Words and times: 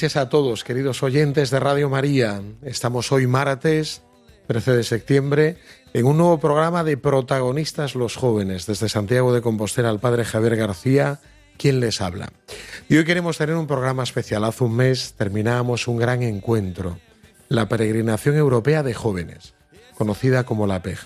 Noches 0.00 0.16
a 0.16 0.30
todos, 0.30 0.64
queridos 0.64 1.02
oyentes 1.02 1.50
de 1.50 1.60
Radio 1.60 1.90
María. 1.90 2.40
Estamos 2.62 3.12
hoy 3.12 3.26
martes 3.26 4.00
13 4.46 4.76
de 4.76 4.82
septiembre 4.82 5.56
en 5.92 6.06
un 6.06 6.16
nuevo 6.16 6.40
programa 6.40 6.84
de 6.84 6.96
protagonistas 6.96 7.94
los 7.94 8.16
jóvenes. 8.16 8.64
Desde 8.64 8.88
Santiago 8.88 9.34
de 9.34 9.42
Compostela, 9.42 9.90
el 9.90 9.98
padre 9.98 10.24
Javier 10.24 10.56
García, 10.56 11.20
quien 11.58 11.80
les 11.80 12.00
habla. 12.00 12.32
Y 12.88 12.96
hoy 12.96 13.04
queremos 13.04 13.36
tener 13.36 13.54
un 13.56 13.66
programa 13.66 14.02
especial. 14.02 14.44
Hace 14.44 14.64
un 14.64 14.74
mes 14.74 15.16
terminábamos 15.18 15.86
un 15.86 15.98
gran 15.98 16.22
encuentro, 16.22 16.98
la 17.50 17.68
Peregrinación 17.68 18.36
Europea 18.36 18.82
de 18.82 18.94
Jóvenes, 18.94 19.52
conocida 19.98 20.44
como 20.44 20.66
la 20.66 20.80
PEG. 20.80 20.98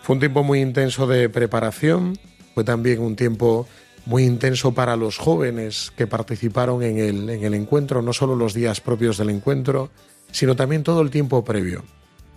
Fue 0.00 0.14
un 0.14 0.20
tiempo 0.20 0.44
muy 0.44 0.60
intenso 0.60 1.08
de 1.08 1.28
preparación, 1.28 2.16
fue 2.54 2.62
también 2.62 3.00
un 3.00 3.16
tiempo 3.16 3.66
muy 4.06 4.24
intenso 4.24 4.72
para 4.72 4.96
los 4.96 5.18
jóvenes 5.18 5.92
que 5.96 6.06
participaron 6.06 6.82
en 6.82 6.98
el, 6.98 7.30
en 7.30 7.44
el 7.44 7.54
encuentro, 7.54 8.02
no 8.02 8.12
solo 8.12 8.36
los 8.36 8.54
días 8.54 8.80
propios 8.80 9.18
del 9.18 9.30
encuentro, 9.30 9.90
sino 10.30 10.56
también 10.56 10.82
todo 10.82 11.00
el 11.00 11.10
tiempo 11.10 11.44
previo. 11.44 11.84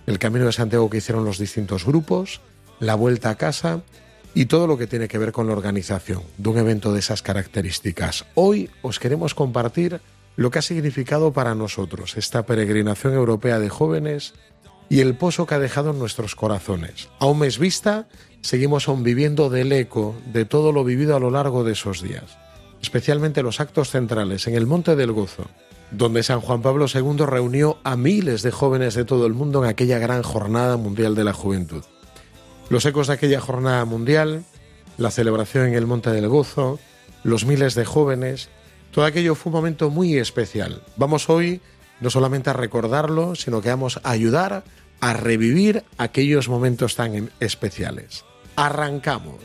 El 0.05 0.19
camino 0.19 0.45
de 0.45 0.51
Santiago 0.51 0.89
que 0.89 0.97
hicieron 0.97 1.25
los 1.25 1.39
distintos 1.39 1.85
grupos, 1.85 2.41
la 2.79 2.95
vuelta 2.95 3.31
a 3.31 3.35
casa 3.35 3.81
y 4.33 4.45
todo 4.45 4.67
lo 4.67 4.77
que 4.77 4.85
tiene 4.87 5.07
que 5.07 5.17
ver 5.17 5.31
con 5.31 5.47
la 5.47 5.53
organización 5.53 6.21
de 6.37 6.49
un 6.49 6.57
evento 6.57 6.93
de 6.93 6.99
esas 6.99 7.21
características. 7.21 8.25
Hoy 8.35 8.69
os 8.81 8.99
queremos 8.99 9.33
compartir 9.33 10.01
lo 10.35 10.51
que 10.51 10.59
ha 10.59 10.61
significado 10.61 11.31
para 11.31 11.55
nosotros 11.55 12.17
esta 12.17 12.45
peregrinación 12.45 13.13
europea 13.13 13.59
de 13.59 13.69
jóvenes 13.69 14.33
y 14.89 14.99
el 14.99 15.15
pozo 15.15 15.45
que 15.45 15.55
ha 15.55 15.59
dejado 15.59 15.91
en 15.91 15.99
nuestros 15.99 16.35
corazones. 16.35 17.09
A 17.19 17.25
un 17.25 17.39
mes 17.39 17.57
vista, 17.57 18.07
seguimos 18.41 18.87
aún 18.87 19.03
viviendo 19.03 19.49
del 19.49 19.71
eco 19.71 20.15
de 20.31 20.45
todo 20.45 20.71
lo 20.71 20.83
vivido 20.83 21.15
a 21.15 21.19
lo 21.19 21.31
largo 21.31 21.63
de 21.63 21.73
esos 21.73 22.01
días, 22.01 22.37
especialmente 22.81 23.43
los 23.43 23.59
actos 23.59 23.89
centrales 23.89 24.47
en 24.47 24.55
el 24.55 24.67
Monte 24.67 24.95
del 24.95 25.11
Gozo, 25.11 25.45
donde 25.91 26.23
San 26.23 26.41
Juan 26.41 26.61
Pablo 26.61 26.85
II 26.93 27.25
reunió 27.25 27.77
a 27.83 27.95
miles 27.95 28.41
de 28.41 28.51
jóvenes 28.51 28.95
de 28.95 29.05
todo 29.05 29.25
el 29.25 29.33
mundo 29.33 29.63
en 29.63 29.69
aquella 29.69 29.99
gran 29.99 30.23
jornada 30.23 30.77
mundial 30.77 31.15
de 31.15 31.23
la 31.23 31.33
juventud. 31.33 31.83
Los 32.69 32.85
ecos 32.85 33.07
de 33.07 33.13
aquella 33.13 33.41
jornada 33.41 33.85
mundial, 33.85 34.43
la 34.97 35.11
celebración 35.11 35.67
en 35.67 35.75
el 35.75 35.85
Monte 35.85 36.09
del 36.11 36.27
Gozo, 36.27 36.79
los 37.23 37.45
miles 37.45 37.75
de 37.75 37.85
jóvenes, 37.85 38.49
todo 38.91 39.05
aquello 39.05 39.35
fue 39.35 39.51
un 39.51 39.57
momento 39.57 39.89
muy 39.89 40.17
especial. 40.17 40.81
Vamos 40.95 41.29
hoy 41.29 41.61
no 41.99 42.09
solamente 42.09 42.49
a 42.49 42.53
recordarlo, 42.53 43.35
sino 43.35 43.61
que 43.61 43.69
vamos 43.69 43.99
a 44.03 44.09
ayudar 44.09 44.63
a 45.01 45.13
revivir 45.13 45.83
aquellos 45.97 46.49
momentos 46.49 46.95
tan 46.95 47.31
especiales. 47.39 48.25
Arrancamos. 48.55 49.35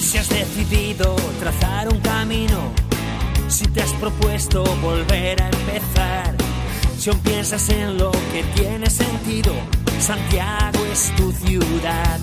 Si 0.00 0.18
has 0.18 0.28
decidido 0.28 1.16
trazar 1.40 1.88
un 1.88 2.00
camino, 2.00 2.72
si 3.48 3.64
te 3.66 3.82
has 3.82 3.92
propuesto 3.94 4.64
volver 4.76 5.42
a 5.42 5.46
empezar, 5.50 6.49
piensas 7.08 7.70
en 7.70 7.96
lo 7.96 8.10
que 8.10 8.44
tiene 8.54 8.90
sentido, 8.90 9.54
Santiago 9.98 10.84
es 10.92 11.10
tu 11.16 11.32
ciudad. 11.32 12.20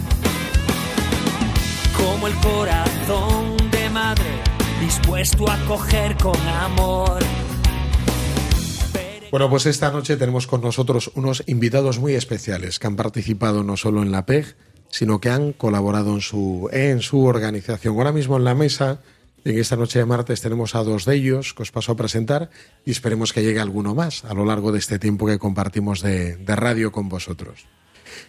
Como 1.98 2.28
el 2.28 2.36
corazón 2.36 3.58
de 3.72 3.90
madre, 3.90 4.44
dispuesto 4.80 5.50
a 5.50 5.58
coger 5.66 6.16
con 6.18 6.38
amor. 6.48 7.24
Bueno, 9.32 9.50
pues 9.50 9.66
esta 9.66 9.90
noche 9.90 10.16
tenemos 10.16 10.46
con 10.46 10.62
nosotros 10.62 11.12
unos 11.16 11.44
invitados 11.48 11.98
muy 11.98 12.14
especiales 12.14 12.78
que 12.78 12.86
han 12.86 12.96
participado 12.96 13.64
no 13.64 13.78
solo 13.78 14.04
en 14.04 14.12
la 14.12 14.28
PEG, 14.28 14.56
sino 14.90 15.20
que 15.20 15.32
han 15.32 15.54
colaborado 15.54 16.14
en 16.14 16.22
su, 16.22 16.70
en 16.72 17.02
su 17.02 17.26
organización. 17.26 17.98
Ahora 17.98 18.12
mismo 18.12 18.38
en 18.38 18.44
la 18.44 18.54
mesa, 18.54 19.00
en 19.46 19.60
esta 19.60 19.76
noche 19.76 20.00
de 20.00 20.06
martes, 20.06 20.42
tenemos 20.42 20.76
a 20.76 20.84
dos 20.84 21.06
de 21.06 21.16
ellos 21.16 21.54
que 21.54 21.64
os 21.64 21.72
paso 21.72 21.92
a 21.92 21.96
presentar 21.96 22.50
y 22.86 22.92
esperemos 22.92 23.34
que 23.34 23.44
llegue 23.44 23.60
alguno 23.60 23.96
más 23.96 24.26
a 24.26 24.34
lo 24.34 24.46
largo 24.46 24.72
de 24.72 24.80
este 24.80 25.00
tiempo 25.00 25.26
que 25.26 25.40
compartimos 25.40 26.02
de, 26.02 26.36
de 26.38 26.56
radio 26.56 26.92
con 26.92 27.10
vosotros. 27.10 27.66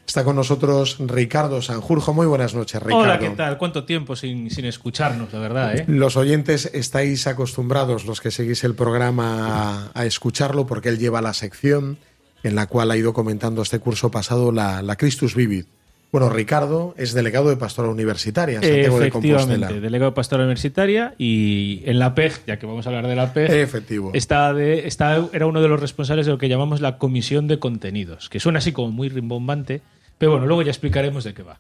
Está 0.07 0.23
con 0.23 0.37
nosotros 0.37 0.97
Ricardo 1.01 1.63
Sanjurjo. 1.63 2.13
Muy 2.13 2.27
buenas 2.27 2.55
noches, 2.55 2.81
Ricardo. 2.83 3.05
Hola, 3.05 3.19
¿qué 3.19 3.31
tal? 3.31 3.59
¿Cuánto 3.59 3.85
tiempo 3.85 4.17
sin, 4.17 4.51
sin 4.51 4.65
escucharnos, 4.65 5.33
la 5.33 5.39
verdad? 5.39 5.77
¿eh? 5.77 5.85
Los 5.87 6.17
oyentes 6.17 6.71
estáis 6.73 7.27
acostumbrados, 7.27 8.05
los 8.05 8.21
que 8.21 8.31
seguís 8.31 8.65
el 8.65 8.75
programa, 8.75 9.91
a, 9.95 10.01
a 10.01 10.07
escucharlo, 10.07 10.67
porque 10.67 10.89
él 10.91 10.99
lleva 10.99 11.23
la 11.23 11.33
sección 11.35 11.99
en 12.43 12.55
la 12.55 12.67
cual 12.67 12.91
ha 12.91 12.97
ido 12.97 13.13
comentando 13.13 13.63
este 13.63 13.79
curso 13.79 14.11
pasado 14.11 14.53
la, 14.53 14.83
la 14.83 14.97
Christus 14.97 15.35
Vivid. 15.35 15.67
Bueno, 16.11 16.31
Ricardo 16.31 16.95
es 16.97 17.13
delegado 17.13 17.51
de 17.51 17.57
Pastora 17.57 17.91
Universitaria 17.91 18.57
en 18.57 18.63
Santiago 18.63 18.99
de 18.99 19.11
Compostela. 19.11 19.43
Efectivamente, 19.43 19.81
delegado 19.81 20.11
de 20.11 20.15
Pastora 20.15 20.45
Universitaria 20.45 21.15
y 21.19 21.83
en 21.85 21.99
la 21.99 22.15
PEG, 22.15 22.47
ya 22.47 22.59
que 22.59 22.65
vamos 22.65 22.87
a 22.87 22.89
hablar 22.89 23.07
de 23.07 23.15
la 23.15 23.35
PEG, 23.35 23.51
Efectivo. 23.51 24.11
está 24.15 24.55
de, 24.55 24.87
está, 24.87 25.29
era 25.35 25.47
uno 25.47 25.61
de 25.61 25.69
los 25.69 25.79
responsables 25.79 26.25
de 26.25 26.33
lo 26.33 26.39
que 26.39 26.49
llamamos 26.49 26.81
la 26.81 26.97
Comisión 26.97 27.47
de 27.47 27.59
Contenidos, 27.59 28.31
que 28.31 28.41
suena 28.41 28.61
así 28.61 28.73
como 28.73 28.91
muy 28.91 29.11
rimbombante, 29.11 29.83
pero 30.17 30.33
bueno, 30.33 30.47
luego 30.47 30.63
ya 30.63 30.71
explicaremos 30.71 31.25
de 31.25 31.35
qué 31.35 31.43
va. 31.43 31.59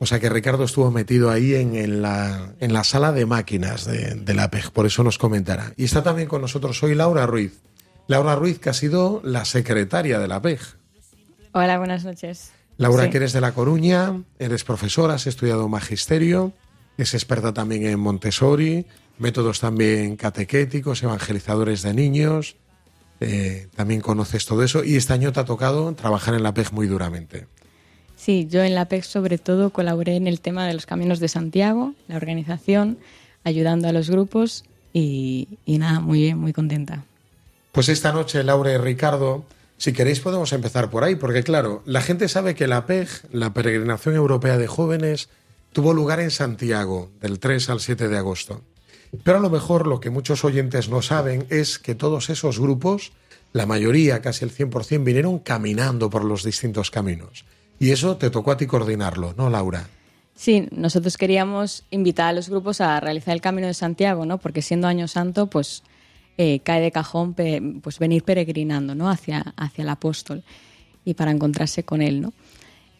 O 0.00 0.06
sea 0.06 0.18
que 0.18 0.28
Ricardo 0.28 0.64
estuvo 0.64 0.90
metido 0.90 1.30
ahí 1.30 1.54
en, 1.54 1.76
en 1.76 2.02
la, 2.02 2.52
en 2.58 2.72
la 2.72 2.82
sala 2.82 3.12
de 3.12 3.26
máquinas 3.26 3.84
de, 3.84 4.16
de 4.16 4.34
la 4.34 4.50
PEG, 4.50 4.72
por 4.72 4.86
eso 4.86 5.04
nos 5.04 5.18
comentará. 5.18 5.72
Y 5.76 5.84
está 5.84 6.02
también 6.02 6.26
con 6.26 6.40
nosotros 6.40 6.82
hoy 6.82 6.96
Laura 6.96 7.26
Ruiz. 7.26 7.62
Laura 8.08 8.34
Ruiz, 8.34 8.58
que 8.58 8.70
ha 8.70 8.74
sido 8.74 9.20
la 9.22 9.44
secretaria 9.44 10.18
de 10.18 10.26
la 10.26 10.42
PEG. 10.42 10.58
Hola, 11.52 11.78
buenas 11.78 12.04
noches. 12.04 12.50
Laura, 12.76 13.04
Sí. 13.04 13.10
que 13.10 13.16
eres 13.18 13.32
de 13.32 13.40
La 13.40 13.52
Coruña, 13.52 14.22
eres 14.38 14.64
profesora, 14.64 15.14
has 15.14 15.26
estudiado 15.26 15.68
magisterio, 15.68 16.52
es 16.98 17.14
experta 17.14 17.52
también 17.52 17.86
en 17.86 18.00
Montessori, 18.00 18.86
métodos 19.18 19.60
también 19.60 20.16
catequéticos, 20.16 21.02
evangelizadores 21.02 21.82
de 21.82 21.94
niños, 21.94 22.56
eh, 23.20 23.68
también 23.76 24.00
conoces 24.00 24.44
todo 24.44 24.62
eso 24.64 24.82
y 24.84 24.96
este 24.96 25.12
año 25.12 25.32
te 25.32 25.40
ha 25.40 25.44
tocado 25.44 25.92
trabajar 25.94 26.34
en 26.34 26.42
la 26.42 26.52
PEG 26.52 26.72
muy 26.72 26.86
duramente. 26.88 27.46
Sí, 28.16 28.46
yo 28.50 28.62
en 28.62 28.74
la 28.74 28.86
PEC 28.86 29.04
sobre 29.04 29.38
todo 29.38 29.70
colaboré 29.70 30.16
en 30.16 30.26
el 30.26 30.40
tema 30.40 30.66
de 30.66 30.74
los 30.74 30.86
caminos 30.86 31.20
de 31.20 31.28
Santiago, 31.28 31.94
la 32.08 32.16
organización, 32.16 32.98
ayudando 33.44 33.88
a 33.88 33.92
los 33.92 34.10
grupos 34.10 34.64
y, 34.92 35.48
y 35.64 35.78
nada, 35.78 36.00
muy 36.00 36.20
bien, 36.20 36.38
muy 36.38 36.52
contenta. 36.52 37.04
Pues 37.72 37.88
esta 37.88 38.12
noche, 38.12 38.42
Laura 38.44 38.72
y 38.72 38.78
Ricardo, 38.78 39.44
si 39.76 39.92
queréis 39.92 40.20
podemos 40.20 40.52
empezar 40.52 40.90
por 40.90 41.04
ahí, 41.04 41.16
porque 41.16 41.42
claro, 41.42 41.82
la 41.84 42.00
gente 42.00 42.28
sabe 42.28 42.54
que 42.54 42.66
la 42.66 42.86
PEG, 42.86 43.08
la 43.32 43.52
Peregrinación 43.52 44.14
Europea 44.14 44.56
de 44.58 44.66
Jóvenes, 44.66 45.28
tuvo 45.72 45.92
lugar 45.92 46.20
en 46.20 46.30
Santiago 46.30 47.10
del 47.20 47.38
3 47.38 47.70
al 47.70 47.80
7 47.80 48.08
de 48.08 48.16
agosto. 48.16 48.62
Pero 49.22 49.38
a 49.38 49.40
lo 49.40 49.50
mejor 49.50 49.86
lo 49.86 50.00
que 50.00 50.10
muchos 50.10 50.44
oyentes 50.44 50.88
no 50.88 51.02
saben 51.02 51.46
es 51.50 51.78
que 51.78 51.94
todos 51.94 52.30
esos 52.30 52.58
grupos, 52.58 53.12
la 53.52 53.66
mayoría, 53.66 54.22
casi 54.22 54.44
el 54.44 54.52
100%, 54.52 55.04
vinieron 55.04 55.38
caminando 55.38 56.10
por 56.10 56.24
los 56.24 56.42
distintos 56.42 56.90
caminos. 56.90 57.44
Y 57.78 57.90
eso 57.90 58.16
te 58.16 58.30
tocó 58.30 58.52
a 58.52 58.56
ti 58.56 58.66
coordinarlo, 58.66 59.34
¿no, 59.36 59.50
Laura? 59.50 59.88
Sí, 60.34 60.68
nosotros 60.72 61.16
queríamos 61.16 61.84
invitar 61.90 62.28
a 62.28 62.32
los 62.32 62.48
grupos 62.48 62.80
a 62.80 62.98
realizar 62.98 63.34
el 63.34 63.40
Camino 63.40 63.68
de 63.68 63.74
Santiago, 63.74 64.26
¿no? 64.26 64.38
Porque 64.38 64.62
siendo 64.62 64.88
Año 64.88 65.06
Santo, 65.06 65.46
pues 65.46 65.82
eh, 66.36 66.60
cae 66.60 66.80
de 66.80 66.90
cajón 66.90 67.34
pues 67.82 67.98
venir 67.98 68.24
peregrinando, 68.24 68.94
¿no? 68.94 69.08
Hacia, 69.08 69.54
hacia 69.56 69.82
el 69.82 69.88
apóstol 69.88 70.42
y 71.04 71.14
para 71.14 71.30
encontrarse 71.30 71.84
con 71.84 72.02
él, 72.02 72.20
¿no? 72.20 72.32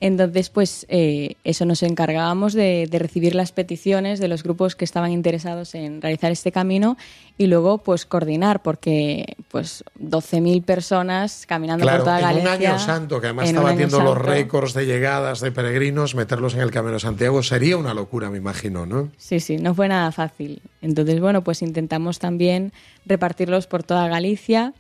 Entonces, 0.07 0.51
pues 0.51 0.85
eh, 0.91 1.37
eso 1.45 1.65
nos 1.65 1.83
encargábamos 1.83 2.53
de, 2.53 2.87
de 2.91 2.99
recibir 2.99 3.35
las 3.35 3.53
peticiones 3.53 4.21
de 4.21 4.29
los 4.29 4.43
grupos 4.43 4.77
que 4.77 4.85
estaban 4.85 5.11
interesados 5.13 5.75
en 5.75 6.03
realizar 6.03 6.31
este 6.31 6.53
camino 6.53 6.99
y 7.39 7.47
luego 7.47 7.79
pues 7.79 8.05
coordinar, 8.05 8.61
porque 8.63 9.35
pues 9.51 9.83
12.000 9.99 10.63
personas 10.63 11.47
caminando 11.47 11.85
Claro, 11.85 12.05
por 12.05 12.05
toda 12.05 12.19
en 12.33 12.37
un 12.37 12.45
Galicia. 12.45 12.71
año 12.73 12.79
santo, 12.79 13.19
que 13.19 13.29
además 13.29 13.49
está 13.49 13.63
batiendo 13.63 14.01
los 14.03 14.19
récords 14.19 14.75
de 14.75 14.85
llegadas 14.85 15.41
de 15.41 15.51
peregrinos, 15.53 16.15
meterlos 16.15 16.53
en 16.53 16.61
el 16.61 16.71
Camino 16.71 16.93
de 16.93 17.01
Santiago 17.01 17.43
sería 17.43 17.79
una 17.79 17.95
locura, 17.95 18.29
me 18.29 18.37
imagino, 18.37 18.85
¿no? 18.85 19.09
Sí, 19.17 19.41
sí, 19.41 19.57
no 19.57 19.75
fue 19.75 19.89
nada 19.89 20.13
fácil. 20.13 20.61
Entonces, 20.83 21.19
bueno, 21.19 21.43
pues 21.43 21.63
intentamos 21.63 22.19
también 22.19 22.75
repartirlos 23.07 23.67
por 23.67 23.85
toda 23.85 24.07
Galicia 24.09 24.75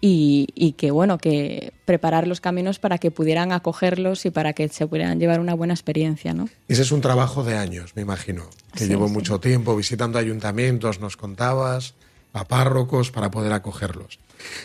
y, 0.00 0.48
y 0.54 0.72
que, 0.72 0.90
bueno, 0.90 1.18
que 1.18 1.72
preparar 1.84 2.26
los 2.26 2.40
caminos 2.40 2.78
para 2.78 2.98
que 2.98 3.10
pudieran 3.10 3.52
acogerlos 3.52 4.24
y 4.24 4.30
para 4.30 4.52
que 4.52 4.68
se 4.68 4.86
pudieran 4.86 5.20
llevar 5.20 5.40
una 5.40 5.54
buena 5.54 5.74
experiencia, 5.74 6.32
¿no? 6.32 6.48
Ese 6.68 6.82
es 6.82 6.92
un 6.92 7.00
trabajo 7.00 7.44
de 7.44 7.56
años, 7.56 7.92
me 7.96 8.02
imagino, 8.02 8.48
que 8.72 8.84
Sí, 8.84 8.88
llevó 8.88 9.08
sí. 9.08 9.12
mucho 9.14 9.40
tiempo 9.40 9.76
visitando 9.76 10.18
ayuntamientos, 10.18 11.00
nos 11.00 11.16
contabas, 11.16 11.94
a 12.32 12.46
párrocos 12.46 13.10
para 13.10 13.30
poder 13.30 13.52
acogerlos. 13.52 14.20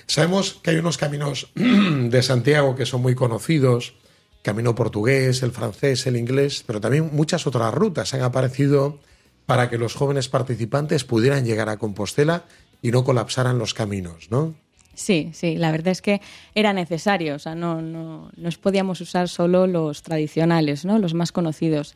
Sabemos 0.07 0.59
que 0.63 0.69
hay 0.71 0.77
unos 0.77 0.97
caminos 0.97 1.51
de 1.55 2.21
Santiago 2.23 2.75
que 2.75 2.85
son 2.85 3.01
muy 3.01 3.15
conocidos, 3.15 3.95
camino 4.41 4.75
portugués, 4.75 5.41
el 5.43 5.51
francés, 5.51 6.05
el 6.05 6.15
inglés, 6.15 6.63
pero 6.65 6.79
también 6.79 7.09
muchas 7.11 7.47
otras 7.47 7.73
rutas 7.73 8.13
han 8.13 8.21
aparecido 8.21 8.99
para 9.47 9.69
que 9.69 9.77
los 9.77 9.95
jóvenes 9.95 10.29
participantes 10.29 11.03
pudieran 11.03 11.45
llegar 11.45 11.67
a 11.69 11.77
Compostela 11.77 12.45
y 12.81 12.91
no 12.91 13.03
colapsaran 13.03 13.57
los 13.57 13.73
caminos, 13.73 14.27
¿no? 14.29 14.55
Sí, 14.95 15.30
sí, 15.33 15.57
la 15.57 15.71
verdad 15.71 15.89
es 15.89 16.01
que 16.01 16.21
era 16.56 16.71
necesario, 16.71 17.36
o 17.36 17.39
sea, 17.39 17.53
no, 17.53 17.81
no, 17.81 18.31
no 18.36 18.50
podíamos 18.62 19.01
usar 19.01 19.27
solo 19.27 19.68
los 19.68 20.01
tradicionales, 20.01 20.86
¿no? 20.86 21.00
Los 21.00 21.13
más 21.13 21.33
conocidos. 21.33 21.95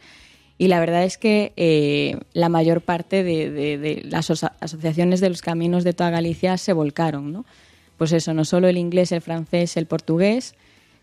Y 0.57 0.67
la 0.67 0.81
verdad 0.81 1.05
es 1.05 1.17
que 1.17 1.53
eh, 1.55 2.19
la 2.33 2.49
mayor 2.49 2.81
parte 2.81 3.23
de, 3.23 4.01
las 4.03 4.29
asociaciones 4.29 5.21
de 5.21 5.29
los 5.29 5.41
caminos 5.41 5.85
de 5.85 5.93
toda 5.93 6.09
Galicia 6.09 6.57
se 6.57 6.73
volcaron, 6.73 7.31
¿no? 7.31 7.45
Pues 7.97 8.11
eso, 8.11 8.33
no 8.33 8.43
solo 8.43 8.67
el 8.67 8.77
inglés, 8.77 9.13
el 9.13 9.21
francés, 9.21 9.77
el 9.77 9.85
portugués, 9.85 10.55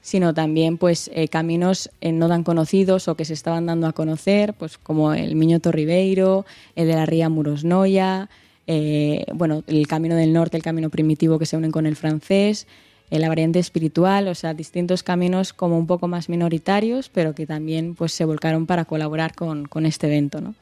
sino 0.03 0.35
también 0.35 0.77
pues 0.77 1.11
eh, 1.15 1.29
caminos 1.29 1.91
eh, 2.03 2.13
no 2.13 2.29
tan 2.29 2.45
conocidos 2.45 3.09
o 3.09 3.17
que 3.17 3.25
se 3.25 3.33
estaban 3.33 3.65
dando 3.65 3.87
a 3.87 3.93
conocer, 3.93 4.53
pues 4.53 4.77
como 4.77 5.15
el 5.15 5.35
Miñoto 5.37 5.73
Ribeiro, 5.73 6.45
el 6.75 6.89
de 6.89 6.95
la 6.95 7.07
Ría 7.07 7.31
Murosnoya, 7.31 8.29
eh, 8.67 9.25
bueno, 9.35 9.63
el 9.67 9.87
Camino 9.87 10.17
del 10.17 10.33
Norte, 10.33 10.57
el 10.57 10.63
Camino 10.63 10.91
Primitivo 10.91 11.39
que 11.39 11.47
se 11.47 11.57
unen 11.57 11.71
con 11.71 11.87
el 11.87 11.97
francés, 11.97 12.67
eh, 13.11 13.19
la 13.19 13.29
variante 13.29 13.59
espiritual, 13.59 14.29
o 14.29 14.35
sea, 14.35 14.55
distintos 14.55 15.03
caminos 15.03 15.53
como 15.53 15.79
un 15.79 15.87
poco 15.87 16.09
más 16.09 16.29
minoritarios, 16.29 17.09
pero 17.09 17.35
que 17.35 17.47
también 17.47 17.95
pues 17.95 18.13
se 18.13 18.25
volcaron 18.25 18.67
para 18.67 18.85
colaborar 18.85 19.35
con, 19.35 19.67
con 19.67 19.87
este 19.87 20.09
evento, 20.09 20.41
¿no? 20.41 20.55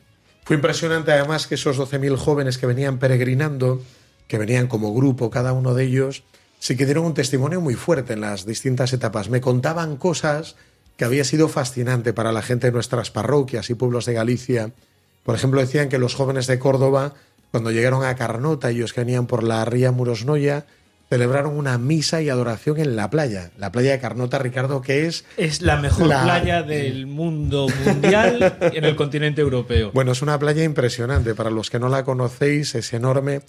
Fue 0.45 0.56
impresionante 0.56 1.11
además 1.12 1.47
que 1.47 1.55
esos 1.55 1.79
12.000 1.79 2.17
jóvenes 2.17 2.59
que 2.59 2.67
venían 2.67 2.99
peregrinando, 2.99 3.81
que 4.29 4.37
venían 4.37 4.67
como 4.67 4.93
grupo 4.93 5.31
cada 5.31 5.55
uno 5.55 5.73
de 5.73 5.85
ellos, 5.85 6.23
sí 6.59 6.77
que 6.77 6.85
dieron 6.85 7.06
un 7.06 7.15
testimonio 7.15 7.62
muy 7.62 7.75
fuerte 7.75 8.12
en 8.12 8.21
las 8.21 8.45
distintas 8.45 8.93
etapas. 8.93 9.31
Me 9.31 9.41
contaban 9.41 9.97
cosas 9.97 10.56
que 10.97 11.05
había 11.06 11.25
sido 11.25 11.49
fascinante 11.49 12.12
para 12.12 12.33
la 12.33 12.43
gente 12.43 12.67
de 12.67 12.73
nuestras 12.73 13.11
parroquias 13.11 13.71
y 13.71 13.75
pueblos 13.75 14.05
de 14.05 14.12
Galicia. 14.12 14.73
Por 15.23 15.35
ejemplo, 15.35 15.61
decían 15.61 15.89
que 15.89 15.99
los 15.99 16.15
jóvenes 16.15 16.47
de 16.47 16.59
Córdoba, 16.59 17.15
cuando 17.55 17.71
llegaron 17.71 18.03
a 18.03 18.17
Carnota, 18.17 18.71
ellos 18.71 18.93
que 18.93 19.03
venían 19.03 19.29
por 19.29 19.45
la 19.45 19.65
ría 19.65 19.93
Murosnoya, 19.93 20.67
celebraron 21.09 21.56
una 21.56 21.79
misa 21.79 22.21
y 22.21 22.29
adoración 22.29 22.81
en 22.81 22.97
la 22.97 23.11
playa. 23.11 23.53
La 23.59 23.71
playa 23.71 23.93
de 23.93 24.01
Carnota, 24.01 24.41
Ricardo, 24.41 24.83
que 24.83 25.06
es 25.06 25.25
Es 25.37 25.62
la 25.62 25.77
mejor 25.77 26.09
La- 26.09 26.25
playa 26.25 26.65
del 26.65 27.06
mundo 27.06 27.69
mundial 27.87 28.56
en 28.61 28.85
el 28.85 28.97
continente 28.97 29.41
europeo. 29.41 29.93
Bueno, 29.95 30.11
es 30.11 30.21
una 30.21 30.37
playa 30.37 30.65
impresionante. 30.65 31.37
Para 31.37 31.51
los 31.51 31.71
que 31.71 31.79
no 31.79 31.89
la 31.89 32.03
conocéis, 32.03 32.75
es 32.75 32.93
enorme. 32.93 33.43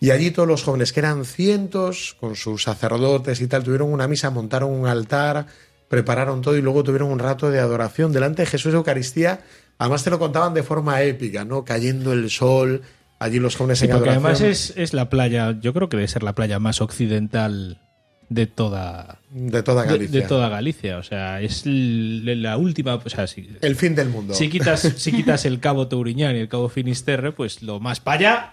Y 0.00 0.10
allí 0.10 0.30
todos 0.30 0.48
los 0.48 0.62
jóvenes, 0.62 0.94
que 0.94 1.00
eran 1.00 1.26
cientos, 1.26 2.16
con 2.18 2.36
sus 2.36 2.62
sacerdotes 2.62 3.42
y 3.42 3.46
tal, 3.46 3.62
tuvieron 3.62 3.92
una 3.92 4.08
misa, 4.08 4.30
montaron 4.30 4.70
un 4.70 4.86
altar, 4.86 5.44
prepararon 5.90 6.40
todo 6.40 6.56
y 6.56 6.62
luego 6.62 6.82
tuvieron 6.82 7.10
un 7.10 7.18
rato 7.18 7.50
de 7.50 7.58
adoración 7.60 8.10
delante 8.10 8.40
de 8.40 8.46
Jesús 8.46 8.72
de 8.72 8.78
Eucaristía. 8.78 9.40
Además 9.76 10.02
te 10.02 10.08
lo 10.08 10.18
contaban 10.18 10.54
de 10.54 10.62
forma 10.62 11.02
épica, 11.02 11.44
¿no? 11.44 11.62
Cayendo 11.66 12.14
el 12.14 12.30
sol, 12.30 12.80
allí 13.20 13.38
los 13.38 13.54
jóvenes 13.54 13.78
Sí, 13.78 13.84
en 13.84 13.92
porque 13.92 14.10
adoración. 14.10 14.26
además 14.34 14.60
es, 14.60 14.72
es 14.76 14.92
la 14.92 15.08
playa, 15.08 15.56
yo 15.60 15.72
creo 15.72 15.88
que 15.88 15.96
debe 15.96 16.08
ser 16.08 16.24
la 16.24 16.34
playa 16.34 16.58
más 16.58 16.80
occidental 16.80 17.80
de 18.28 18.46
toda 18.46 19.18
De 19.30 19.62
toda 19.62 19.84
Galicia. 19.84 20.20
de 20.20 20.26
toda 20.26 20.48
Galicia. 20.48 20.98
O 20.98 21.02
sea, 21.02 21.40
es 21.40 21.62
la 21.66 22.56
última. 22.56 22.94
O 22.96 23.08
sea, 23.08 23.26
si, 23.26 23.50
El 23.60 23.74
fin 23.76 23.94
del 23.94 24.08
mundo. 24.08 24.34
si 24.34 24.48
quitas, 24.48 24.80
si 24.96 25.12
quitas 25.12 25.44
el 25.44 25.58
cabo 25.60 25.88
Touriñán 25.88 26.36
y 26.36 26.38
el 26.40 26.48
cabo 26.48 26.68
Finisterre, 26.68 27.32
pues 27.32 27.62
lo 27.62 27.80
más 27.80 27.98
para 28.00 28.18
allá, 28.18 28.52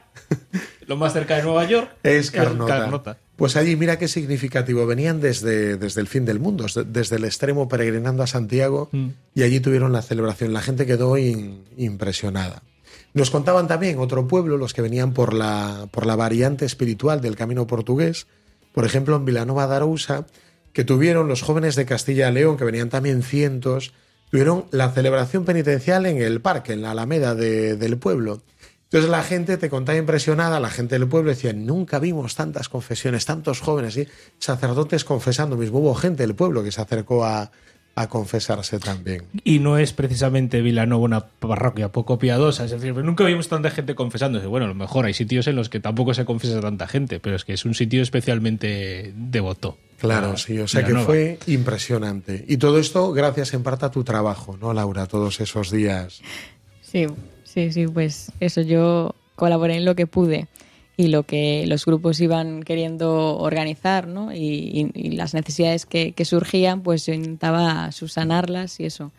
lo 0.87 0.97
más 0.97 1.13
cerca 1.13 1.35
de 1.37 1.43
Nueva 1.43 1.65
York, 1.65 1.91
Es 2.03 2.31
Carnota. 2.31 2.79
Carnota. 2.79 3.17
Pues 3.35 3.55
allí, 3.55 3.75
mira 3.75 3.99
qué 3.99 4.07
significativo. 4.07 4.87
Venían 4.87 5.21
desde, 5.21 5.77
desde 5.77 6.01
el 6.01 6.07
fin 6.07 6.25
del 6.25 6.39
mundo, 6.39 6.63
desde, 6.63 6.83
desde 6.83 7.17
el 7.17 7.25
extremo 7.25 7.67
peregrinando 7.69 8.23
a 8.23 8.27
Santiago 8.27 8.89
Mm. 8.91 9.09
y 9.35 9.43
allí 9.43 9.59
tuvieron 9.59 9.93
la 9.93 10.01
celebración. 10.01 10.53
La 10.53 10.61
gente 10.63 10.87
quedó 10.87 11.19
in- 11.19 11.63
impresionada. 11.77 12.63
Nos 13.17 13.31
contaban 13.31 13.67
también 13.67 13.97
otro 13.97 14.27
pueblo, 14.27 14.57
los 14.57 14.75
que 14.75 14.83
venían 14.83 15.11
por 15.11 15.33
la, 15.33 15.87
por 15.89 16.05
la 16.05 16.15
variante 16.15 16.65
espiritual 16.65 17.19
del 17.19 17.35
camino 17.35 17.65
portugués, 17.65 18.27
por 18.73 18.85
ejemplo 18.85 19.15
en 19.15 19.25
Vilanova 19.25 19.65
de 19.65 19.75
Arousa, 19.75 20.27
que 20.71 20.83
tuvieron 20.83 21.27
los 21.27 21.41
jóvenes 21.41 21.75
de 21.75 21.87
Castilla 21.87 22.29
y 22.29 22.33
León, 22.33 22.57
que 22.57 22.63
venían 22.63 22.89
también 22.89 23.23
cientos, 23.23 23.91
tuvieron 24.29 24.65
la 24.69 24.91
celebración 24.91 25.45
penitencial 25.45 26.05
en 26.05 26.17
el 26.21 26.41
parque, 26.41 26.73
en 26.73 26.83
la 26.83 26.91
alameda 26.91 27.33
de- 27.33 27.75
del 27.75 27.97
pueblo. 27.97 28.43
Entonces 28.83 29.09
la 29.09 29.23
gente 29.23 29.57
te 29.57 29.71
contaba 29.71 29.97
impresionada, 29.97 30.59
la 30.59 30.69
gente 30.69 30.99
del 30.99 31.07
pueblo 31.09 31.31
decía, 31.31 31.53
nunca 31.53 31.97
vimos 31.97 32.35
tantas 32.35 32.69
confesiones, 32.69 33.25
tantos 33.25 33.61
jóvenes 33.61 33.97
y 33.97 34.07
sacerdotes 34.37 35.03
confesando 35.03 35.57
mismo. 35.57 35.79
Hubo 35.79 35.95
gente 35.95 36.21
del 36.21 36.35
pueblo 36.35 36.63
que 36.63 36.71
se 36.71 36.81
acercó 36.81 37.25
a, 37.25 37.49
a 37.99 38.07
confesarse 38.09 38.77
también. 38.79 39.23
Y 39.43 39.57
no 39.57 39.79
es 39.79 39.91
precisamente 39.91 40.61
Vilanova 40.61 41.03
una 41.03 41.25
parroquia 41.25 41.91
poco 41.91 42.19
piadosa. 42.19 42.65
Es 42.65 42.71
decir, 42.71 42.93
nunca 42.95 43.23
vimos 43.25 43.47
tanta 43.47 43.71
gente 43.71 43.95
confesándose. 43.95 44.45
Bueno, 44.45 44.65
a 44.67 44.69
lo 44.69 44.75
mejor 44.75 45.05
hay 45.05 45.15
sitios 45.15 45.47
en 45.47 45.55
los 45.55 45.67
que 45.69 45.79
tampoco 45.79 46.13
se 46.13 46.23
confiesa 46.23 46.61
tanta 46.61 46.87
gente, 46.87 47.19
pero 47.19 47.35
es 47.35 47.43
que 47.43 47.53
es 47.53 47.65
un 47.65 47.73
sitio 47.73 48.03
especialmente 48.03 49.13
devoto. 49.15 49.77
Claro, 49.99 50.29
La- 50.33 50.37
sí, 50.37 50.59
o 50.59 50.67
sea 50.67 50.83
que 50.85 50.93
fue 50.93 51.39
impresionante. 51.47 52.45
Y 52.47 52.57
todo 52.57 52.77
esto 52.77 53.11
gracias 53.13 53.53
en 53.55 53.63
parte 53.63 53.87
a 53.87 53.89
tu 53.91 54.03
trabajo, 54.03 54.57
¿no, 54.61 54.73
Laura? 54.73 55.07
Todos 55.07 55.39
esos 55.39 55.71
días. 55.71 56.21
Sí, 56.83 57.07
sí, 57.45 57.71
sí, 57.71 57.87
pues 57.87 58.31
eso, 58.39 58.61
yo 58.61 59.15
colaboré 59.35 59.75
en 59.75 59.85
lo 59.85 59.95
que 59.95 60.05
pude 60.05 60.47
y 60.99 61.07
lo 61.09 61.23
que 61.23 61.65
los 61.67 61.85
grupos 61.85 62.19
iban 62.19 62.63
queriendo 62.63 63.37
organizar, 63.37 64.07
¿no? 64.07 64.33
Y, 64.33 64.39
y- 64.39 64.91
y 64.95 65.11
las 65.11 65.35
necesidades 65.35 65.85
que, 65.85 66.13
surgían, 66.25 66.81
pues 66.81 67.05
yo 67.05 67.13
intentaba 67.13 67.91
subsanarlas 67.91 68.79
y 68.79 68.85
eso, 68.85 69.11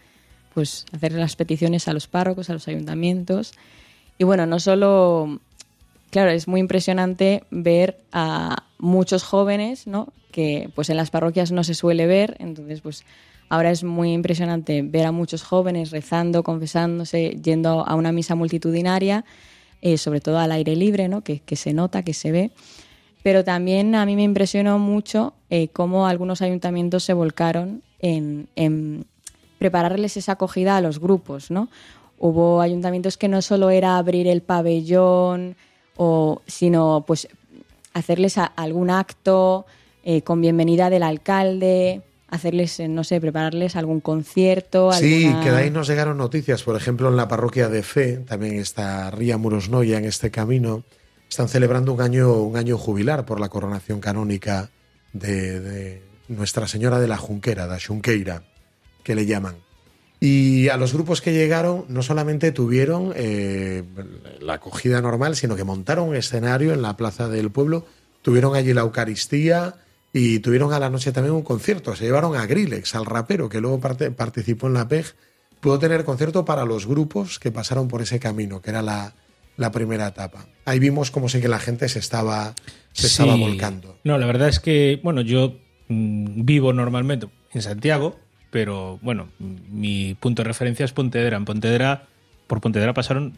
pues 0.55 0.87
hacer 0.93 1.13
las 1.13 1.37
peticiones 1.37 1.87
a 1.87 1.93
los 1.93 2.09
párrocos, 2.09 2.51
a 2.51 2.53
los 2.55 2.67
ayuntamientos. 2.67 3.53
Y 4.19 4.25
bueno, 4.25 4.45
no 4.45 4.59
solo, 4.59 5.39
claro, 6.11 6.31
es 6.33 6.49
muy 6.49 6.59
impresionante 6.61 7.45
ver 7.53 8.01
a 8.11 8.65
muchos 8.79 9.23
jóvenes, 9.23 9.87
¿no? 9.87 10.13
Que 10.33 10.71
pues 10.75 10.91
en 10.91 10.97
las 10.97 11.11
parroquias 11.11 11.53
no 11.53 11.63
se 11.63 11.75
suele 11.75 12.09
ver, 12.09 12.37
entonces 12.41 12.81
pues 12.81 13.05
ahora 13.49 13.71
es 13.71 13.85
muy 13.85 14.13
impresionante 14.13 14.83
ver 14.83 15.07
a 15.07 15.13
muchos 15.13 15.45
jóvenes 15.45 15.93
rezando, 15.93 16.43
confesándose, 16.43 17.39
yendo 17.41 17.87
a 17.87 17.95
una 17.95 18.11
misa 18.11 18.35
multitudinaria, 18.35 19.25
eh, 19.83 19.99
sobre 19.99 20.21
todo 20.21 20.39
al 20.39 20.53
aire 20.53 20.77
libre, 20.77 21.09
¿no? 21.09 21.23
Que, 21.23 21.41
que 21.41 21.57
se 21.57 21.73
nota, 21.73 22.03
que 22.03 22.15
se 22.15 22.33
ve. 22.33 22.51
Pero 23.23 23.45
también 23.45 23.95
a 23.95 24.07
mí 24.07 24.17
me 24.17 24.23
impresionó 24.23 24.79
mucho 24.79 25.35
eh, 25.51 25.69
cómo 25.69 26.07
algunos 26.07 26.43
ayuntamientos 26.43 27.05
se 27.05 27.13
volcaron 27.13 27.83
en, 28.01 28.49
en 28.57 29.07
prepararles 29.59 30.17
esa 30.17 30.33
acogida 30.33 30.77
a 30.77 30.81
los 30.81 31.01
grupos, 31.01 31.51
¿no? 31.51 31.69
Hubo 32.19 32.61
ayuntamientos 32.61 33.17
que 33.17 33.29
no 33.29 33.43
solo 33.43 33.71
era 33.71 33.97
abrir 33.97 34.27
el 34.27 34.43
pabellón, 34.43 35.57
o, 35.97 36.43
sino 36.47 37.05
pues 37.07 37.29
hacerles 37.93 38.39
algún 38.39 38.91
acto 38.91 39.67
eh, 40.05 40.23
con 40.23 40.41
bienvenida 40.41 40.91
del 40.91 41.03
alcalde, 41.03 42.03
hacerles, 42.29 42.79
eh, 42.81 42.89
no 42.89 43.05
sé, 43.05 43.21
prepararles 43.21 43.75
algún 43.77 44.01
concierto. 44.01 44.93
Sí, 44.93 45.25
alguna- 45.27 45.45
que 45.45 45.51
de 45.51 45.57
ahí 45.57 45.71
nos 45.71 45.89
llegaron 45.89 46.19
noticias. 46.19 46.63
Por 46.63 46.77
ejemplo, 46.77 47.09
en 47.09 47.17
la 47.17 47.29
parroquia 47.29 47.69
de 47.69 47.83
Fe, 47.83 48.19
también 48.19 48.57
está 48.57 49.11
Ría 49.11 49.39
Murosnoya 49.39 49.99
en 49.99 50.05
este 50.05 50.31
camino, 50.31 50.85
están 51.29 51.49
celebrando 51.49 51.93
un 51.93 52.01
año, 52.01 52.33
un 52.35 52.57
año 52.57 52.77
jubilar 52.79 53.25
por 53.25 53.41
la 53.41 53.49
coronación 53.49 54.01
canónica 54.01 54.71
de, 55.13 55.61
de 55.61 56.03
Nuestra 56.29 56.69
Señora 56.69 57.01
de 57.01 57.09
la 57.09 57.17
Junquera, 57.17 57.67
da 57.67 57.79
Xunqueira, 57.79 58.43
que 59.03 59.15
le 59.15 59.25
llaman. 59.27 59.57
Y 60.21 60.69
a 60.69 60.77
los 60.77 60.93
grupos 60.93 61.21
que 61.23 61.33
llegaron 61.33 61.85
no 61.89 62.03
solamente 62.03 62.51
tuvieron 62.51 63.13
eh, 63.15 63.85
la 64.41 64.55
acogida 64.55 65.01
normal, 65.01 65.37
sino 65.37 65.55
que 65.55 65.63
montaron 65.65 66.09
un 66.09 66.17
escenario 66.17 66.73
en 66.73 66.83
la 66.83 66.97
plaza 66.97 67.29
del 67.29 67.51
pueblo, 67.51 67.87
tuvieron 68.21 68.57
allí 68.57 68.75
la 68.75 68.81
Eucaristía, 68.81 69.77
y 70.13 70.39
tuvieron 70.41 70.73
a 70.73 70.79
la 70.79 70.91
noche 70.91 71.13
también 71.13 71.35
un 71.35 71.43
concierto. 71.43 71.95
Se 71.95 72.05
llevaron 72.05 72.37
a 72.37 72.47
Grillex, 72.47 72.95
al 72.95 73.07
rapero 73.07 73.49
que 73.49 73.61
luego 73.61 73.81
parte- 73.81 74.11
participó 74.11 74.67
en 74.67 74.75
la 74.75 74.89
PEG. 74.89 75.07
Pudo 75.61 75.79
tener 75.79 76.05
concierto 76.05 76.45
para 76.45 76.65
los 76.65 76.87
grupos 76.87 77.39
que 77.39 77.51
pasaron 77.51 77.89
por 77.89 78.01
ese 78.01 78.21
camino, 78.21 78.63
que 78.63 78.71
era 78.71 78.81
la, 78.81 79.15
la 79.57 79.73
primera 79.73 80.07
etapa. 80.07 80.47
Ahí 80.65 80.79
vimos 80.79 81.11
como 81.11 81.29
sí 81.29 81.41
que 81.41 81.49
la 81.49 81.59
gente 81.59 81.89
se 81.89 81.99
estaba, 81.99 82.55
se 82.93 83.09
estaba 83.09 83.35
volcando. 83.35 83.99
No, 84.05 84.19
la 84.19 84.27
verdad 84.27 84.49
es 84.49 84.61
que, 84.61 85.01
bueno, 85.03 85.21
yo 85.21 85.57
mm, 85.89 86.45
vivo 86.45 86.73
normalmente 86.73 87.29
en 87.53 87.63
Santiago, 87.63 88.19
pero 88.51 88.99
bueno, 89.03 89.29
mi 89.39 90.15
punto 90.15 90.43
de 90.43 90.49
referencia 90.49 90.85
es 90.85 90.93
Pontevedra. 90.93 91.37
En 91.37 91.45
Pontevedra, 91.45 92.07
por 92.47 92.61
Pontevedra 92.61 92.95
pasaron, 92.95 93.37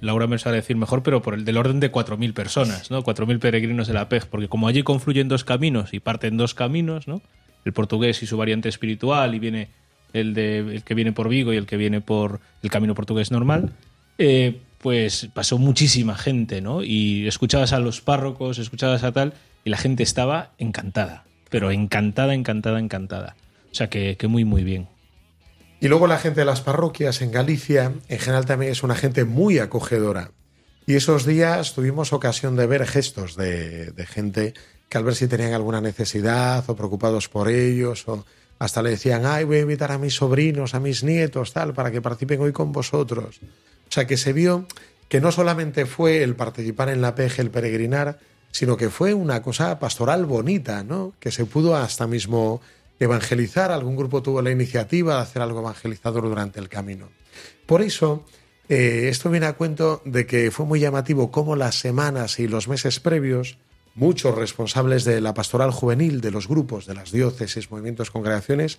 Laura 0.00 0.26
me 0.26 0.38
sabe 0.38 0.56
decir 0.56 0.76
mejor, 0.76 1.02
pero 1.02 1.22
por 1.22 1.34
el 1.34 1.44
del 1.44 1.56
orden 1.56 1.80
de 1.80 1.90
4.000 1.90 2.32
personas, 2.32 2.90
¿no? 2.90 3.02
4.000 3.02 3.38
peregrinos 3.38 3.86
de 3.86 3.94
la 3.94 4.08
PEG, 4.08 4.26
porque 4.26 4.48
como 4.48 4.68
allí 4.68 4.82
confluyen 4.82 5.28
dos 5.28 5.44
caminos 5.44 5.92
y 5.92 6.00
parten 6.00 6.36
dos 6.36 6.54
caminos, 6.54 7.08
¿no? 7.08 7.22
El 7.64 7.72
portugués 7.72 8.22
y 8.22 8.26
su 8.26 8.36
variante 8.36 8.68
espiritual, 8.68 9.34
y 9.34 9.38
viene 9.38 9.68
el, 10.12 10.34
de, 10.34 10.58
el 10.58 10.82
que 10.84 10.94
viene 10.94 11.12
por 11.12 11.28
Vigo 11.28 11.52
y 11.52 11.56
el 11.56 11.66
que 11.66 11.76
viene 11.76 12.00
por 12.00 12.40
el 12.62 12.70
camino 12.70 12.94
portugués 12.94 13.30
normal, 13.30 13.72
eh, 14.18 14.60
pues 14.78 15.28
pasó 15.34 15.58
muchísima 15.58 16.16
gente, 16.16 16.60
¿no? 16.60 16.82
Y 16.82 17.26
escuchabas 17.26 17.72
a 17.72 17.78
los 17.78 18.00
párrocos, 18.00 18.58
escuchabas 18.58 19.02
a 19.04 19.12
tal, 19.12 19.34
y 19.64 19.70
la 19.70 19.76
gente 19.76 20.02
estaba 20.02 20.52
encantada, 20.58 21.24
pero 21.50 21.70
encantada, 21.70 22.34
encantada, 22.34 22.78
encantada. 22.78 23.36
O 23.72 23.74
sea 23.74 23.88
que, 23.88 24.16
que 24.16 24.28
muy, 24.28 24.44
muy 24.44 24.64
bien. 24.64 24.88
Y 25.80 25.88
luego 25.88 26.06
la 26.06 26.18
gente 26.18 26.40
de 26.40 26.46
las 26.46 26.62
parroquias 26.62 27.20
en 27.20 27.30
Galicia, 27.30 27.92
en 28.08 28.18
general 28.18 28.46
también 28.46 28.72
es 28.72 28.82
una 28.82 28.94
gente 28.94 29.24
muy 29.24 29.58
acogedora. 29.58 30.32
Y 30.86 30.94
esos 30.94 31.26
días 31.26 31.74
tuvimos 31.74 32.12
ocasión 32.12 32.56
de 32.56 32.66
ver 32.66 32.86
gestos 32.86 33.36
de, 33.36 33.90
de 33.90 34.06
gente 34.06 34.54
que 34.88 34.98
al 34.98 35.04
ver 35.04 35.16
si 35.16 35.26
tenían 35.26 35.52
alguna 35.52 35.80
necesidad 35.80 36.64
o 36.68 36.76
preocupados 36.76 37.28
por 37.28 37.48
ellos, 37.48 38.06
o 38.08 38.24
hasta 38.58 38.82
le 38.82 38.90
decían, 38.90 39.26
ay, 39.26 39.44
voy 39.44 39.58
a 39.58 39.62
invitar 39.62 39.92
a 39.92 39.98
mis 39.98 40.14
sobrinos, 40.14 40.74
a 40.74 40.80
mis 40.80 41.02
nietos, 41.02 41.52
tal, 41.52 41.74
para 41.74 41.90
que 41.90 42.00
participen 42.00 42.40
hoy 42.40 42.52
con 42.52 42.72
vosotros. 42.72 43.40
O 43.88 43.92
sea 43.92 44.06
que 44.06 44.16
se 44.16 44.32
vio 44.32 44.66
que 45.08 45.20
no 45.20 45.30
solamente 45.30 45.86
fue 45.86 46.22
el 46.22 46.34
participar 46.34 46.88
en 46.88 47.00
la 47.00 47.14
peje, 47.14 47.42
el 47.42 47.50
peregrinar, 47.50 48.18
sino 48.50 48.76
que 48.76 48.90
fue 48.90 49.14
una 49.14 49.42
cosa 49.42 49.78
pastoral 49.78 50.24
bonita, 50.24 50.82
¿no? 50.82 51.12
Que 51.20 51.30
se 51.30 51.44
pudo 51.44 51.76
hasta 51.76 52.06
mismo 52.06 52.60
evangelizar, 52.98 53.70
algún 53.70 53.96
grupo 53.96 54.22
tuvo 54.22 54.42
la 54.42 54.50
iniciativa 54.50 55.16
de 55.16 55.22
hacer 55.22 55.42
algo 55.42 55.60
evangelizador 55.60 56.22
durante 56.24 56.60
el 56.60 56.68
camino. 56.68 57.08
Por 57.66 57.82
eso, 57.82 58.24
eh, 58.68 59.08
esto 59.08 59.30
viene 59.30 59.46
a 59.46 59.54
cuento 59.54 60.02
de 60.04 60.26
que 60.26 60.50
fue 60.50 60.66
muy 60.66 60.80
llamativo 60.80 61.30
cómo 61.30 61.56
las 61.56 61.76
semanas 61.76 62.38
y 62.38 62.48
los 62.48 62.68
meses 62.68 63.00
previos, 63.00 63.58
muchos 63.94 64.34
responsables 64.34 65.04
de 65.04 65.20
la 65.20 65.34
pastoral 65.34 65.70
juvenil, 65.70 66.20
de 66.20 66.30
los 66.30 66.48
grupos, 66.48 66.86
de 66.86 66.94
las 66.94 67.12
diócesis, 67.12 67.70
movimientos, 67.70 68.10
congregaciones, 68.10 68.78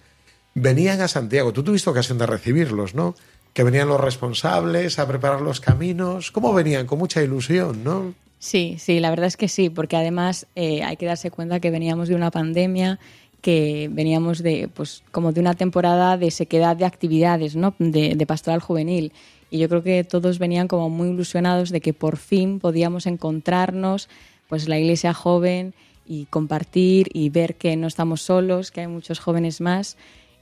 venían 0.54 1.02
a 1.02 1.08
Santiago. 1.08 1.54
Tú 1.54 1.64
tuviste 1.64 1.90
ocasión 1.90 2.18
de 2.18 2.26
recibirlos, 2.26 2.96
¿no? 2.96 3.16
Que 3.54 3.64
venían 3.64 3.88
los 3.88 4.00
responsables 4.00 5.00
a 5.00 5.08
preparar 5.08 5.42
los 5.42 5.62
caminos. 5.62 6.32
¿Cómo 6.32 6.54
venían? 6.54 6.86
Con 6.86 7.00
mucha 7.00 7.22
ilusión, 7.24 7.84
¿no? 7.84 8.14
Sí, 8.40 8.78
sí, 8.80 9.00
la 9.00 9.10
verdad 9.10 9.26
es 9.26 9.38
que 9.38 9.48
sí, 9.48 9.70
porque 9.70 9.96
además 9.96 10.46
eh, 10.56 10.84
hay 10.84 10.98
que 10.98 11.08
darse 11.08 11.32
cuenta 11.32 11.60
que 11.60 11.72
veníamos 11.72 12.08
de 12.08 12.16
una 12.16 12.30
pandemia, 12.30 13.00
que 13.48 13.90
veníamos 13.90 14.44
de, 14.44 14.68
pues, 14.68 15.06
como 15.14 15.32
de 15.32 15.40
una 15.40 15.54
temporada 15.54 16.18
de 16.18 16.32
sequedad 16.32 16.76
de 16.76 16.84
actividades, 16.84 17.56
¿no? 17.56 17.76
De, 17.80 18.26
pastoral 18.28 18.60
juvenil. 18.60 19.14
Y 19.50 19.60
yo 19.60 19.70
creo 19.70 19.84
que 19.84 20.04
todos 20.04 20.38
venían 20.38 20.68
como 20.68 20.90
muy 20.90 21.08
ilusionados 21.08 21.70
de 21.70 21.80
que 21.80 21.94
por 21.94 22.18
fin 22.18 22.60
podíamos 22.60 23.06
encontrarnos, 23.06 24.10
pues, 24.50 24.68
la 24.68 24.78
iglesia 24.78 25.14
joven 25.14 25.74
y 26.06 26.26
compartir 26.26 27.08
y 27.14 27.30
ver 27.30 27.56
que 27.56 27.78
no 27.78 27.88
estamos 27.88 28.22
solos, 28.22 28.70
que 28.70 28.82
hay 28.82 28.88
muchos 28.88 29.20
jóvenes 29.20 29.62
más. 29.62 29.96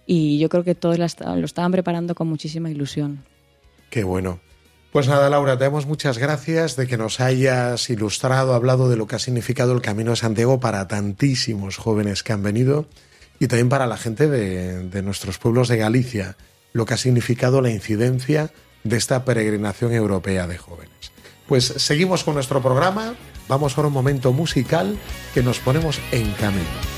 Y 0.07 0.39
yo 0.39 0.49
creo 0.49 0.63
que 0.63 0.73
todos 0.73 0.97
lo 0.97 1.45
estaban 1.45 1.71
preparando 1.71 2.15
con 2.15 2.27
muchísima 2.27 2.71
ilusión. 2.71 3.23
Qué 3.91 4.03
bueno. 4.03 4.39
Pues 4.95 5.09
nada, 5.09 5.29
Laura, 5.29 5.57
te 5.57 5.65
damos 5.65 5.87
muchas 5.87 6.17
gracias 6.17 6.77
de 6.77 6.87
que 6.87 6.95
nos 6.95 7.19
hayas 7.19 7.89
ilustrado, 7.89 8.53
hablado 8.53 8.87
de 8.87 8.95
lo 8.95 9.07
que 9.07 9.17
ha 9.17 9.19
significado 9.19 9.73
el 9.73 9.81
Camino 9.81 10.11
de 10.11 10.15
Santiago 10.15 10.61
para 10.61 10.87
tantísimos 10.87 11.75
jóvenes 11.75 12.23
que 12.23 12.31
han 12.31 12.41
venido 12.41 12.85
y 13.37 13.47
también 13.47 13.67
para 13.67 13.87
la 13.87 13.97
gente 13.97 14.29
de, 14.29 15.01
nuestros 15.01 15.37
pueblos 15.37 15.67
de 15.67 15.75
Galicia, 15.75 16.37
lo 16.71 16.85
que 16.85 16.93
ha 16.93 16.97
significado 16.97 17.59
la 17.59 17.71
incidencia 17.71 18.53
de 18.85 18.95
esta 18.95 19.25
peregrinación 19.25 19.91
europea 19.91 20.47
de 20.47 20.57
jóvenes. 20.57 21.11
Pues 21.45 21.65
seguimos 21.65 22.23
con 22.23 22.35
nuestro 22.35 22.61
programa, 22.61 23.15
vamos 23.49 23.77
ahora 23.77 23.89
un 23.89 23.93
momento 23.93 24.31
musical 24.31 24.97
que 25.33 25.43
nos 25.43 25.59
ponemos 25.59 25.99
en 26.13 26.31
camino. 26.35 26.94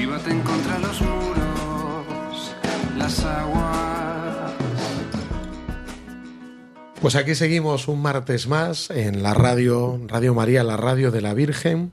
Si 0.00 0.06
baten 0.06 0.40
contra 0.40 0.78
los 0.78 0.98
muros, 1.02 2.56
las 2.96 3.22
aguas. 3.22 4.52
Pues 7.02 7.16
aquí 7.16 7.34
seguimos 7.34 7.86
un 7.86 8.00
martes 8.00 8.48
más 8.48 8.88
en 8.88 9.22
la 9.22 9.34
radio, 9.34 10.00
Radio 10.06 10.32
María, 10.32 10.64
la 10.64 10.78
radio 10.78 11.10
de 11.10 11.20
la 11.20 11.34
Virgen. 11.34 11.92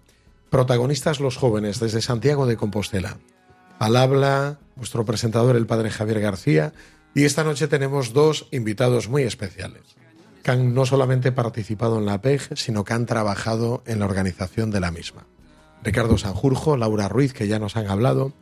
Protagonistas 0.49 1.19
los 1.19 1.35
jóvenes 1.35 1.81
desde 1.81 2.01
Santiago 2.01 2.45
de 2.45 2.55
Compostela. 2.55 3.17
Al 3.77 3.97
habla 3.97 4.57
vuestro 4.77 5.03
presentador, 5.03 5.57
el 5.57 5.67
padre 5.67 5.89
Javier 5.89 6.21
García, 6.21 6.71
y 7.13 7.25
esta 7.25 7.43
noche 7.43 7.67
tenemos 7.67 8.13
dos 8.13 8.47
invitados 8.51 9.09
muy 9.09 9.23
especiales, 9.23 9.81
que 10.43 10.51
han 10.51 10.73
no 10.73 10.85
solamente 10.85 11.33
participado 11.33 11.97
en 11.97 12.05
la 12.05 12.21
PEG, 12.21 12.57
sino 12.57 12.85
que 12.85 12.93
han 12.93 13.05
trabajado 13.05 13.83
en 13.85 13.99
la 13.99 14.05
organización 14.05 14.71
de 14.71 14.79
la 14.79 14.91
misma. 14.91 15.25
Ricardo 15.83 16.17
Sanjurjo, 16.17 16.77
Laura 16.77 17.07
Ruiz, 17.07 17.33
que 17.33 17.47
ya 17.47 17.59
nos 17.59 17.75
han 17.75 17.87
hablado, 17.87 18.33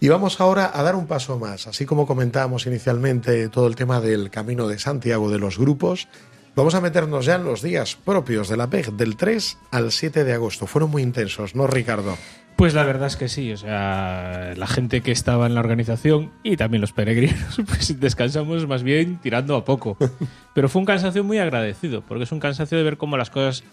y 0.00 0.08
vamos 0.08 0.40
ahora 0.40 0.70
a 0.72 0.82
dar 0.82 0.96
un 0.96 1.06
paso 1.06 1.38
más. 1.38 1.66
Así 1.66 1.86
como 1.86 2.06
comentábamos 2.06 2.66
inicialmente 2.66 3.48
todo 3.48 3.66
el 3.66 3.76
tema 3.76 4.00
del 4.00 4.30
camino 4.30 4.68
de 4.68 4.78
Santiago 4.78 5.30
de 5.30 5.38
los 5.38 5.58
grupos, 5.58 6.08
Vamos 6.56 6.76
a 6.76 6.80
meternos 6.80 7.26
ya 7.26 7.34
en 7.34 7.44
los 7.44 7.62
días 7.62 7.96
propios 7.96 8.48
de 8.48 8.56
la 8.56 8.70
PEG, 8.70 8.92
del 8.92 9.16
3 9.16 9.58
al 9.72 9.90
7 9.90 10.22
de 10.22 10.34
agosto. 10.34 10.68
Fueron 10.68 10.88
muy 10.88 11.02
intensos, 11.02 11.56
¿no, 11.56 11.66
Ricardo? 11.66 12.16
Pues 12.54 12.74
la 12.74 12.84
verdad 12.84 13.08
es 13.08 13.16
que 13.16 13.28
sí, 13.28 13.52
o 13.52 13.56
sea, 13.56 14.52
la 14.56 14.66
gente 14.68 15.00
que 15.00 15.10
estaba 15.10 15.46
en 15.46 15.54
la 15.54 15.60
organización 15.60 16.30
y 16.44 16.56
también 16.56 16.80
los 16.80 16.92
peregrinos, 16.92 17.60
pues 17.66 17.98
descansamos 17.98 18.68
más 18.68 18.84
bien 18.84 19.18
tirando 19.20 19.56
a 19.56 19.64
poco. 19.64 19.96
Pero 20.54 20.68
fue 20.68 20.78
un 20.78 20.86
cansancio 20.86 21.24
muy 21.24 21.38
agradecido, 21.38 22.02
porque 22.02 22.22
es 22.22 22.30
un 22.30 22.38
cansancio 22.38 22.78
de 22.78 22.84
ver 22.84 22.98
cómo 22.98 23.16
las 23.16 23.30
cosas, 23.30 23.64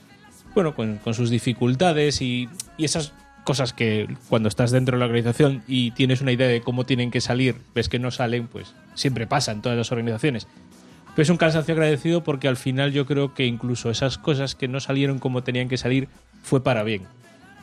bueno, 0.56 0.74
con, 0.74 0.98
con 0.98 1.14
sus 1.14 1.30
dificultades 1.30 2.20
y, 2.24 2.50
y 2.82 2.86
esas 2.86 3.14
cosas 3.44 3.74
que 3.74 4.08
cuando 4.30 4.50
estás 4.50 4.72
dentro 4.72 4.96
de 4.96 5.00
la 5.00 5.06
organización 5.06 5.64
y 5.68 5.92
tienes 5.92 6.22
una 6.22 6.32
idea 6.32 6.48
de 6.48 6.62
cómo 6.62 6.86
tienen 6.86 7.10
que 7.12 7.22
salir, 7.22 7.56
ves 7.74 7.90
que 7.90 8.00
no 8.00 8.12
salen, 8.12 8.48
pues 8.48 8.74
siempre 8.94 9.26
pasa 9.28 9.52
en 9.52 9.62
todas 9.62 9.78
las 9.78 9.92
organizaciones. 9.92 10.48
Pero 11.16 11.24
es 11.24 11.30
un 11.30 11.38
cansancio 11.38 11.74
agradecido 11.74 12.24
porque 12.24 12.48
al 12.48 12.56
final 12.58 12.92
yo 12.92 13.06
creo 13.06 13.34
que 13.34 13.46
incluso 13.46 13.90
esas 13.90 14.18
cosas 14.18 14.56
que 14.56 14.68
no 14.68 14.80
salieron 14.80 15.20
como 15.20 15.44
tenían 15.44 15.70
que 15.70 15.78
salir 15.78 16.08
fue 16.44 16.64
para 16.64 16.84
bien. 16.84 17.04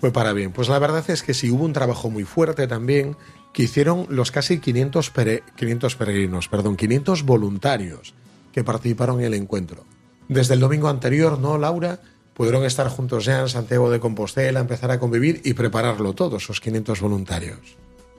Fue 0.00 0.12
para 0.12 0.32
bien. 0.32 0.52
Pues 0.52 0.68
la 0.68 0.78
verdad 0.78 1.08
es 1.08 1.22
que 1.22 1.32
sí 1.34 1.50
hubo 1.50 1.64
un 1.64 1.72
trabajo 1.72 2.10
muy 2.10 2.24
fuerte 2.24 2.66
también 2.66 3.16
que 3.52 3.62
hicieron 3.62 4.06
los 4.10 4.30
casi 4.30 4.58
500, 4.58 5.14
pere- 5.14 5.42
500 5.56 5.96
peregrinos, 5.96 6.48
perdón, 6.48 6.76
500 6.76 7.22
voluntarios 7.24 8.14
que 8.52 8.62
participaron 8.64 9.20
en 9.20 9.26
el 9.26 9.34
encuentro. 9.34 9.84
Desde 10.28 10.54
el 10.54 10.60
domingo 10.60 10.88
anterior, 10.88 11.38
¿no, 11.38 11.56
Laura? 11.56 12.00
Pudieron 12.38 12.64
estar 12.64 12.88
juntos 12.88 13.24
ya 13.26 13.40
en 13.40 13.48
Santiago 13.48 13.90
de 13.90 13.98
Compostela, 14.00 14.60
empezar 14.60 14.90
a 14.92 14.98
convivir 15.00 15.42
y 15.44 15.52
prepararlo 15.54 16.12
todo, 16.14 16.36
esos 16.38 16.60
500 16.60 17.00
voluntarios. 17.00 17.58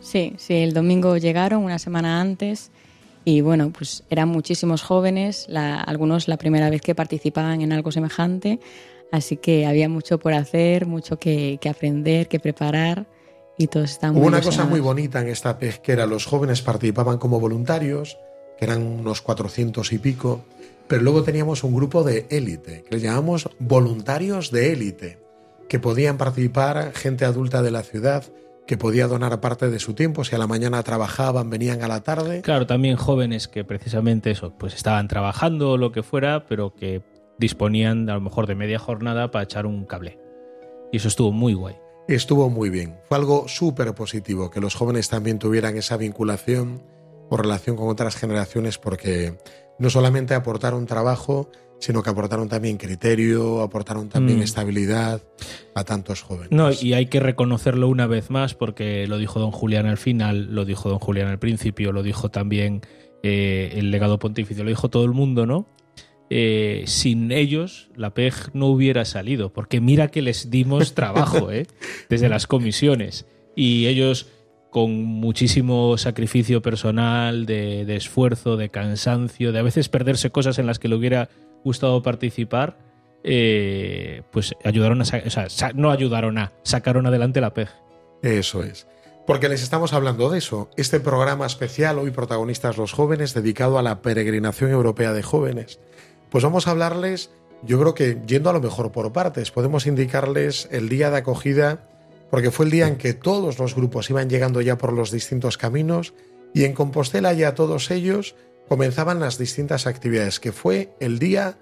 Sí, 0.02 0.34
sí, 0.38 0.56
el 0.56 0.74
domingo 0.74 1.18
llegaron 1.18 1.64
una 1.64 1.80
semana 1.80 2.20
antes 2.22 2.70
y 3.26 3.40
bueno, 3.42 3.72
pues 3.72 4.04
eran 4.10 4.28
muchísimos 4.30 4.82
jóvenes, 4.82 5.46
la- 5.48 5.80
algunos 5.82 6.28
la 6.28 6.36
primera 6.38 6.70
vez 6.70 6.82
que 6.82 6.96
participaban 6.96 7.62
en 7.62 7.72
algo 7.72 7.92
semejante, 7.94 8.60
así 9.12 9.38
que 9.38 9.66
había 9.66 9.88
mucho 9.90 10.20
por 10.20 10.34
hacer, 10.34 10.86
mucho 10.86 11.18
que, 11.18 11.58
que 11.62 11.70
aprender, 11.70 12.28
que 12.28 12.40
preparar 12.42 13.08
y 13.58 13.68
todos 13.68 13.92
estaban 13.92 14.16
Hubo 14.18 14.24
muy 14.24 14.28
una 14.30 14.42
cosa 14.42 14.66
muy 14.66 14.80
bonita 14.82 15.22
en 15.22 15.30
esta 15.30 15.58
PEG, 15.58 15.82
que 15.82 15.92
era 15.94 16.06
los 16.06 16.26
jóvenes 16.26 16.62
participaban 16.62 17.18
como 17.20 17.40
voluntarios, 17.40 18.18
que 18.60 18.66
eran 18.66 18.84
unos 18.84 19.22
400 19.22 19.94
y 19.94 20.00
pico, 20.00 20.44
pero 20.88 21.02
luego 21.02 21.24
teníamos 21.24 21.64
un 21.64 21.74
grupo 21.74 22.04
de 22.04 22.28
élite, 22.30 22.84
que 22.84 22.98
le 22.98 23.02
llamamos 23.02 23.50
voluntarios 23.58 24.52
de 24.52 24.74
élite, 24.74 25.20
que 25.70 25.80
podían 25.80 26.18
participar 26.18 26.92
gente 26.94 27.24
adulta 27.24 27.62
de 27.62 27.72
la 27.72 27.84
ciudad, 27.84 28.26
que 28.68 28.78
podía 28.78 29.08
donar 29.08 29.40
parte 29.40 29.70
de 29.70 29.80
su 29.80 29.94
tiempo, 29.94 30.26
si 30.26 30.36
a 30.36 30.40
la 30.40 30.46
mañana 30.46 30.84
trabajaban, 30.84 31.50
venían 31.50 31.84
a 31.84 31.88
la 31.88 32.02
tarde. 32.02 32.42
Claro, 32.42 32.68
también 32.68 32.98
jóvenes 32.98 33.48
que 33.48 33.64
precisamente 33.64 34.32
eso, 34.32 34.54
pues 34.58 34.76
estaban 34.76 35.08
trabajando 35.08 35.72
o 35.72 35.78
lo 35.78 35.92
que 35.92 36.04
fuera, 36.04 36.46
pero 36.46 36.76
que 36.76 37.02
disponían 37.38 38.10
a 38.10 38.16
lo 38.16 38.22
mejor 38.22 38.46
de 38.46 38.56
media 38.56 38.78
jornada 38.78 39.32
para 39.32 39.44
echar 39.44 39.66
un 39.66 39.86
cable. 39.86 40.20
Y 40.92 40.98
eso 40.98 41.08
estuvo 41.08 41.32
muy 41.32 41.54
guay. 41.54 41.76
Estuvo 42.10 42.50
muy 42.50 42.70
bien. 42.70 42.98
Fue 43.08 43.18
algo 43.18 43.48
súper 43.48 43.94
positivo 43.94 44.50
que 44.50 44.60
los 44.60 44.76
jóvenes 44.76 45.08
también 45.08 45.40
tuvieran 45.40 45.78
esa 45.78 45.96
vinculación 45.96 46.82
o 47.30 47.38
relación 47.38 47.76
con 47.76 47.90
otras 47.90 48.16
generaciones 48.16 48.78
porque 48.78 49.36
no 49.78 49.90
solamente 49.90 50.34
aportaron 50.34 50.86
trabajo, 50.86 51.50
sino 51.80 52.04
que 52.04 52.10
aportaron 52.10 52.50
también 52.50 52.78
criterio, 52.78 53.62
aportaron 53.62 54.10
también 54.10 54.40
Mm. 54.40 54.44
estabilidad 54.44 55.22
a 55.76 55.86
tantos 55.86 56.22
jóvenes. 56.22 56.52
No, 56.52 56.70
y 56.74 56.94
hay 56.94 57.06
que 57.06 57.22
reconocerlo 57.22 57.88
una 57.88 58.06
vez 58.06 58.30
más 58.30 58.54
porque 58.54 59.08
lo 59.08 59.18
dijo 59.18 59.40
don 59.40 59.52
Julián 59.52 59.86
al 59.86 59.98
final, 59.98 60.54
lo 60.54 60.66
dijo 60.66 60.90
don 60.90 61.00
Julián 61.00 61.28
al 61.30 61.40
principio, 61.40 61.94
lo 61.94 62.04
dijo 62.04 62.30
también 62.30 62.82
eh, 63.24 63.74
el 63.76 63.92
legado 63.92 64.20
pontificio, 64.20 64.64
lo 64.64 64.70
dijo 64.70 64.90
todo 64.90 65.06
el 65.06 65.12
mundo, 65.12 65.46
¿no? 65.46 65.68
Eh, 66.30 66.84
sin 66.86 67.32
ellos 67.32 67.90
la 67.96 68.14
PEG 68.14 68.34
no 68.54 68.68
hubiera 68.68 69.04
salido, 69.06 69.52
porque 69.52 69.82
mira 69.82 70.10
que 70.10 70.22
les 70.22 70.50
dimos 70.52 70.94
trabajo, 70.94 71.52
¿eh? 71.52 71.66
Desde 72.10 72.30
las 72.30 72.46
comisiones. 72.46 73.26
Y 73.56 73.88
ellos 73.88 74.28
con 74.70 75.04
muchísimo 75.04 75.98
sacrificio 75.98 76.62
personal, 76.62 77.46
de, 77.46 77.96
esfuerzo, 77.96 78.58
de 78.58 78.70
cansancio, 78.70 79.52
de 79.52 79.60
a 79.60 79.64
veces 79.64 79.90
perderse 79.90 80.30
cosas 80.30 80.60
en 80.60 80.68
las 80.68 80.80
que 80.80 80.88
le 80.88 80.96
hubiera 80.96 81.30
gustado 81.64 82.02
participar, 82.04 82.78
eh, 83.24 84.22
pues 84.32 84.54
ayudaron 84.64 85.02
a, 85.02 85.04
o 85.04 85.50
sea, 85.50 85.72
no 85.74 85.92
ayudaron 85.92 86.38
a, 86.38 86.54
sacaron 86.64 87.08
adelante 87.08 87.42
la 87.42 87.54
PEG. 87.54 87.70
Eso 88.22 88.64
es. 88.64 88.88
Porque 89.26 89.50
les 89.50 89.62
estamos 89.62 89.94
hablando 89.94 90.30
de 90.30 90.40
eso. 90.40 90.70
Este 90.76 91.00
programa 91.00 91.46
especial, 91.46 92.00
hoy 92.00 92.12
protagonistas 92.12 92.78
los 92.78 92.94
jóvenes, 92.94 93.34
dedicado 93.34 93.78
a 93.78 93.84
la 93.84 94.02
peregrinación 94.02 94.72
europea 94.72 95.14
de 95.14 95.22
jóvenes. 95.22 95.80
Pues 96.30 96.44
vamos 96.44 96.68
a 96.68 96.72
hablarles, 96.72 97.32
yo 97.64 97.80
creo 97.80 97.94
que 97.94 98.22
yendo 98.26 98.50
a 98.50 98.54
lo 98.54 98.62
mejor 98.62 98.92
por 98.92 99.12
partes, 99.14 99.52
podemos 99.52 99.86
indicarles 99.86 100.68
el 100.72 100.90
día 100.90 101.12
de 101.12 101.18
acogida, 101.18 101.88
porque 102.30 102.52
fue 102.52 102.66
el 102.66 102.72
día 102.72 102.88
en 102.88 102.98
que 102.98 103.14
todos 103.14 103.60
los 103.60 103.76
grupos 103.76 104.10
iban 104.10 104.30
llegando 104.30 104.62
ya 104.62 104.78
por 104.78 104.94
los 104.94 105.12
distintos 105.12 105.58
caminos 105.58 106.14
y 106.54 106.64
en 106.64 106.74
Compostela 106.74 107.34
ya 107.34 107.56
todos 107.56 107.92
ellos 107.92 108.36
comenzaban 108.68 109.20
las 109.20 109.38
distintas 109.38 109.88
actividades, 109.88 110.40
que 110.40 110.52
fue 110.52 110.94
el 111.00 111.20
día 111.20 111.58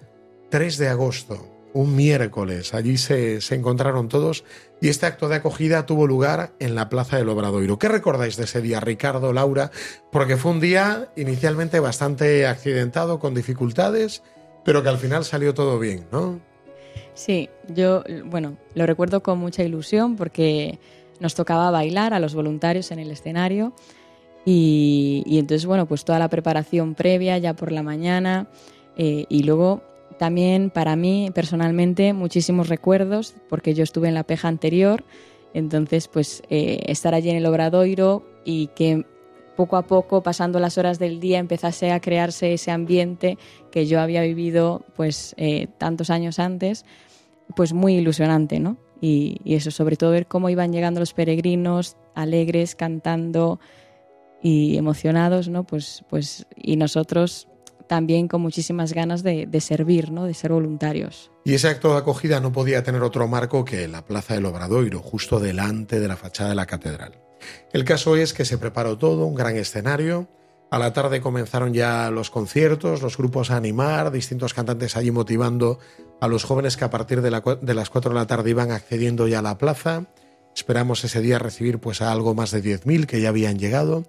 3 0.50 0.78
de 0.78 0.90
agosto, 0.90 1.48
un 1.74 1.96
miércoles. 1.96 2.74
Allí 2.74 2.98
se, 2.98 3.40
se 3.42 3.56
encontraron 3.56 4.10
todos 4.10 4.44
y 4.82 4.90
este 4.90 5.06
acto 5.06 5.30
de 5.30 5.36
acogida 5.36 5.86
tuvo 5.86 6.06
lugar 6.06 6.54
en 6.60 6.76
la 6.76 6.90
Plaza 6.90 7.18
del 7.18 7.30
Obradoiro. 7.30 7.80
¿Qué 7.80 7.88
recordáis 7.88 8.36
de 8.36 8.44
ese 8.44 8.62
día, 8.62 8.80
Ricardo, 8.80 9.34
Laura? 9.34 9.72
Porque 10.12 10.38
fue 10.38 10.52
un 10.52 10.60
día 10.60 11.10
inicialmente 11.16 11.80
bastante 11.80 12.46
accidentado, 12.46 13.20
con 13.20 13.34
dificultades, 13.34 14.24
pero 14.66 14.84
que 14.84 14.90
al 14.90 14.98
final 14.98 15.24
salió 15.24 15.54
todo 15.54 15.80
bien, 15.80 16.08
¿no? 16.12 16.42
Sí, 17.18 17.50
yo, 17.68 18.04
bueno, 18.26 18.58
lo 18.76 18.86
recuerdo 18.86 19.24
con 19.24 19.40
mucha 19.40 19.64
ilusión 19.64 20.16
porque 20.16 20.78
nos 21.20 21.34
tocaba 21.34 21.72
bailar 21.72 22.14
a 22.14 22.20
los 22.20 22.36
voluntarios 22.36 22.92
en 22.92 23.00
el 23.00 23.10
escenario 23.10 23.74
y, 24.46 25.24
y 25.26 25.40
entonces, 25.40 25.66
bueno, 25.66 25.88
pues 25.88 26.06
toda 26.06 26.20
la 26.20 26.30
preparación 26.30 26.94
previa 26.94 27.40
ya 27.40 27.56
por 27.56 27.72
la 27.72 27.82
mañana 27.82 28.48
eh, 28.98 29.26
y 29.30 29.42
luego 29.42 29.82
también 30.20 30.70
para 30.70 30.96
mí 30.96 31.32
personalmente 31.34 32.14
muchísimos 32.14 32.70
recuerdos 32.70 33.34
porque 33.50 33.74
yo 33.74 33.84
estuve 33.84 34.10
en 34.10 34.14
la 34.14 34.24
peja 34.24 34.48
anterior, 34.48 35.04
entonces 35.56 36.08
pues 36.08 36.44
eh, 36.52 36.82
estar 36.86 37.16
allí 37.16 37.32
en 37.32 37.38
el 37.38 37.48
Obradoiro 37.48 38.28
y 38.46 38.68
que 38.68 39.08
poco 39.58 39.76
a 39.76 39.82
poco, 39.88 40.22
pasando 40.22 40.60
las 40.60 40.78
horas 40.78 41.00
del 41.00 41.20
día, 41.20 41.40
empezase 41.40 41.92
a 41.92 42.00
crearse 42.00 42.54
ese 42.54 42.70
ambiente 42.70 43.38
que 43.72 43.88
yo 43.88 44.00
había 44.00 44.22
vivido 44.22 44.86
pues 44.96 45.34
eh, 45.38 45.68
tantos 45.80 46.12
años 46.12 46.38
antes, 46.38 46.86
pues 47.56 47.74
muy 47.74 47.96
ilusionante, 47.96 48.60
¿no? 48.60 48.78
Y, 49.02 49.40
y 49.44 49.56
eso, 49.56 49.72
sobre 49.72 49.96
todo 49.96 50.12
ver 50.12 50.28
cómo 50.28 50.50
iban 50.50 50.72
llegando 50.72 51.00
los 51.00 51.14
peregrinos, 51.14 51.98
alegres, 52.16 52.76
cantando 52.76 53.60
y 54.42 54.78
emocionados, 54.78 55.50
¿no? 55.50 55.66
Pues, 55.66 56.04
pues, 56.10 56.48
y 56.56 56.76
nosotros 56.78 57.48
también 57.88 58.28
con 58.28 58.42
muchísimas 58.42 58.94
ganas 58.94 59.24
de, 59.24 59.46
de 59.48 59.62
servir, 59.62 60.12
¿no? 60.12 60.26
De 60.26 60.34
ser 60.34 60.52
voluntarios. 60.52 61.32
Y 61.46 61.54
ese 61.54 61.70
acto 61.70 61.94
de 61.94 62.00
acogida 62.00 62.40
no 62.40 62.52
podía 62.52 62.84
tener 62.84 63.02
otro 63.02 63.28
marco 63.28 63.64
que 63.64 63.88
la 63.88 64.04
Plaza 64.04 64.34
del 64.34 64.46
Obradoiro, 64.46 65.00
justo 65.00 65.40
delante 65.40 66.00
de 66.00 66.08
la 66.08 66.18
fachada 66.18 66.50
de 66.50 66.56
la 66.56 66.66
catedral. 66.66 67.14
El 67.72 67.86
caso 67.86 68.16
es 68.16 68.34
que 68.34 68.46
se 68.46 68.58
preparó 68.58 68.98
todo, 68.98 69.26
un 69.26 69.36
gran 69.36 69.56
escenario. 69.56 70.28
A 70.70 70.80
la 70.80 70.92
tarde 70.92 71.22
comenzaron 71.22 71.74
ya 71.74 72.12
los 72.12 72.30
conciertos, 72.30 73.02
los 73.02 73.18
grupos 73.18 73.52
a 73.52 73.58
animar, 73.58 74.12
distintos 74.12 74.54
cantantes 74.54 74.98
allí 74.98 75.12
motivando 75.12 75.80
a 76.20 76.28
los 76.28 76.44
jóvenes 76.44 76.76
que 76.76 76.84
a 76.84 76.90
partir 76.90 77.22
de, 77.22 77.32
las 77.32 77.90
4 77.90 78.12
de 78.12 78.16
la 78.16 78.28
tarde 78.28 78.50
iban 78.50 78.72
accediendo 78.72 79.28
ya 79.28 79.40
a 79.40 79.44
la 79.44 79.58
plaza. 79.58 80.08
Esperamos 80.54 81.04
ese 81.06 81.22
día 81.22 81.40
recibir 81.40 81.80
pues 81.80 82.02
a 82.02 82.12
algo 82.12 82.34
más 82.36 82.52
de 82.52 82.62
10.000 82.62 83.06
que 83.06 83.22
ya 83.22 83.30
habían 83.30 83.58
llegado. 83.58 84.04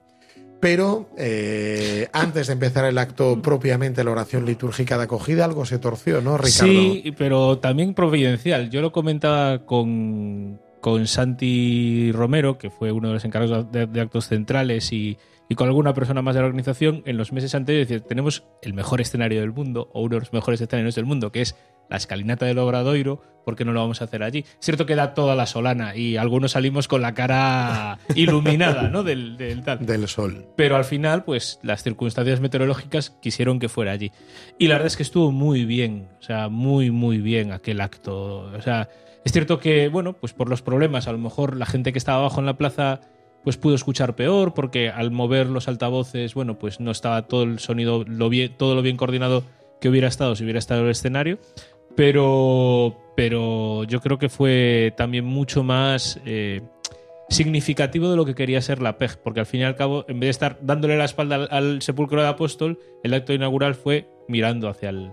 Pero 0.61 1.09
eh, 1.17 2.09
antes 2.13 2.49
de 2.49 2.55
empezar 2.55 2.85
el 2.87 2.99
acto 2.99 3.41
propiamente, 3.41 4.03
la 4.03 4.11
oración 4.11 4.45
litúrgica 4.45 4.99
de 4.99 5.05
acogida, 5.05 5.45
algo 5.45 5.65
se 5.65 5.79
torció, 5.79 6.21
¿no, 6.21 6.37
Ricardo? 6.37 6.73
Sí, 6.73 7.15
pero 7.17 7.59
también 7.59 7.95
providencial. 7.95 8.69
Yo 8.69 8.81
lo 8.81 8.91
comentaba 8.91 9.65
con, 9.65 10.61
con 10.81 11.07
Santi 11.07 12.11
Romero, 12.11 12.59
que 12.59 12.71
fue 12.71 12.91
uno 12.91 13.09
de 13.09 13.15
los 13.15 13.25
encargados 13.25 13.71
de, 13.71 13.87
de 13.87 14.01
actos 14.01 14.27
centrales, 14.27 14.93
y, 14.93 15.17
y 15.49 15.55
con 15.55 15.69
alguna 15.69 15.95
persona 15.95 16.23
más 16.23 16.35
de 16.35 16.43
la 16.43 16.47
organización 16.47 17.03
en 17.07 17.17
los 17.17 17.33
meses 17.33 17.55
anteriores. 17.55 17.89
Decir, 17.89 18.07
tenemos 18.07 18.45
el 18.63 18.75
mejor 18.75 19.01
escenario 19.01 19.41
del 19.41 19.53
mundo, 19.53 19.89
o 19.93 20.03
uno 20.03 20.17
de 20.17 20.21
los 20.21 20.33
mejores 20.33 20.61
escenarios 20.61 20.95
del 20.95 21.07
mundo, 21.07 21.33
que 21.33 21.41
es 21.41 21.57
la 21.89 21.97
escalinata 21.97 22.45
del 22.45 22.59
Obradoiro, 22.59 23.23
¿por 23.45 23.57
qué 23.57 23.65
no 23.65 23.73
lo 23.73 23.81
vamos 23.81 24.03
a 24.03 24.05
hacer 24.05 24.23
allí? 24.23 24.45
Cierto 24.61 24.85
que 24.85 24.95
da 24.95 25.15
toda 25.15 25.35
la 25.35 25.47
solana 25.47 25.97
y 25.97 26.19
algunos 26.19 26.53
salimos 26.53 26.87
con 26.87 27.01
la 27.01 27.15
cara 27.15 27.99
iluminada 28.15 28.89
¿no? 28.91 29.03
del, 29.03 29.39
del. 29.39 29.65
Del 29.65 30.07
sol. 30.07 30.47
Pero 30.55 30.77
al 30.77 30.85
final, 30.85 31.25
pues 31.25 31.59
las 31.63 31.83
circunstancias 31.83 32.41
meteorológicas 32.41 33.11
quisieron 33.23 33.59
que 33.59 33.71
fuera 33.71 33.93
allí. 33.93 34.13
Y 34.59 34.69
la 34.69 34.75
verdad 34.75 34.89
es 34.89 34.99
que 34.99 35.03
estuvo 35.03 35.33
muy 35.33 35.65
bien, 35.65 36.09
o 36.21 36.23
sea, 36.23 36.51
muy, 36.51 36.91
muy 36.91 37.19
bien 37.19 37.53
aquel 37.53 37.81
acto. 37.81 38.41
O 38.55 38.61
sea, 38.61 38.91
es 39.25 39.33
cierto 39.33 39.59
que, 39.59 39.89
bueno, 39.89 40.13
pues 40.13 40.35
por 40.35 40.51
los 40.51 40.61
problemas, 40.61 41.09
a 41.09 41.13
lo 41.13 41.19
mejor 41.19 41.57
la 41.57 41.67
gente 41.67 41.93
que 41.93 41.99
estaba 41.99 42.19
abajo 42.19 42.41
en 42.41 42.47
la 42.47 42.59
plaza, 42.59 43.01
pues 43.49 43.57
pudo 43.57 43.75
escuchar 43.75 44.15
peor, 44.15 44.53
porque 44.53 44.91
al 44.91 45.11
mover 45.11 45.47
los 45.47 45.69
altavoces, 45.69 46.35
bueno, 46.35 46.59
pues 46.59 46.81
no 46.81 46.91
estaba 46.91 47.23
todo 47.29 47.45
el 47.45 47.61
sonido, 47.61 48.05
lo 48.07 48.29
bien, 48.29 48.55
todo 48.59 48.75
lo 48.75 48.83
bien 48.83 48.99
coordinado 48.99 49.43
que 49.81 49.89
hubiera 49.89 50.07
estado 50.07 50.37
si 50.37 50.45
hubiera 50.45 50.59
estado 50.59 50.81
en 50.81 50.87
el 50.89 50.91
escenario, 50.91 51.39
pero, 51.97 52.95
pero 53.17 53.85
yo 53.85 54.03
creo 54.03 54.19
que 54.19 54.29
fue 54.29 54.93
también 54.99 55.25
mucho 55.25 55.63
más 55.63 56.21
eh, 56.27 56.61
significativo 57.31 58.11
de 58.11 58.17
lo 58.17 58.27
que 58.27 58.35
quería 58.35 58.61
ser 58.61 58.83
la 58.83 58.99
PEG, 58.99 59.17
porque 59.23 59.41
al 59.41 59.47
fin 59.47 59.61
y 59.61 59.65
al 59.65 59.77
cabo, 59.77 60.05
en 60.09 60.21
vez 60.21 60.27
de 60.27 60.31
estar 60.33 60.59
dándole 60.61 60.99
la 60.99 61.07
espalda 61.07 61.37
al, 61.37 61.49
al 61.51 61.81
sepulcro 61.81 62.21
de 62.21 62.29
apóstol, 62.29 62.79
el 63.03 63.15
acto 63.15 63.33
inaugural 63.33 63.75
fue 63.75 64.11
mirando 64.29 64.69
hacia 64.69 64.91
el, 64.91 65.11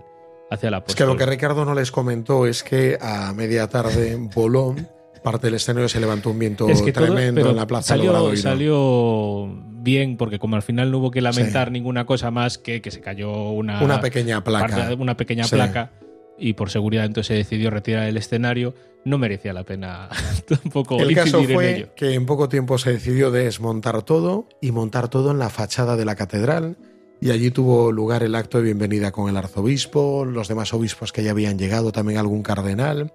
hacia 0.50 0.68
apóstol. 0.68 0.90
Es 0.90 0.96
que 0.96 1.06
lo 1.06 1.16
que 1.16 1.24
Ricardo 1.24 1.64
no 1.64 1.74
les 1.74 1.90
comentó 1.90 2.46
es 2.46 2.62
que 2.62 2.98
a 3.00 3.32
media 3.32 3.66
tarde 3.68 4.14
voló, 4.34 4.76
parte 5.26 5.48
del 5.48 5.54
escenario 5.54 5.88
se 5.88 5.98
levantó 5.98 6.30
un 6.30 6.38
viento 6.38 6.68
Es 6.68 6.82
que 6.82 6.92
todo- 6.92 7.06
tremendo 7.06 7.50
en 7.50 7.56
la 7.56 7.66
plaza 7.66 7.88
salió, 7.96 8.36
salió 8.36 9.48
bien, 9.82 10.16
porque 10.16 10.38
como 10.38 10.54
al 10.56 10.62
final 10.62 10.90
no 10.92 10.98
hubo 10.98 11.10
que 11.10 11.20
lamentar 11.20 11.70
ninguna 11.72 12.06
cosa 12.06 12.30
más 12.30 12.58
que 12.58 12.80
que 12.80 12.90
se 12.92 13.00
cayó 13.00 13.50
una, 13.50 13.82
Una 13.82 14.00
pequeña 14.00 14.42
placa. 14.44 14.68
parte- 14.76 14.94
una 14.94 15.16
pequeña 15.16 15.44
Sí. 15.44 15.56
placa 15.56 15.90
y 16.38 16.52
por 16.52 16.70
seguridad 16.70 17.04
entonces 17.04 17.28
se 17.28 17.34
decidió 17.34 17.70
retirar 17.70 18.06
el 18.08 18.16
escenario, 18.16 18.74
no 19.04 19.18
merecía 19.18 19.52
la 19.52 19.64
pena 19.64 20.08
tampoco 20.48 20.98
El 21.00 21.14
caso 21.14 21.40
en 21.40 21.48
fue 21.52 21.76
ello. 21.76 21.88
que 21.96 22.14
en 22.14 22.24
poco 22.26 22.48
tiempo 22.48 22.78
se 22.78 22.92
decidió 22.92 23.30
desmontar 23.30 24.02
todo 24.02 24.48
y 24.60 24.70
montar 24.70 25.08
todo 25.08 25.30
en 25.32 25.38
la 25.38 25.50
fachada 25.50 25.96
de 25.96 26.04
la 26.04 26.14
catedral. 26.14 26.76
Y 27.18 27.30
allí 27.30 27.50
tuvo 27.50 27.90
lugar 27.92 28.22
el 28.22 28.34
acto 28.34 28.58
de 28.58 28.64
bienvenida 28.64 29.10
con 29.10 29.30
el 29.30 29.36
arzobispo, 29.38 30.26
los 30.26 30.48
demás 30.48 30.74
obispos 30.74 31.12
que 31.12 31.22
ya 31.24 31.30
habían 31.30 31.58
llegado, 31.58 31.90
también 31.90 32.18
algún 32.18 32.42
cardenal. 32.42 33.12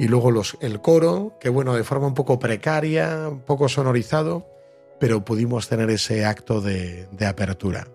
Y 0.00 0.08
luego 0.08 0.30
los, 0.30 0.56
el 0.62 0.80
coro, 0.80 1.36
que 1.38 1.50
bueno, 1.50 1.74
de 1.74 1.84
forma 1.84 2.06
un 2.06 2.14
poco 2.14 2.38
precaria, 2.38 3.28
un 3.28 3.40
poco 3.40 3.68
sonorizado, 3.68 4.46
pero 4.98 5.26
pudimos 5.26 5.68
tener 5.68 5.90
ese 5.90 6.24
acto 6.24 6.62
de, 6.62 7.06
de 7.12 7.26
apertura. 7.26 7.86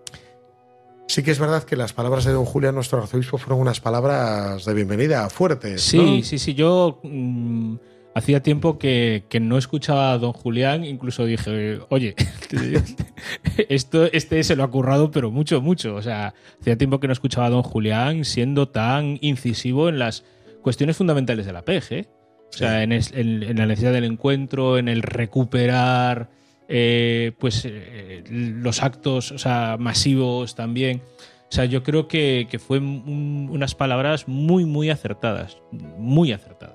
Sí 1.08 1.24
que 1.24 1.32
es 1.32 1.40
verdad 1.40 1.64
que 1.64 1.74
las 1.74 1.92
palabras 1.92 2.24
de 2.24 2.30
don 2.30 2.44
Julián, 2.44 2.76
nuestro 2.76 3.02
arzobispo, 3.02 3.38
fueron 3.38 3.60
unas 3.60 3.80
palabras 3.80 4.64
de 4.64 4.72
bienvenida 4.72 5.28
fuertes. 5.30 5.82
Sí, 5.82 6.18
¿no? 6.18 6.22
sí, 6.22 6.38
sí. 6.38 6.54
Yo 6.54 7.00
mm, 7.02 7.74
hacía 8.14 8.40
tiempo 8.40 8.78
que, 8.78 9.24
que 9.28 9.40
no 9.40 9.58
escuchaba 9.58 10.12
a 10.12 10.18
don 10.18 10.32
Julián. 10.32 10.84
Incluso 10.84 11.24
dije, 11.24 11.80
oye, 11.88 12.14
esto, 13.68 14.04
este 14.12 14.44
se 14.44 14.54
lo 14.54 14.62
ha 14.62 14.70
currado, 14.70 15.10
pero 15.10 15.32
mucho, 15.32 15.60
mucho. 15.60 15.96
O 15.96 16.02
sea, 16.02 16.34
hacía 16.60 16.78
tiempo 16.78 17.00
que 17.00 17.08
no 17.08 17.12
escuchaba 17.12 17.46
a 17.46 17.50
don 17.50 17.64
Julián 17.64 18.24
siendo 18.24 18.68
tan 18.68 19.18
incisivo 19.22 19.88
en 19.88 19.98
las 19.98 20.22
cuestiones 20.66 20.96
fundamentales 20.96 21.46
de 21.46 21.52
la 21.52 21.62
PEG. 21.62 21.84
¿eh? 21.92 22.08
O 22.52 22.56
sea, 22.56 22.82
en, 22.82 22.90
es- 22.90 23.12
en- 23.12 23.44
en 23.44 23.56
la 23.56 23.66
necesidad 23.66 23.92
del 23.92 24.02
encuentro, 24.02 24.78
en 24.78 24.88
el 24.88 25.00
recuperar 25.02 26.28
eh, 26.68 27.30
pues 27.38 27.62
eh, 27.64 28.24
los 28.28 28.82
actos 28.82 29.30
o 29.30 29.38
sea, 29.38 29.76
masivos 29.78 30.56
también. 30.56 31.02
O 31.48 31.52
sea, 31.54 31.66
yo 31.66 31.84
creo 31.84 32.08
que, 32.08 32.48
que 32.50 32.58
fue 32.58 32.78
un- 32.78 33.48
unas 33.52 33.76
palabras 33.76 34.26
muy, 34.26 34.64
muy 34.64 34.90
acertadas. 34.90 35.58
Muy 35.70 36.32
acertadas. 36.32 36.74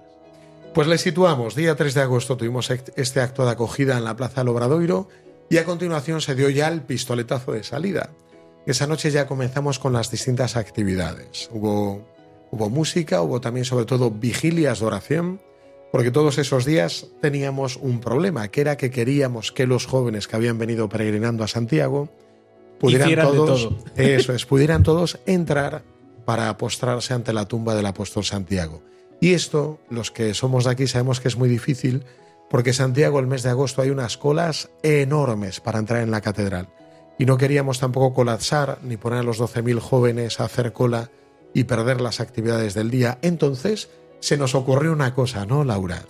Pues 0.74 0.88
le 0.88 0.98
situamos. 0.98 1.56
Día 1.56 1.76
3 1.76 1.94
de 1.94 2.02
agosto 2.02 2.38
tuvimos 2.38 2.70
este 2.70 3.20
acto 3.20 3.44
de 3.44 3.52
acogida 3.52 3.98
en 3.98 4.06
la 4.06 4.16
Plaza 4.16 4.46
Lobradoiro 4.46 5.10
y 5.50 5.58
a 5.58 5.66
continuación 5.66 6.22
se 6.22 6.34
dio 6.36 6.50
ya 6.50 6.70
el 6.70 6.82
pistoletazo 6.84 7.52
de 7.52 7.64
salida. 7.64 8.12
Esa 8.66 8.88
noche 8.88 9.12
ya 9.12 9.28
comenzamos 9.28 9.80
con 9.80 9.92
las 9.92 10.12
distintas 10.12 10.56
actividades. 10.56 11.50
Hubo, 11.52 12.08
hubo 12.52 12.70
música, 12.70 13.22
hubo 13.22 13.42
también 13.42 13.66
sobre 13.66 13.86
todo 13.86 14.12
vigilias 14.12 14.82
de 14.82 14.86
oración, 14.86 15.42
porque 15.92 16.12
todos 16.12 16.38
esos 16.38 16.66
días 16.66 17.08
teníamos 17.22 17.78
un 17.78 18.00
problema, 18.00 18.48
que 18.50 18.62
era 18.62 18.78
que 18.78 18.92
queríamos 18.92 19.52
que 19.52 19.66
los 19.66 19.86
jóvenes 19.86 20.28
que 20.28 20.36
habían 20.36 20.58
venido 20.58 20.88
peregrinando 20.88 21.44
a 21.44 21.48
Santiago 21.48 22.10
pudieran 22.80 23.08
Hicieran 23.08 23.28
todos, 23.28 23.64
todo. 23.64 23.78
eso 23.96 24.34
es, 24.34 24.46
pudieran 24.46 24.84
todos 24.84 25.20
entrar 25.26 25.84
para 26.26 26.56
postrarse 26.58 27.14
ante 27.14 27.34
la 27.34 27.46
tumba 27.46 27.76
del 27.76 27.86
apóstol 27.86 28.24
Santiago. 28.24 28.82
Y 29.20 29.34
esto, 29.34 29.80
los 29.90 30.12
que 30.12 30.34
somos 30.34 30.66
de 30.66 30.72
aquí 30.72 30.88
sabemos 30.88 31.20
que 31.20 31.28
es 31.28 31.38
muy 31.38 31.50
difícil, 31.50 32.04
porque 32.50 32.74
Santiago 32.74 33.20
el 33.20 33.28
mes 33.28 33.44
de 33.44 33.50
agosto 33.50 33.82
hay 33.82 33.90
unas 33.90 34.18
colas 34.18 34.70
enormes 34.84 35.60
para 35.60 35.80
entrar 35.80 36.02
en 36.02 36.12
la 36.12 36.22
catedral. 36.22 36.70
Y 37.18 37.26
no 37.26 37.38
queríamos 37.38 37.80
tampoco 37.80 38.14
colapsar 38.14 38.80
ni 38.84 38.98
poner 38.98 39.20
a 39.20 39.24
los 39.24 39.40
12.000 39.40 39.80
jóvenes 39.80 40.40
a 40.40 40.46
hacer 40.46 40.74
cola 40.74 41.12
y 41.54 41.66
perder 41.66 42.02
las 42.02 42.20
actividades 42.20 42.74
del 42.74 42.90
día. 42.90 43.18
Entonces 43.22 43.90
se 44.20 44.38
nos 44.38 44.56
ocurrió 44.56 44.94
una 44.94 45.14
cosa, 45.14 45.46
¿no, 45.46 45.64
Laura? 45.64 46.04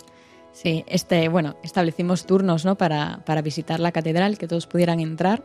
Sí, 0.52 0.84
este, 0.86 1.28
bueno, 1.28 1.56
establecimos 1.62 2.26
turnos 2.26 2.64
¿no? 2.64 2.76
para, 2.76 3.22
para 3.24 3.42
visitar 3.42 3.80
la 3.80 3.90
catedral, 3.90 4.38
que 4.38 4.46
todos 4.46 4.66
pudieran 4.66 5.00
entrar 5.00 5.42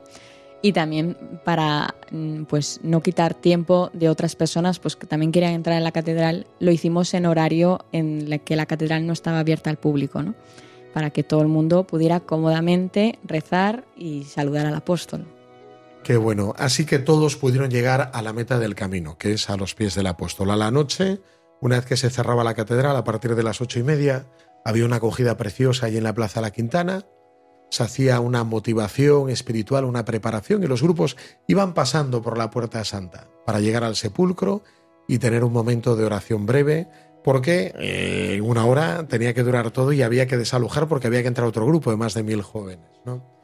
y 0.61 0.73
también 0.73 1.17
para 1.43 1.95
mm, 2.11 2.43
pues 2.43 2.79
no 2.83 3.01
quitar 3.01 3.33
tiempo 3.33 3.89
de 3.93 4.09
otras 4.09 4.35
personas 4.35 4.79
pues 4.79 4.95
que 4.95 5.07
también 5.07 5.31
querían 5.31 5.53
entrar 5.53 5.77
en 5.77 5.83
la 5.83 5.91
catedral 5.91 6.47
lo 6.59 6.71
hicimos 6.71 7.13
en 7.13 7.25
horario 7.25 7.85
en 7.91 8.31
el 8.31 8.41
que 8.41 8.55
la 8.55 8.65
catedral 8.65 9.05
no 9.05 9.13
estaba 9.13 9.39
abierta 9.39 9.69
al 9.69 9.77
público 9.77 10.23
¿no? 10.23 10.33
para 10.93 11.11
que 11.11 11.23
todo 11.23 11.41
el 11.41 11.47
mundo 11.47 11.85
pudiera 11.85 12.21
cómodamente 12.21 13.19
rezar 13.23 13.85
y 13.95 14.23
saludar 14.23 14.65
al 14.65 14.73
apóstol 14.73 15.27
Qué 16.07 16.15
bueno. 16.15 16.53
Así 16.57 16.85
que 16.85 16.99
todos 16.99 17.35
pudieron 17.35 17.69
llegar 17.69 18.11
a 18.13 18.21
la 18.21 18.31
meta 18.31 18.59
del 18.59 18.75
camino, 18.75 19.17
que 19.17 19.33
es 19.33 19.49
a 19.49 19.57
los 19.57 19.75
pies 19.75 19.93
del 19.93 20.07
apóstol. 20.07 20.51
A 20.51 20.55
la 20.55 20.71
noche, 20.71 21.19
una 21.59 21.75
vez 21.75 21.85
que 21.85 21.97
se 21.97 22.09
cerraba 22.09 22.45
la 22.45 22.53
catedral, 22.53 22.95
a 22.95 23.03
partir 23.03 23.35
de 23.35 23.43
las 23.43 23.59
ocho 23.59 23.77
y 23.77 23.83
media, 23.83 24.25
había 24.63 24.85
una 24.85 24.95
acogida 24.95 25.35
preciosa 25.35 25.85
allí 25.87 25.97
en 25.97 26.05
la 26.05 26.13
Plaza 26.13 26.39
La 26.39 26.51
Quintana. 26.51 27.03
Se 27.71 27.83
hacía 27.83 28.21
una 28.21 28.45
motivación 28.45 29.29
espiritual, 29.29 29.83
una 29.83 30.05
preparación, 30.05 30.63
y 30.63 30.67
los 30.67 30.81
grupos 30.81 31.17
iban 31.45 31.73
pasando 31.73 32.21
por 32.21 32.37
la 32.37 32.51
Puerta 32.51 32.85
Santa 32.85 33.27
para 33.45 33.59
llegar 33.59 33.83
al 33.83 33.97
sepulcro 33.97 34.63
y 35.09 35.17
tener 35.17 35.43
un 35.43 35.51
momento 35.51 35.97
de 35.97 36.05
oración 36.05 36.45
breve, 36.45 36.87
porque 37.21 37.73
eh, 37.77 38.39
una 38.41 38.65
hora 38.65 39.05
tenía 39.09 39.33
que 39.33 39.43
durar 39.43 39.71
todo 39.71 39.91
y 39.91 40.03
había 40.03 40.25
que 40.25 40.37
desalojar 40.37 40.87
porque 40.87 41.07
había 41.07 41.21
que 41.21 41.27
entrar 41.27 41.45
otro 41.45 41.65
grupo 41.65 41.91
de 41.91 41.97
más 41.97 42.13
de 42.13 42.23
mil 42.23 42.43
jóvenes. 42.43 42.87
¿no? 43.03 43.36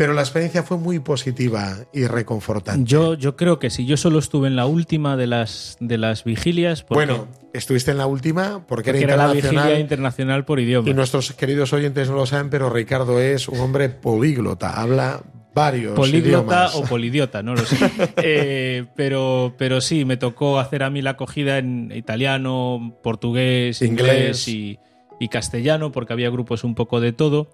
Pero 0.00 0.14
la 0.14 0.22
experiencia 0.22 0.62
fue 0.62 0.78
muy 0.78 0.98
positiva 0.98 1.76
y 1.92 2.06
reconfortante. 2.06 2.90
Yo, 2.90 3.12
yo 3.12 3.36
creo 3.36 3.58
que 3.58 3.68
si 3.68 3.84
yo 3.84 3.98
solo 3.98 4.18
estuve 4.18 4.48
en 4.48 4.56
la 4.56 4.64
última 4.64 5.14
de 5.18 5.26
las, 5.26 5.76
de 5.78 5.98
las 5.98 6.24
vigilias, 6.24 6.82
porque, 6.82 7.04
Bueno, 7.04 7.28
estuviste 7.52 7.90
en 7.90 7.98
la 7.98 8.06
última 8.06 8.64
porque, 8.66 8.92
porque 8.92 9.04
era 9.04 9.12
era 9.12 9.16
la 9.16 9.24
internacional. 9.34 9.64
vigilia 9.66 9.80
internacional 9.80 10.44
por 10.46 10.58
idioma. 10.58 10.88
y 10.88 10.94
nuestros 10.94 11.32
queridos 11.34 11.74
oyentes 11.74 12.08
no 12.08 12.16
lo 12.16 12.24
saben, 12.24 12.48
pero 12.48 12.70
Ricardo 12.70 13.20
es 13.20 13.46
un 13.46 13.60
hombre 13.60 13.90
políglota, 13.90 14.80
habla 14.80 15.20
varios 15.54 15.92
Políglota 15.96 16.46
idiomas. 16.70 16.74
o 16.76 16.82
polidiota, 16.84 17.42
no 17.42 17.54
lo 17.54 17.60
sé. 17.66 17.76
Eh, 18.22 18.86
pero, 18.96 19.54
pero 19.58 19.82
sí, 19.82 20.06
me 20.06 20.16
tocó 20.16 20.58
hacer 20.60 20.82
a 20.82 20.88
mí 20.88 21.02
la 21.02 21.10
acogida 21.10 21.58
en 21.58 21.92
italiano, 21.94 22.96
portugués, 23.02 23.82
Inglés. 23.82 24.48
inglés, 24.48 24.48
y, 24.48 24.78
y 25.20 25.28
castellano, 25.28 25.92
porque 25.92 26.14
había 26.14 26.30
grupos 26.30 26.64
un 26.64 26.74
poco 26.74 27.02
de 27.02 27.12
todo. 27.12 27.50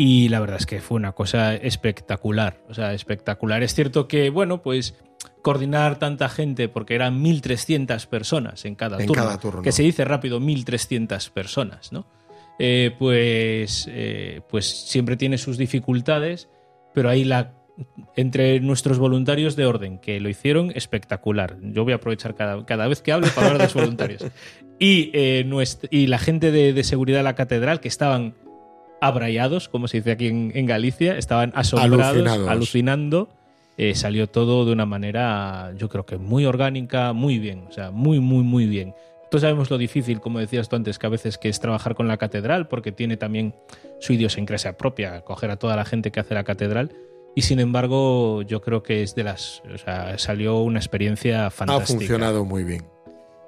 Y 0.00 0.28
la 0.30 0.40
verdad 0.40 0.56
es 0.58 0.64
que 0.66 0.80
fue 0.80 0.96
una 0.96 1.12
cosa 1.12 1.54
espectacular. 1.54 2.56
O 2.70 2.74
sea, 2.74 2.94
espectacular. 2.94 3.62
Es 3.62 3.74
cierto 3.74 4.08
que, 4.08 4.30
bueno, 4.30 4.62
pues 4.62 4.94
coordinar 5.42 5.98
tanta 5.98 6.28
gente, 6.30 6.68
porque 6.68 6.94
eran 6.94 7.22
1.300 7.22 8.06
personas 8.06 8.64
en 8.64 8.76
cada 8.76 8.98
En 8.98 9.06
turno. 9.06 9.22
cada 9.22 9.38
turno. 9.38 9.60
Que 9.62 9.72
se 9.72 9.82
dice 9.82 10.04
rápido, 10.06 10.40
1.300 10.40 11.28
personas, 11.30 11.92
¿no? 11.92 12.06
Eh, 12.58 12.94
pues, 12.98 13.86
eh, 13.90 14.40
pues 14.48 14.66
siempre 14.88 15.16
tiene 15.18 15.36
sus 15.36 15.58
dificultades, 15.58 16.48
pero 16.94 17.10
ahí 17.10 17.24
la 17.24 17.52
entre 18.16 18.60
nuestros 18.60 18.98
voluntarios 18.98 19.56
de 19.56 19.64
orden, 19.66 19.98
que 19.98 20.20
lo 20.20 20.28
hicieron 20.28 20.70
espectacular. 20.74 21.56
Yo 21.62 21.84
voy 21.84 21.92
a 21.94 21.96
aprovechar 21.96 22.34
cada, 22.34 22.64
cada 22.66 22.86
vez 22.88 23.00
que 23.00 23.12
hable 23.12 23.28
para 23.30 23.48
hablar 23.48 23.58
de 23.58 23.64
los 23.64 23.74
voluntarios. 23.74 24.24
Y, 24.82 25.10
eh, 25.12 25.44
nuestra- 25.46 25.90
y 25.92 26.06
la 26.06 26.18
gente 26.18 26.50
de, 26.52 26.72
de 26.72 26.84
seguridad 26.84 27.18
de 27.18 27.24
la 27.24 27.34
catedral, 27.34 27.80
que 27.80 27.88
estaban 27.88 28.34
abrayados, 29.00 29.68
como 29.68 29.88
se 29.88 29.98
dice 29.98 30.12
aquí 30.12 30.26
en, 30.28 30.52
en 30.54 30.66
Galicia, 30.66 31.16
estaban 31.18 31.52
asombrados, 31.54 32.16
Alucinados. 32.16 32.48
alucinando. 32.48 33.28
Eh, 33.78 33.94
salió 33.94 34.26
todo 34.26 34.66
de 34.66 34.72
una 34.72 34.84
manera, 34.84 35.72
yo 35.78 35.88
creo 35.88 36.04
que 36.04 36.18
muy 36.18 36.44
orgánica, 36.44 37.12
muy 37.14 37.38
bien, 37.38 37.64
o 37.68 37.72
sea, 37.72 37.90
muy, 37.90 38.20
muy, 38.20 38.42
muy 38.44 38.66
bien. 38.66 38.94
Todos 39.30 39.42
sabemos 39.42 39.70
lo 39.70 39.78
difícil, 39.78 40.20
como 40.20 40.38
decías 40.38 40.68
tú 40.68 40.76
antes, 40.76 40.98
que 40.98 41.06
a 41.06 41.10
veces 41.10 41.38
que 41.38 41.48
es 41.48 41.60
trabajar 41.60 41.94
con 41.94 42.06
la 42.08 42.16
catedral, 42.18 42.68
porque 42.68 42.92
tiene 42.92 43.16
también 43.16 43.54
su 44.00 44.12
idiosincrasia 44.12 44.76
propia, 44.76 45.22
coger 45.22 45.50
a 45.50 45.56
toda 45.56 45.76
la 45.76 45.84
gente 45.86 46.10
que 46.10 46.20
hace 46.20 46.34
la 46.34 46.44
catedral. 46.44 46.90
Y 47.36 47.42
sin 47.42 47.60
embargo, 47.60 48.42
yo 48.42 48.60
creo 48.60 48.82
que 48.82 49.02
es 49.04 49.14
de 49.14 49.22
las. 49.22 49.62
O 49.72 49.78
sea, 49.78 50.18
salió 50.18 50.58
una 50.62 50.80
experiencia 50.80 51.46
Ha 51.46 51.50
fantástica. 51.50 51.98
funcionado 52.00 52.44
muy 52.44 52.64
bien. 52.64 52.84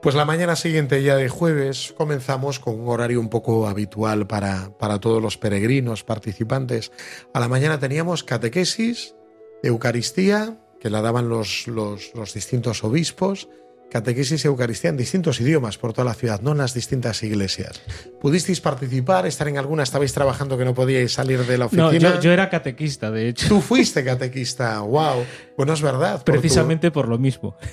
Pues 0.03 0.17
la 0.17 0.25
mañana 0.25 0.57
siguiente, 0.57 1.01
ya 1.05 1.15
de 1.15 1.29
jueves, 1.29 1.95
comenzamos 1.97 2.59
con 2.59 2.81
un 2.81 2.89
horario 2.89 3.21
un 3.21 3.29
poco 3.29 3.69
habitual 3.69 4.27
para, 4.27 4.77
para 4.77 4.99
todos 4.99 5.23
los 5.23 5.39
peregrinos 5.39 6.03
participantes. 6.03 6.91
A 7.33 7.39
la 7.39 7.47
mañana 7.47 7.79
teníamos 7.79 8.25
catequesis, 8.25 9.15
Eucaristía, 9.63 10.59
que 10.81 10.91
la 10.91 11.03
daban 11.03 11.29
los, 11.29 11.69
los, 11.69 12.13
los 12.17 12.35
distintos 12.35 12.83
obispos, 12.83 13.49
catequesis 13.93 14.45
y 14.45 14.49
Eucaristía 14.49 14.89
en 14.91 14.97
distintos 14.97 15.39
idiomas 15.41 15.77
por 15.77 15.93
toda 15.93 16.07
la 16.07 16.15
ciudad, 16.15 16.41
no 16.41 16.53
en 16.53 16.59
las 16.59 16.73
distintas 16.73 17.23
iglesias. 17.23 17.83
¿Pudisteis 18.21 18.61
participar, 18.63 19.27
estar 19.27 19.47
en 19.49 19.59
alguna? 19.59 19.83
¿Estabais 19.83 20.13
trabajando 20.15 20.57
que 20.57 20.65
no 20.65 20.73
podíais 20.75 21.13
salir 21.13 21.41
de 21.45 21.59
la 21.59 21.67
oficina? 21.67 21.93
No, 21.93 21.93
yo, 21.99 22.21
yo 22.21 22.33
era 22.33 22.49
catequista, 22.49 23.11
de 23.11 23.29
hecho. 23.29 23.49
Tú 23.49 23.61
fuiste 23.61 24.03
catequista, 24.03 24.81
wow. 24.81 25.25
Bueno, 25.57 25.75
es 25.75 25.83
verdad. 25.83 26.15
por 26.17 26.25
tu- 26.25 26.33
Precisamente 26.33 26.91
por 26.91 27.07
lo 27.09 27.19
mismo. 27.19 27.55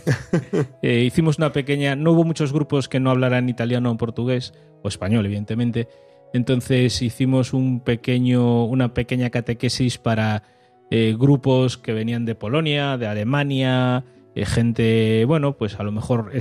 Eh, 0.82 1.04
hicimos 1.06 1.38
una 1.38 1.52
pequeña. 1.52 1.96
No 1.96 2.12
hubo 2.12 2.24
muchos 2.24 2.52
grupos 2.54 2.88
que 2.90 3.00
no 3.00 3.10
hablaran 3.12 3.50
italiano 3.50 3.92
o 3.92 3.98
portugués, 3.98 4.54
o 4.84 4.88
español, 4.88 5.26
evidentemente. 5.26 5.88
Entonces 6.34 7.02
hicimos 7.02 7.54
un 7.54 7.80
pequeño, 7.82 8.66
una 8.66 8.94
pequeña 8.94 9.30
catequesis 9.30 9.98
para 9.98 10.44
eh, 10.92 11.16
grupos 11.18 11.78
que 11.78 11.94
venían 11.94 12.26
de 12.26 12.36
Polonia, 12.36 12.98
de 12.98 13.08
Alemania, 13.08 14.04
gente, 14.36 15.26
bueno, 15.26 15.58
pues 15.58 15.80
a 15.80 15.84
lo 15.84 15.92
mejor, 15.92 16.32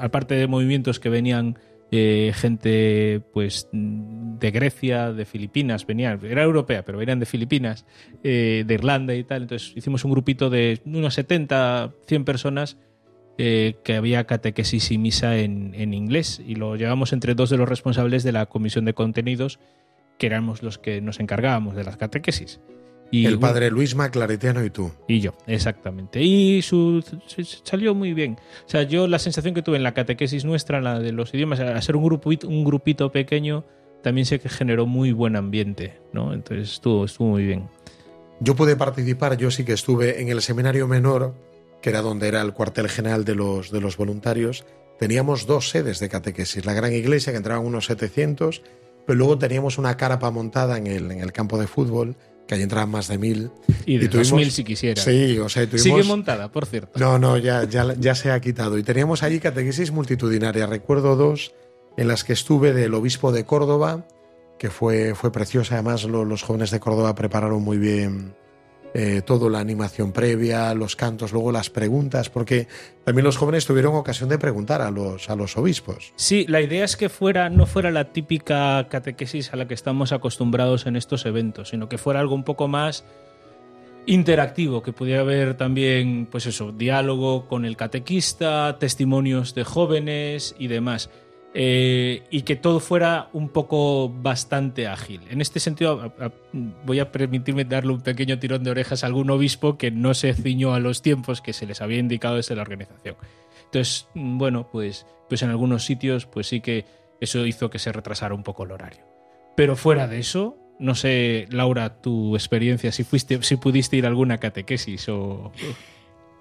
aparte 0.00 0.34
de 0.34 0.46
movimientos 0.46 1.00
que 1.00 1.08
venían 1.08 1.58
eh, 1.94 2.32
gente 2.34 3.20
pues 3.34 3.68
de 3.70 4.50
Grecia, 4.50 5.12
de 5.12 5.26
Filipinas, 5.26 5.86
venían, 5.86 6.18
era 6.24 6.42
europea, 6.42 6.86
pero 6.86 6.96
venían 6.96 7.20
de 7.20 7.26
Filipinas, 7.26 7.84
eh, 8.24 8.64
de 8.66 8.74
Irlanda 8.74 9.14
y 9.14 9.24
tal. 9.24 9.42
Entonces 9.42 9.74
hicimos 9.76 10.02
un 10.06 10.12
grupito 10.12 10.48
de 10.48 10.80
unos 10.86 11.12
70, 11.12 11.92
100 12.06 12.24
personas 12.24 12.78
eh, 13.36 13.76
que 13.84 13.94
había 13.94 14.24
catequesis 14.24 14.90
y 14.90 14.96
misa 14.96 15.36
en 15.36 15.92
inglés 15.92 16.40
y 16.46 16.54
lo 16.54 16.76
llevamos 16.76 17.12
entre 17.12 17.34
dos 17.34 17.50
de 17.50 17.58
los 17.58 17.68
responsables 17.68 18.22
de 18.22 18.32
la 18.32 18.46
comisión 18.46 18.86
de 18.86 18.94
contenidos, 18.94 19.58
que 20.16 20.28
éramos 20.28 20.62
los 20.62 20.78
que 20.78 21.02
nos 21.02 21.20
encargábamos 21.20 21.76
de 21.76 21.84
las 21.84 21.98
catequesis. 21.98 22.58
Y, 23.12 23.26
El 23.26 23.36
bueno, 23.36 23.52
padre 23.52 23.70
Luis 23.70 23.94
Claretiano 23.94 24.64
y 24.64 24.70
tú. 24.70 24.90
y 25.06 25.20
yo, 25.20 25.34
exactamente. 25.46 26.22
Y 26.22 26.62
su, 26.62 27.04
salió 27.62 27.94
muy 27.94 28.14
bien. 28.14 28.38
O 28.66 28.68
sea, 28.68 28.84
yo 28.84 29.06
la 29.06 29.18
sensación 29.18 29.52
que 29.52 29.60
tuve 29.60 29.76
en 29.76 29.82
la 29.82 29.92
catequesis 29.92 30.46
nuestra, 30.46 30.78
en 30.78 30.84
la 30.84 30.98
de 30.98 31.12
los 31.12 31.34
idiomas, 31.34 31.60
a 31.60 31.80
ser 31.82 31.94
un 31.94 32.04
grupito, 32.04 32.48
un 32.48 32.64
grupito 32.64 33.12
pequeño, 33.12 33.66
también 34.02 34.24
sé 34.24 34.40
que 34.40 34.48
generó 34.48 34.86
muy 34.86 35.12
buen 35.12 35.36
ambiente, 35.36 36.00
¿no? 36.14 36.32
Entonces 36.32 36.72
estuvo, 36.72 37.04
estuvo 37.04 37.28
muy 37.28 37.44
bien. 37.44 37.68
Yo 38.40 38.56
pude 38.56 38.76
participar, 38.76 39.36
yo 39.36 39.50
sí 39.50 39.64
que 39.66 39.74
estuve 39.74 40.22
en 40.22 40.30
el 40.30 40.40
seminario 40.40 40.88
menor, 40.88 41.34
que 41.82 41.90
era 41.90 42.00
donde 42.00 42.28
era 42.28 42.40
el 42.40 42.54
cuartel 42.54 42.88
general 42.88 43.26
de 43.26 43.34
los, 43.34 43.70
de 43.70 43.82
los 43.82 43.98
voluntarios. 43.98 44.64
Teníamos 44.98 45.46
dos 45.46 45.68
sedes 45.68 46.00
de 46.00 46.08
catequesis. 46.08 46.64
La 46.64 46.72
gran 46.72 46.94
iglesia, 46.94 47.32
que 47.32 47.36
entraban 47.36 47.66
unos 47.66 47.84
700, 47.86 48.62
pero 49.06 49.18
luego 49.18 49.36
teníamos 49.38 49.76
una 49.76 49.98
carpa 49.98 50.30
montada 50.30 50.78
en 50.78 50.86
el, 50.86 51.10
en 51.10 51.20
el 51.20 51.32
campo 51.32 51.58
de 51.58 51.66
fútbol, 51.66 52.16
que 52.52 52.56
allí 52.56 52.62
entraban 52.64 52.90
más 52.90 53.08
de 53.08 53.18
mil. 53.18 53.50
Y 53.86 53.96
de 53.98 54.04
Y 54.04 54.08
tuvimos- 54.08 54.30
2000 54.30 54.50
si 54.52 54.64
quisiera. 54.64 55.02
Sí, 55.02 55.38
o 55.38 55.48
sea, 55.48 55.64
tuvimos... 55.66 55.82
Sigue 55.82 56.04
montada, 56.04 56.52
por 56.52 56.66
cierto. 56.66 56.98
No, 56.98 57.18
no, 57.18 57.38
ya, 57.38 57.64
ya, 57.64 57.94
ya 57.98 58.14
se 58.14 58.30
ha 58.30 58.40
quitado. 58.40 58.78
Y 58.78 58.82
teníamos 58.82 59.22
allí 59.22 59.40
catequesis 59.40 59.90
multitudinaria. 59.90 60.66
Recuerdo 60.66 61.16
dos 61.16 61.54
en 61.96 62.08
las 62.08 62.24
que 62.24 62.32
estuve 62.32 62.72
del 62.72 62.94
obispo 62.94 63.32
de 63.32 63.44
Córdoba, 63.44 64.06
que 64.58 64.70
fue, 64.70 65.14
fue 65.14 65.32
preciosa. 65.32 65.74
Además, 65.74 66.04
lo- 66.04 66.24
los 66.24 66.42
jóvenes 66.42 66.70
de 66.70 66.80
Córdoba 66.80 67.14
prepararon 67.14 67.62
muy 67.62 67.78
bien 67.78 68.34
eh, 68.94 69.22
toda 69.24 69.48
la 69.48 69.60
animación 69.60 70.12
previa, 70.12 70.74
los 70.74 70.96
cantos, 70.96 71.32
luego 71.32 71.50
las 71.50 71.70
preguntas, 71.70 72.28
porque 72.28 72.68
también 73.04 73.24
los 73.24 73.36
jóvenes 73.36 73.66
tuvieron 73.66 73.94
ocasión 73.94 74.28
de 74.28 74.38
preguntar 74.38 74.82
a 74.82 74.90
los, 74.90 75.30
a 75.30 75.36
los 75.36 75.56
obispos. 75.56 76.12
Sí, 76.16 76.44
la 76.48 76.60
idea 76.60 76.84
es 76.84 76.96
que 76.96 77.08
fuera, 77.08 77.48
no 77.48 77.66
fuera 77.66 77.90
la 77.90 78.12
típica 78.12 78.86
catequesis 78.88 79.52
a 79.52 79.56
la 79.56 79.66
que 79.66 79.74
estamos 79.74 80.12
acostumbrados 80.12 80.86
en 80.86 80.96
estos 80.96 81.24
eventos, 81.26 81.70
sino 81.70 81.88
que 81.88 81.98
fuera 81.98 82.20
algo 82.20 82.34
un 82.34 82.44
poco 82.44 82.68
más 82.68 83.04
interactivo, 84.06 84.82
que 84.82 84.92
pudiera 84.92 85.20
haber 85.20 85.56
también, 85.56 86.26
pues 86.30 86.46
eso, 86.46 86.72
diálogo 86.72 87.46
con 87.46 87.64
el 87.64 87.76
catequista, 87.76 88.76
testimonios 88.78 89.54
de 89.54 89.64
jóvenes 89.64 90.54
y 90.58 90.66
demás. 90.66 91.08
Eh, 91.54 92.22
y 92.30 92.42
que 92.42 92.56
todo 92.56 92.80
fuera 92.80 93.28
un 93.34 93.50
poco 93.50 94.08
bastante 94.08 94.86
ágil. 94.86 95.20
En 95.28 95.42
este 95.42 95.60
sentido, 95.60 96.14
voy 96.84 96.98
a 96.98 97.12
permitirme 97.12 97.66
darle 97.66 97.92
un 97.92 98.00
pequeño 98.00 98.38
tirón 98.38 98.64
de 98.64 98.70
orejas 98.70 99.04
a 99.04 99.06
algún 99.06 99.28
obispo 99.30 99.76
que 99.76 99.90
no 99.90 100.14
se 100.14 100.32
ciñó 100.32 100.72
a 100.72 100.80
los 100.80 101.02
tiempos 101.02 101.42
que 101.42 101.52
se 101.52 101.66
les 101.66 101.82
había 101.82 101.98
indicado 101.98 102.36
desde 102.36 102.56
la 102.56 102.62
organización. 102.62 103.16
Entonces, 103.64 104.08
mm, 104.14 104.38
bueno, 104.38 104.68
pues, 104.70 105.06
pues 105.28 105.42
en 105.42 105.50
algunos 105.50 105.84
sitios, 105.84 106.24
pues 106.24 106.46
sí 106.46 106.60
que 106.60 106.86
eso 107.20 107.44
hizo 107.44 107.68
que 107.68 107.78
se 107.78 107.92
retrasara 107.92 108.34
un 108.34 108.42
poco 108.42 108.64
el 108.64 108.72
horario. 108.72 109.04
Pero 109.54 109.76
fuera 109.76 110.06
de 110.06 110.20
eso, 110.20 110.56
no 110.78 110.94
sé, 110.94 111.46
Laura, 111.50 112.00
tu 112.00 112.34
experiencia, 112.34 112.92
si 112.92 113.04
fuiste, 113.04 113.42
si 113.42 113.56
pudiste 113.56 113.96
ir 113.96 114.06
a 114.06 114.08
alguna 114.08 114.38
catequesis 114.38 115.08
o. 115.08 115.52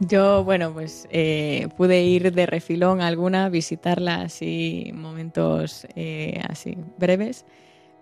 Yo, 0.03 0.43
bueno, 0.43 0.73
pues 0.73 1.07
eh, 1.11 1.67
pude 1.77 2.01
ir 2.01 2.33
de 2.33 2.47
refilón 2.47 3.01
a 3.01 3.07
alguna, 3.07 3.49
visitarla 3.49 4.21
así, 4.21 4.89
momentos 4.95 5.85
eh, 5.95 6.41
así 6.49 6.75
breves, 6.97 7.45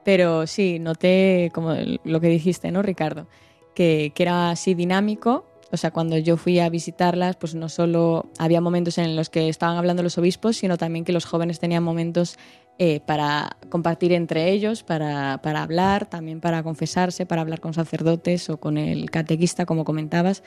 pero 0.06 0.48
sí, 0.48 0.80
noté 0.80 1.52
como 1.54 1.76
lo 2.06 2.22
que 2.22 2.30
dijiste, 2.30 2.72
¿no, 2.72 2.82
Ricardo? 2.82 3.28
Que, 3.76 4.14
que 4.16 4.24
era 4.24 4.50
así 4.52 4.76
dinámico, 4.76 5.46
o 5.72 5.78
sea, 5.78 5.92
cuando 5.92 6.18
yo 6.18 6.38
fui 6.38 6.60
a 6.60 6.70
visitarlas, 6.70 7.36
pues 7.36 7.54
no 7.54 7.68
solo 7.68 8.30
había 8.40 8.62
momentos 8.62 8.98
en 8.98 9.18
los 9.18 9.30
que 9.30 9.50
estaban 9.50 9.78
hablando 9.78 10.02
los 10.02 10.18
obispos, 10.18 10.56
sino 10.56 10.78
también 10.78 11.04
que 11.04 11.12
los 11.12 11.26
jóvenes 11.26 11.60
tenían 11.60 11.84
momentos 11.84 12.38
eh, 12.80 13.02
para 13.06 13.58
compartir 13.70 14.14
entre 14.14 14.50
ellos, 14.52 14.84
para, 14.84 15.42
para 15.44 15.62
hablar, 15.62 16.08
también 16.08 16.40
para 16.40 16.64
confesarse, 16.64 17.26
para 17.26 17.42
hablar 17.42 17.60
con 17.60 17.74
sacerdotes 17.74 18.50
o 18.50 18.58
con 18.58 18.78
el 18.78 19.12
catequista, 19.12 19.66
como 19.66 19.84
comentabas. 19.84 20.44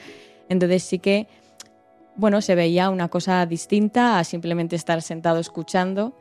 Entonces 0.48 0.82
sí 0.82 0.98
que, 0.98 1.28
bueno, 2.16 2.40
se 2.40 2.54
veía 2.54 2.90
una 2.90 3.08
cosa 3.08 3.44
distinta 3.46 4.18
a 4.18 4.24
simplemente 4.24 4.76
estar 4.76 5.02
sentado 5.02 5.38
escuchando 5.38 6.14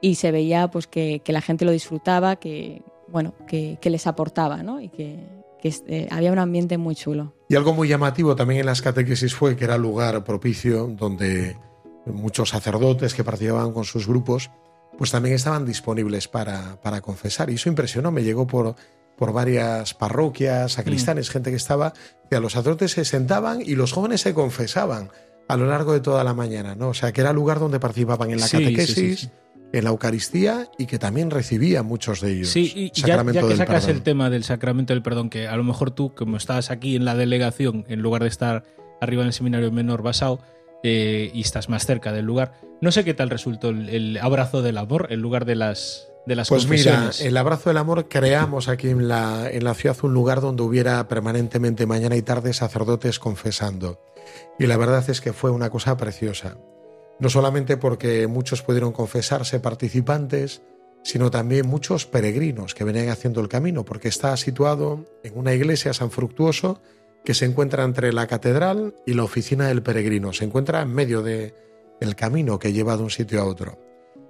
y 0.00 0.16
se 0.16 0.30
veía 0.30 0.68
pues 0.68 0.86
que, 0.86 1.20
que 1.24 1.32
la 1.32 1.40
gente 1.40 1.64
lo 1.64 1.72
disfrutaba, 1.72 2.36
que, 2.36 2.82
bueno, 3.08 3.34
que, 3.46 3.78
que 3.80 3.90
les 3.90 4.06
aportaba, 4.06 4.62
¿no? 4.62 4.80
Y 4.80 4.88
que, 4.88 5.18
que 5.60 5.68
este, 5.68 6.08
había 6.10 6.32
un 6.32 6.38
ambiente 6.38 6.76
muy 6.78 6.94
chulo. 6.94 7.32
Y 7.48 7.56
algo 7.56 7.72
muy 7.72 7.88
llamativo 7.88 8.36
también 8.36 8.60
en 8.60 8.66
las 8.66 8.82
catequesis 8.82 9.34
fue 9.34 9.56
que 9.56 9.64
era 9.64 9.78
lugar 9.78 10.24
propicio 10.24 10.86
donde 10.88 11.56
muchos 12.06 12.50
sacerdotes 12.50 13.14
que 13.14 13.24
participaban 13.24 13.72
con 13.72 13.84
sus 13.84 14.06
grupos, 14.06 14.50
pues 14.98 15.10
también 15.10 15.34
estaban 15.34 15.64
disponibles 15.64 16.28
para, 16.28 16.80
para 16.82 17.00
confesar. 17.00 17.50
Y 17.50 17.54
eso 17.54 17.68
impresionó, 17.68 18.10
me 18.10 18.22
llegó 18.22 18.46
por, 18.46 18.76
por 19.16 19.32
varias 19.32 19.94
parroquias, 19.94 20.72
sacristanes, 20.72 21.30
gente 21.30 21.50
que 21.50 21.56
estaba, 21.56 21.94
que 22.28 22.36
a 22.36 22.40
los 22.40 22.52
sacerdotes 22.52 22.92
se 22.92 23.04
sentaban 23.04 23.62
y 23.62 23.74
los 23.74 23.92
jóvenes 23.92 24.20
se 24.20 24.34
confesaban 24.34 25.10
a 25.48 25.56
lo 25.56 25.66
largo 25.66 25.92
de 25.92 26.00
toda 26.00 26.24
la 26.24 26.34
mañana, 26.34 26.74
¿no? 26.74 26.88
O 26.88 26.94
sea, 26.94 27.12
que 27.12 27.20
era 27.20 27.32
lugar 27.32 27.58
donde 27.58 27.80
participaban 27.80 28.30
en 28.30 28.40
la 28.40 28.46
Sí, 28.46 28.58
catequesis, 28.58 28.94
sí, 28.94 29.16
sí. 29.16 29.30
en 29.72 29.84
la 29.84 29.90
Eucaristía 29.90 30.68
y 30.78 30.86
que 30.86 30.98
también 30.98 31.30
recibían 31.30 31.84
muchos 31.86 32.20
de 32.20 32.32
ellos. 32.32 32.48
Sí, 32.48 32.72
y 32.74 32.90
ya, 32.92 33.22
que 33.24 33.56
sacas 33.56 33.84
perdón. 33.84 33.96
el 33.96 34.02
tema 34.02 34.30
del 34.30 34.44
sacramento 34.44 34.92
del 34.94 35.02
perdón, 35.02 35.30
que 35.30 35.48
a 35.48 35.56
lo 35.56 35.64
mejor 35.64 35.90
tú, 35.90 36.14
como 36.14 36.36
estás 36.36 36.70
aquí 36.70 36.96
en 36.96 37.04
la 37.04 37.14
delegación, 37.14 37.84
en 37.88 38.00
lugar 38.00 38.22
de 38.22 38.28
estar 38.28 38.64
arriba 39.00 39.22
en 39.22 39.28
el 39.28 39.32
seminario 39.34 39.70
menor 39.72 40.02
basado, 40.02 40.40
eh, 40.82 41.30
y 41.34 41.40
estás 41.40 41.68
más 41.68 41.86
cerca 41.86 42.12
del 42.12 42.26
lugar, 42.26 42.52
no 42.80 42.92
sé 42.92 43.04
qué 43.04 43.14
tal 43.14 43.30
resultó 43.30 43.70
el, 43.70 43.88
el 43.88 44.18
abrazo 44.18 44.60
del 44.62 44.76
amor 44.78 45.06
en 45.10 45.20
lugar 45.20 45.46
de 45.46 45.54
las, 45.54 46.08
de 46.26 46.36
las 46.36 46.48
Pues 46.48 46.68
mira, 46.68 47.10
el 47.20 47.36
abrazo 47.38 47.70
del 47.70 47.78
amor 47.78 48.08
creamos 48.08 48.68
aquí 48.68 48.88
en 48.90 49.08
la, 49.08 49.48
en 49.50 49.64
la 49.64 49.72
ciudad 49.74 49.96
un 50.02 50.12
lugar 50.12 50.40
donde 50.42 50.62
hubiera 50.62 51.08
permanentemente 51.08 51.86
mañana 51.86 52.16
y 52.16 52.22
tarde 52.22 52.52
sacerdotes 52.52 53.18
confesando. 53.18 53.98
Y 54.58 54.66
la 54.66 54.76
verdad 54.76 55.08
es 55.08 55.20
que 55.20 55.32
fue 55.32 55.50
una 55.50 55.70
cosa 55.70 55.96
preciosa. 55.96 56.58
No 57.18 57.28
solamente 57.28 57.76
porque 57.76 58.26
muchos 58.26 58.62
pudieron 58.62 58.92
confesarse 58.92 59.60
participantes, 59.60 60.62
sino 61.04 61.30
también 61.30 61.66
muchos 61.66 62.06
peregrinos 62.06 62.74
que 62.74 62.84
venían 62.84 63.10
haciendo 63.10 63.40
el 63.40 63.48
camino, 63.48 63.84
porque 63.84 64.08
está 64.08 64.36
situado 64.36 65.04
en 65.22 65.38
una 65.38 65.54
iglesia 65.54 65.92
San 65.92 66.10
Fructuoso 66.10 66.80
que 67.24 67.34
se 67.34 67.44
encuentra 67.44 67.84
entre 67.84 68.12
la 68.12 68.26
catedral 68.26 68.94
y 69.06 69.14
la 69.14 69.24
oficina 69.24 69.68
del 69.68 69.82
peregrino. 69.82 70.32
Se 70.32 70.44
encuentra 70.44 70.82
en 70.82 70.92
medio 70.92 71.22
de 71.22 71.54
el 72.00 72.16
camino 72.16 72.58
que 72.58 72.72
lleva 72.72 72.96
de 72.96 73.02
un 73.02 73.10
sitio 73.10 73.40
a 73.40 73.44
otro. 73.44 73.78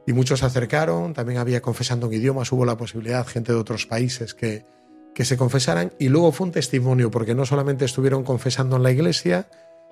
Y 0.06 0.12
muchos 0.12 0.40
se 0.40 0.46
acercaron, 0.46 1.14
también 1.14 1.38
había 1.38 1.62
confesando 1.62 2.06
en 2.06 2.14
idiomas, 2.14 2.52
hubo 2.52 2.64
la 2.64 2.76
posibilidad, 2.76 3.26
gente 3.26 3.52
de 3.52 3.58
otros 3.58 3.86
países 3.86 4.34
que, 4.34 4.66
que 5.14 5.24
se 5.24 5.36
confesaran, 5.36 5.92
y 5.98 6.08
luego 6.08 6.30
fue 6.30 6.48
un 6.48 6.52
testimonio, 6.52 7.10
porque 7.10 7.34
no 7.34 7.46
solamente 7.46 7.84
estuvieron 7.84 8.22
confesando 8.22 8.76
en 8.76 8.82
la 8.82 8.92
iglesia, 8.92 9.48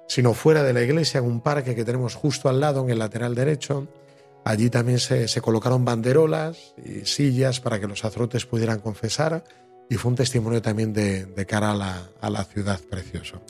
sino 0.07 0.35
fuera 0.35 0.63
de 0.63 0.73
la 0.73 0.83
iglesia, 0.83 1.19
en 1.19 1.27
un 1.27 1.41
parque 1.41 1.75
que 1.75 1.85
tenemos 1.85 2.15
justo 2.15 2.49
al 2.49 2.61
lado, 2.61 2.83
en 2.83 2.91
el 2.91 2.99
lateral 2.99 3.35
derecho. 3.35 3.89
Allí 4.45 4.71
también 4.71 4.99
se, 4.99 5.29
se 5.29 5.41
colocaron 5.41 5.85
banderolas 5.85 6.75
y 6.85 7.07
sillas 7.07 7.61
para 7.61 7.79
que 7.79 7.87
los 7.87 8.01
sacerdotes 8.01 8.45
pudieran 8.45 8.81
confesar, 8.81 9.45
y 9.89 9.97
fue 9.97 10.11
un 10.11 10.17
testimonio 10.17 10.63
también 10.63 10.93
de, 10.93 11.27
de 11.27 11.47
cara 11.47 11.73
a 11.73 11.75
la, 11.75 12.11
a 12.21 12.31
la 12.31 12.45
ciudad 12.45 12.81
precioso. 12.81 13.43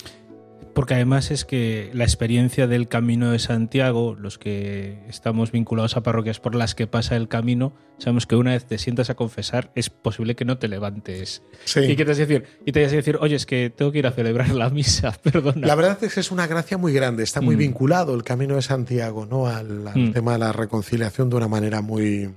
Porque 0.74 0.94
además 0.94 1.30
es 1.30 1.44
que 1.44 1.90
la 1.92 2.04
experiencia 2.04 2.66
del 2.66 2.88
Camino 2.88 3.30
de 3.30 3.38
Santiago, 3.38 4.14
los 4.14 4.38
que 4.38 5.04
estamos 5.06 5.52
vinculados 5.52 5.98
a 5.98 6.02
parroquias 6.02 6.40
por 6.40 6.54
las 6.54 6.74
que 6.74 6.86
pasa 6.86 7.14
el 7.16 7.28
camino, 7.28 7.74
sabemos 7.98 8.26
que 8.26 8.36
una 8.36 8.52
vez 8.52 8.64
te 8.64 8.78
sientas 8.78 9.10
a 9.10 9.14
confesar, 9.14 9.70
es 9.74 9.90
posible 9.90 10.34
que 10.34 10.46
no 10.46 10.56
te 10.56 10.68
levantes. 10.68 11.42
Sí. 11.66 11.80
Y 11.80 11.94
que 11.96 12.06
te 12.06 12.14
decir, 12.14 12.44
y 12.64 12.72
te 12.72 12.82
vas 12.82 12.92
a 12.92 12.96
decir, 12.96 13.18
oye, 13.20 13.36
es 13.36 13.44
que 13.44 13.68
tengo 13.68 13.92
que 13.92 13.98
ir 13.98 14.06
a 14.06 14.12
celebrar 14.12 14.48
la 14.48 14.70
misa, 14.70 15.12
perdona. 15.22 15.66
La 15.66 15.74
verdad 15.74 16.02
es 16.02 16.14
que 16.14 16.20
es 16.20 16.30
una 16.30 16.46
gracia 16.46 16.78
muy 16.78 16.94
grande, 16.94 17.22
está 17.22 17.42
muy 17.42 17.54
Mm. 17.56 17.58
vinculado 17.58 18.14
el 18.14 18.22
Camino 18.24 18.54
de 18.56 18.62
Santiago 18.62 19.26
¿no? 19.26 19.46
al, 19.48 19.86
al 19.86 19.98
Mm. 19.98 20.12
tema 20.12 20.32
de 20.32 20.38
la 20.38 20.52
reconciliación 20.52 21.28
de 21.28 21.36
una 21.36 21.48
manera 21.48 21.82
muy, 21.82 22.30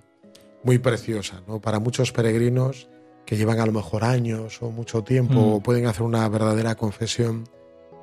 muy 0.62 0.78
preciosa. 0.80 1.41
¿no? 1.48 1.62
Para 1.62 1.80
muchos 1.80 2.12
peregrinos 2.12 2.89
que 3.26 3.38
llevan 3.38 3.60
a 3.62 3.65
lo 3.65 3.71
mejor 3.71 4.04
años 4.04 4.62
o 4.62 4.71
mucho 4.71 5.04
tiempo 5.06 5.36
Mm. 5.36 5.54
o 5.54 5.60
pueden 5.62 5.86
hacer 5.88 6.04
una 6.04 6.28
verdadera 6.28 6.76
confesión 6.76 7.45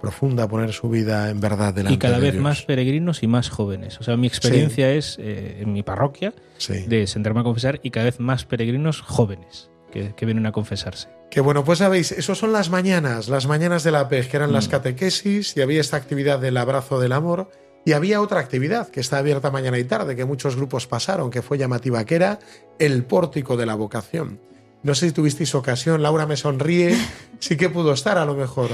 profunda, 0.03 0.47
poner 0.49 0.73
su 0.75 0.91
vida 0.91 1.31
en 1.31 1.41
verdad 1.41 1.73
delante 1.73 1.95
y 1.95 1.99
cada 1.99 2.17
de 2.17 2.21
vez 2.21 2.33
Dios. 2.33 2.43
más 2.43 2.63
peregrinos 2.63 3.23
y 3.23 3.27
más 3.29 3.49
jóvenes. 3.49 3.99
O 4.01 4.03
sea, 4.03 4.19
mi 4.19 4.27
experiencia 4.27 4.93
es 4.93 5.17
eh, 5.19 5.61
en 5.63 5.73
mi 5.73 5.83
parroquia 5.83 6.35
Sí. 6.59 6.85
de 6.87 7.07
sentarme 7.07 7.41
a 7.41 7.45
confesar 7.45 7.81
y 7.83 7.91
cada 7.91 8.05
vez 8.05 8.21
más 8.21 8.45
peregrinos 8.45 9.01
jóvenes 9.01 9.71
que, 9.91 10.15
que 10.15 10.27
vienen 10.27 10.45
a 10.47 10.53
confesarse. 10.53 11.09
Que 11.31 11.41
bueno, 11.41 11.65
pues 11.65 11.79
sabéis, 11.79 12.13
eso 12.13 12.35
son 12.35 12.53
las 12.53 12.69
mañanas, 12.69 13.29
las 13.29 13.47
mañanas 13.47 13.85
de 13.85 13.91
la 13.93 14.09
PEG, 14.09 14.29
que 14.29 14.37
eran 14.37 14.53
las 14.53 14.69
Mm. 14.69 14.71
catequesis, 14.73 15.57
y 15.57 15.63
había 15.63 15.81
esta 15.81 15.97
actividad 15.97 16.39
del 16.41 16.57
abrazo 16.59 17.01
del 17.01 17.13
amor, 17.13 17.51
y 17.85 17.93
había 17.93 18.21
otra 18.21 18.39
actividad 18.41 18.89
que 18.89 19.01
está 19.01 19.19
abierta 19.19 19.51
mañana 19.51 19.79
y 19.79 19.85
tarde, 19.85 20.15
que 20.15 20.25
muchos 20.25 20.57
grupos 20.57 20.87
pasaron, 20.87 21.31
que 21.31 21.43
fue 21.43 21.59
llamativa, 21.59 22.05
que 22.05 22.15
era 22.17 22.39
el 22.79 23.05
pórtico 23.05 23.57
de 23.57 23.67
la 23.67 23.75
vocación. 23.75 24.41
No 24.83 24.95
sé 24.95 25.07
si 25.09 25.13
tuvisteis 25.13 25.55
ocasión, 25.55 26.03
Laura 26.03 26.27
me 26.27 26.37
sonríe, 26.37 26.97
sí 27.39 27.57
que 27.57 27.69
pudo 27.71 27.93
estar 27.93 28.19
a 28.19 28.25
lo 28.25 28.35
mejor. 28.35 28.69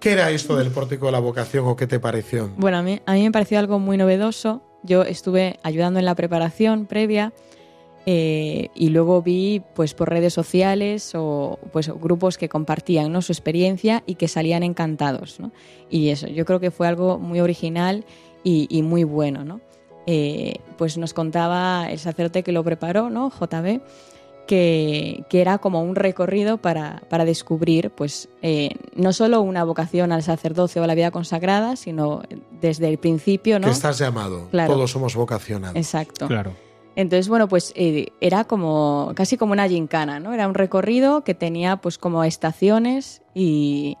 ¿Qué 0.00 0.12
era 0.12 0.30
esto 0.30 0.56
del 0.56 0.70
pórtico 0.70 1.06
de 1.06 1.12
la 1.12 1.18
vocación 1.18 1.66
o 1.66 1.76
qué 1.76 1.86
te 1.86 2.00
pareció? 2.00 2.50
Bueno, 2.56 2.78
a 2.78 2.82
mí, 2.82 3.00
a 3.04 3.12
mí 3.12 3.22
me 3.22 3.32
pareció 3.32 3.58
algo 3.58 3.78
muy 3.78 3.98
novedoso. 3.98 4.62
Yo 4.82 5.02
estuve 5.02 5.60
ayudando 5.62 5.98
en 5.98 6.06
la 6.06 6.14
preparación 6.14 6.86
previa 6.86 7.34
eh, 8.06 8.70
y 8.74 8.88
luego 8.88 9.20
vi 9.20 9.62
pues 9.74 9.92
por 9.92 10.08
redes 10.08 10.32
sociales 10.32 11.12
o 11.14 11.58
pues 11.70 11.88
grupos 11.88 12.38
que 12.38 12.48
compartían 12.48 13.12
¿no? 13.12 13.20
su 13.20 13.32
experiencia 13.32 14.02
y 14.06 14.14
que 14.14 14.26
salían 14.26 14.62
encantados. 14.62 15.38
¿no? 15.38 15.52
Y 15.90 16.08
eso, 16.08 16.28
yo 16.28 16.46
creo 16.46 16.60
que 16.60 16.70
fue 16.70 16.88
algo 16.88 17.18
muy 17.18 17.40
original 17.40 18.06
y, 18.42 18.82
muy 18.82 19.04
bueno. 19.04 19.44
¿no? 19.44 19.60
Eh, 20.06 20.60
pues 20.78 20.96
nos 20.96 21.12
contaba 21.12 21.90
el 21.90 21.98
sacerdote 21.98 22.42
que 22.42 22.52
lo 22.52 22.64
preparó, 22.64 23.10
¿no? 23.10 23.28
JB, 23.28 23.82
que, 24.50 25.24
que 25.30 25.40
era 25.40 25.58
como 25.58 25.80
un 25.80 25.94
recorrido 25.94 26.58
para, 26.58 27.04
para 27.08 27.24
descubrir, 27.24 27.90
pues, 27.90 28.28
eh, 28.42 28.70
no 28.96 29.12
solo 29.12 29.42
una 29.42 29.62
vocación 29.62 30.10
al 30.10 30.24
sacerdocio 30.24 30.80
o 30.82 30.84
a 30.84 30.88
la 30.88 30.96
vida 30.96 31.12
consagrada, 31.12 31.76
sino 31.76 32.22
desde 32.60 32.88
el 32.88 32.98
principio, 32.98 33.60
¿no? 33.60 33.66
Que 33.68 33.72
estás 33.72 33.98
llamado, 33.98 34.48
Claro. 34.50 34.72
todos 34.74 34.90
somos 34.90 35.14
vocacionados. 35.14 35.76
Exacto. 35.76 36.26
Claro. 36.26 36.52
Entonces, 36.96 37.28
bueno, 37.28 37.46
pues 37.46 37.72
eh, 37.76 38.08
era 38.20 38.42
como 38.42 39.12
casi 39.14 39.36
como 39.36 39.52
una 39.52 39.68
gincana, 39.68 40.18
¿no? 40.18 40.32
Era 40.34 40.48
un 40.48 40.54
recorrido 40.54 41.22
que 41.22 41.34
tenía 41.36 41.76
pues 41.76 41.96
como 41.96 42.24
estaciones 42.24 43.22
y, 43.32 43.96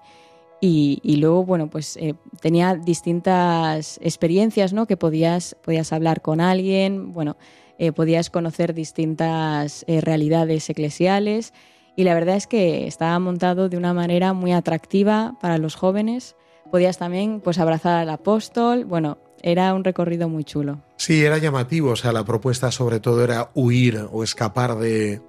y, 0.60 0.98
y 1.04 1.16
luego, 1.18 1.44
bueno, 1.44 1.70
pues 1.70 1.96
eh, 1.96 2.16
tenía 2.40 2.74
distintas 2.74 4.00
experiencias, 4.02 4.72
¿no? 4.72 4.86
Que 4.86 4.96
podías, 4.96 5.54
podías 5.62 5.92
hablar 5.92 6.22
con 6.22 6.40
alguien, 6.40 7.12
bueno, 7.12 7.36
eh, 7.80 7.92
podías 7.92 8.28
conocer 8.28 8.74
distintas 8.74 9.86
eh, 9.88 10.02
realidades 10.02 10.68
eclesiales 10.68 11.54
y 11.96 12.04
la 12.04 12.12
verdad 12.12 12.36
es 12.36 12.46
que 12.46 12.86
estaba 12.86 13.18
montado 13.18 13.70
de 13.70 13.78
una 13.78 13.94
manera 13.94 14.34
muy 14.34 14.52
atractiva 14.52 15.38
para 15.40 15.56
los 15.56 15.76
jóvenes. 15.76 16.36
Podías 16.70 16.98
también 16.98 17.40
pues 17.40 17.58
abrazar 17.58 17.94
al 18.02 18.10
apóstol, 18.10 18.84
bueno, 18.84 19.16
era 19.42 19.72
un 19.72 19.82
recorrido 19.82 20.28
muy 20.28 20.44
chulo. 20.44 20.82
Sí, 20.96 21.24
era 21.24 21.38
llamativo. 21.38 21.92
O 21.92 21.96
sea, 21.96 22.12
la 22.12 22.22
propuesta 22.22 22.70
sobre 22.70 23.00
todo 23.00 23.24
era 23.24 23.50
huir 23.54 24.06
o 24.12 24.22
escapar 24.22 24.76
de, 24.76 25.22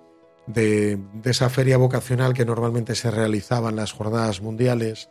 de, 0.45 0.99
de 1.13 1.31
esa 1.31 1.49
feria 1.49 1.77
vocacional 1.77 2.33
que 2.33 2.43
normalmente 2.43 2.95
se 2.95 3.11
realizaba 3.11 3.69
en 3.69 3.77
las 3.77 3.93
jornadas 3.93 4.41
mundiales, 4.41 5.09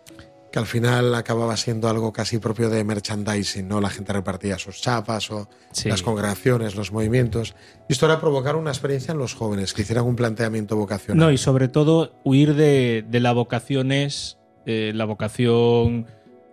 que 0.53 0.59
al 0.59 0.67
final 0.67 1.15
acababa 1.15 1.57
siendo 1.57 1.89
algo 1.89 2.13
casi 2.13 2.39
propio 2.39 2.71
de 2.71 2.83
merchandising, 2.83 3.69
¿no? 3.69 3.81
La 3.81 3.89
gente 3.91 4.13
repartía 4.13 4.59
sus 4.59 4.81
chapas 4.81 5.31
o 5.31 5.49
Sí. 5.73 5.89
las 5.89 6.03
congregaciones, 6.03 6.75
los 6.75 6.91
movimientos. 6.93 7.55
Y 7.89 7.93
esto 7.93 8.07
era 8.07 8.21
provocar 8.21 8.57
una 8.57 8.71
experiencia 8.71 9.13
en 9.13 9.19
los 9.19 9.35
jóvenes, 9.35 9.73
que 9.73 9.83
hicieran 9.83 10.05
un 10.07 10.17
planteamiento 10.17 10.77
vocacional. 10.77 11.19
No, 11.27 11.31
y 11.33 11.39
sobre 11.39 11.69
todo 11.69 12.13
huir 12.25 12.55
de, 12.55 13.05
de 13.09 13.21
la 13.21 13.33
vocación 13.33 13.93
es 13.93 14.39
eh, 14.67 14.93
la 14.95 15.05
vocación 15.05 16.07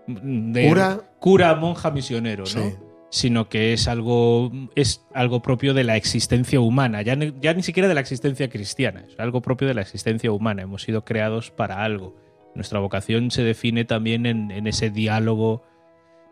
de 0.07 0.67
Cura. 0.69 1.01
cura, 1.19 1.55
monja, 1.55 1.91
misionero, 1.91 2.43
¿no? 2.55 2.87
Sino 3.09 3.49
que 3.49 3.73
es 3.73 3.87
algo, 3.87 4.51
es 4.75 5.01
algo 5.13 5.41
propio 5.41 5.73
de 5.73 5.83
la 5.85 5.95
existencia 5.95 6.59
humana, 6.59 7.01
ya 7.01 7.15
ni 7.15 7.63
siquiera 7.63 7.87
de 7.87 7.93
la 7.95 8.01
existencia 8.01 8.49
cristiana, 8.49 9.05
es 9.07 9.19
algo 9.19 9.41
propio 9.41 9.67
de 9.67 9.73
la 9.73 9.81
existencia 9.81 10.31
humana. 10.31 10.61
Hemos 10.61 10.83
sido 10.83 11.03
creados 11.05 11.49
para 11.51 11.83
algo. 11.83 12.15
Nuestra 12.57 12.79
vocación 12.79 13.31
se 13.31 13.43
define 13.43 13.85
también 13.85 14.25
en, 14.25 14.51
en 14.51 14.67
ese 14.67 14.89
diálogo. 14.89 15.63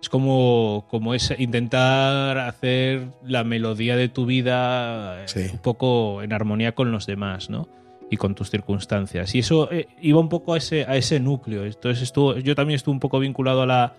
Es 0.02 0.10
como, 0.10 0.86
como 0.90 1.14
es 1.16 1.34
intentar 1.40 2.38
hacer 2.38 3.08
la 3.24 3.44
melodía 3.46 3.96
de 3.96 4.10
tu 4.10 4.26
vida 4.26 5.24
eh, 5.24 5.28
Sí. 5.28 5.48
un 5.54 5.60
poco 5.60 6.22
en 6.22 6.34
armonía 6.34 6.74
con 6.74 6.92
los 6.92 7.06
demás, 7.06 7.50
¿no? 7.50 7.70
Y 8.12 8.18
con 8.18 8.36
tus 8.36 8.50
circunstancias. 8.52 9.34
Y 9.34 9.40
eso 9.40 9.72
eh, 9.72 9.88
iba 10.02 10.20
un 10.20 10.30
poco 10.30 10.54
a 10.54 10.58
ese, 10.58 10.84
a 10.86 10.96
ese 10.98 11.20
núcleo. 11.20 11.64
Entonces 11.66 12.04
estuvo, 12.04 12.38
yo 12.38 12.54
también 12.56 12.76
estuve 12.76 12.94
un 12.94 13.00
poco 13.00 13.20
vinculado 13.20 13.62
a 13.64 13.66
la, 13.66 13.94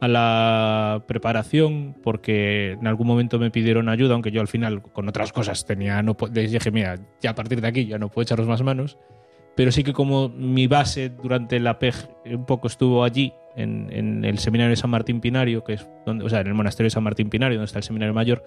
a 0.00 0.08
la 0.08 1.02
preparación 1.06 1.94
porque 2.02 2.72
en 2.72 2.86
algún 2.86 3.06
momento 3.06 3.38
me 3.38 3.50
pidieron 3.50 3.88
ayuda, 3.88 4.14
aunque 4.14 4.30
yo 4.30 4.40
al 4.40 4.48
final 4.48 4.80
con 4.80 5.08
otras 5.08 5.32
cosas 5.32 5.66
tenía, 5.66 6.02
no, 6.02 6.16
les 6.32 6.52
dije, 6.52 6.70
mira, 6.70 6.98
ya 7.20 7.30
a 7.30 7.34
partir 7.34 7.60
de 7.60 7.68
aquí 7.68 7.86
ya 7.86 7.98
no 7.98 8.08
puedo 8.08 8.22
echaros 8.22 8.46
más 8.46 8.62
manos. 8.62 8.96
Pero 9.54 9.70
sí 9.72 9.84
que 9.84 9.92
como 9.92 10.28
mi 10.30 10.66
base 10.66 11.10
durante 11.10 11.60
la 11.60 11.78
PEG 11.78 11.94
un 12.26 12.46
poco 12.46 12.66
estuvo 12.68 13.04
allí, 13.04 13.32
en, 13.54 13.88
en 13.92 14.24
el 14.24 14.38
seminario 14.38 14.70
de 14.70 14.76
San 14.76 14.88
Martín 14.90 15.20
Pinario, 15.20 15.62
que 15.62 15.74
es 15.74 15.86
donde, 16.06 16.24
o 16.24 16.28
sea, 16.30 16.40
en 16.40 16.46
el 16.46 16.54
monasterio 16.54 16.86
de 16.86 16.90
San 16.90 17.02
Martín 17.02 17.28
Pinario, 17.28 17.58
donde 17.58 17.66
está 17.66 17.78
el 17.80 17.84
seminario 17.84 18.14
mayor, 18.14 18.42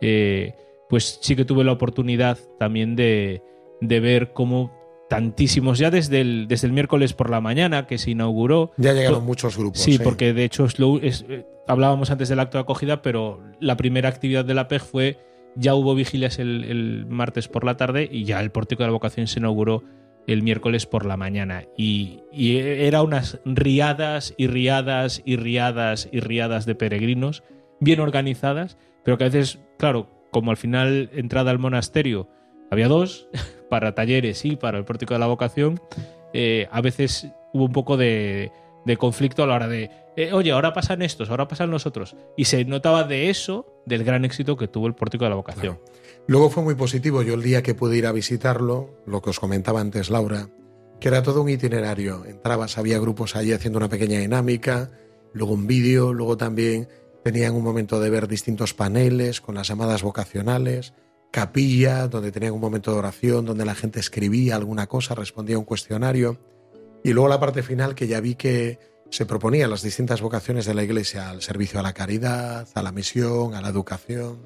eh, 0.00 0.54
pues 0.88 1.18
sí 1.20 1.34
que 1.34 1.44
tuve 1.44 1.64
la 1.64 1.72
oportunidad 1.72 2.38
también 2.58 2.94
de, 2.94 3.42
de 3.80 4.00
ver 4.00 4.32
cómo 4.32 4.72
tantísimos, 5.08 5.78
ya 5.78 5.90
desde 5.90 6.20
el, 6.20 6.46
desde 6.48 6.66
el 6.66 6.72
miércoles 6.72 7.12
por 7.12 7.30
la 7.30 7.40
mañana 7.40 7.86
que 7.86 7.98
se 7.98 8.10
inauguró, 8.12 8.72
Ya 8.76 8.92
llegaron 8.92 9.20
To- 9.20 9.24
muchos 9.24 9.56
grupos. 9.56 9.80
Sí, 9.80 9.98
porque 10.04 10.32
de 10.32 10.44
hecho 10.44 10.64
es 10.64 10.78
lo- 10.78 11.00
es- 11.00 11.24
eh, 11.28 11.44
hablábamos 11.66 12.10
antes 12.10 12.28
del 12.28 12.40
acto 12.40 12.58
de 12.58 12.62
acogida, 12.62 13.02
pero 13.02 13.40
la 13.60 13.76
primera 13.76 14.08
actividad 14.08 14.44
de 14.44 14.54
la 14.54 14.68
PEG 14.68 14.80
fue, 14.82 15.18
ya 15.56 15.74
hubo 15.74 15.94
vigilias 15.94 16.38
el, 16.38 16.64
el 16.64 17.06
martes 17.06 17.48
por 17.48 17.64
la 17.64 17.76
tarde 17.76 18.08
y 18.10 18.24
ya 18.24 18.40
el 18.40 18.50
pórtico 18.50 18.82
de 18.82 18.88
la 18.88 18.92
vocación 18.92 19.26
se 19.26 19.38
inauguró 19.40 19.82
el 20.26 20.42
miércoles 20.42 20.86
por 20.86 21.06
la 21.06 21.16
mañana. 21.16 21.64
Y, 21.76 22.20
era 22.32 23.02
unas 23.02 23.40
riadas 23.44 24.34
y 24.36 24.46
riadas 24.46 25.22
y 25.24 25.36
riadas 25.36 26.08
y 26.12 26.20
riadas 26.20 26.66
de 26.66 26.74
peregrinos, 26.74 27.42
bien 27.80 28.00
organizadas, 28.00 28.76
pero 29.04 29.18
que 29.18 29.24
a 29.24 29.28
veces, 29.28 29.60
claro, 29.78 30.08
como 30.30 30.50
al 30.50 30.56
final 30.56 31.10
entrada 31.14 31.50
al 31.50 31.58
monasterio 31.58 32.28
había 32.70 32.88
dos, 32.88 33.28
para 33.70 33.94
talleres 33.94 34.44
y 34.44 34.56
para 34.56 34.78
el 34.78 34.84
pórtico 34.84 35.14
de 35.14 35.20
la 35.20 35.26
vocación, 35.26 35.80
eh, 36.32 36.68
a 36.70 36.80
veces 36.80 37.28
hubo 37.52 37.64
un 37.64 37.72
poco 37.72 37.96
de, 37.96 38.52
de 38.84 38.96
conflicto 38.96 39.42
a 39.42 39.46
la 39.46 39.54
hora 39.54 39.68
de, 39.68 39.90
eh, 40.16 40.32
oye, 40.32 40.52
ahora 40.52 40.72
pasan 40.72 41.02
estos, 41.02 41.28
ahora 41.28 41.46
pasan 41.46 41.70
los 41.70 41.84
otros. 41.84 42.16
Y 42.36 42.46
se 42.46 42.64
notaba 42.64 43.04
de 43.04 43.28
eso, 43.28 43.66
del 43.84 44.02
gran 44.04 44.24
éxito 44.24 44.56
que 44.56 44.68
tuvo 44.68 44.86
el 44.86 44.94
pórtico 44.94 45.24
de 45.24 45.30
la 45.30 45.36
vocación. 45.36 45.78
Luego 46.28 46.50
fue 46.50 46.62
muy 46.62 46.74
positivo. 46.74 47.22
Yo 47.22 47.34
el 47.34 47.42
día 47.42 47.62
que 47.62 47.74
pude 47.74 47.96
ir 47.96 48.06
a 48.06 48.12
visitarlo, 48.12 48.90
lo 49.06 49.22
que 49.22 49.30
os 49.30 49.38
comentaba 49.38 49.80
antes 49.80 50.10
Laura, 50.10 50.48
que 51.00 51.08
era 51.08 51.22
todo 51.22 51.42
un 51.42 51.48
itinerario. 51.48 52.24
Entrabas, 52.24 52.78
había 52.78 52.98
grupos 52.98 53.36
allí 53.36 53.52
haciendo 53.52 53.78
una 53.78 53.88
pequeña 53.88 54.18
dinámica, 54.18 54.90
luego 55.32 55.54
un 55.54 55.66
vídeo, 55.66 56.12
luego 56.12 56.36
también 56.36 56.88
tenían 57.22 57.54
un 57.54 57.62
momento 57.62 58.00
de 58.00 58.10
ver 58.10 58.28
distintos 58.28 58.74
paneles 58.74 59.40
con 59.40 59.54
las 59.54 59.68
llamadas 59.68 60.02
vocacionales, 60.02 60.94
capilla, 61.30 62.08
donde 62.08 62.32
tenían 62.32 62.54
un 62.54 62.60
momento 62.60 62.92
de 62.92 62.98
oración, 62.98 63.44
donde 63.44 63.64
la 63.64 63.74
gente 63.74 64.00
escribía 64.00 64.56
alguna 64.56 64.86
cosa, 64.86 65.14
respondía 65.14 65.56
a 65.56 65.58
un 65.60 65.64
cuestionario. 65.64 66.38
Y 67.04 67.12
luego 67.12 67.28
la 67.28 67.40
parte 67.40 67.62
final 67.62 67.94
que 67.94 68.08
ya 68.08 68.20
vi 68.20 68.34
que 68.34 68.78
se 69.10 69.26
proponían 69.26 69.70
las 69.70 69.82
distintas 69.82 70.20
vocaciones 70.20 70.66
de 70.66 70.74
la 70.74 70.82
Iglesia 70.82 71.30
al 71.30 71.42
servicio 71.42 71.78
a 71.78 71.82
la 71.82 71.92
caridad, 71.92 72.66
a 72.74 72.82
la 72.82 72.90
misión, 72.90 73.54
a 73.54 73.60
la 73.60 73.68
educación, 73.68 74.38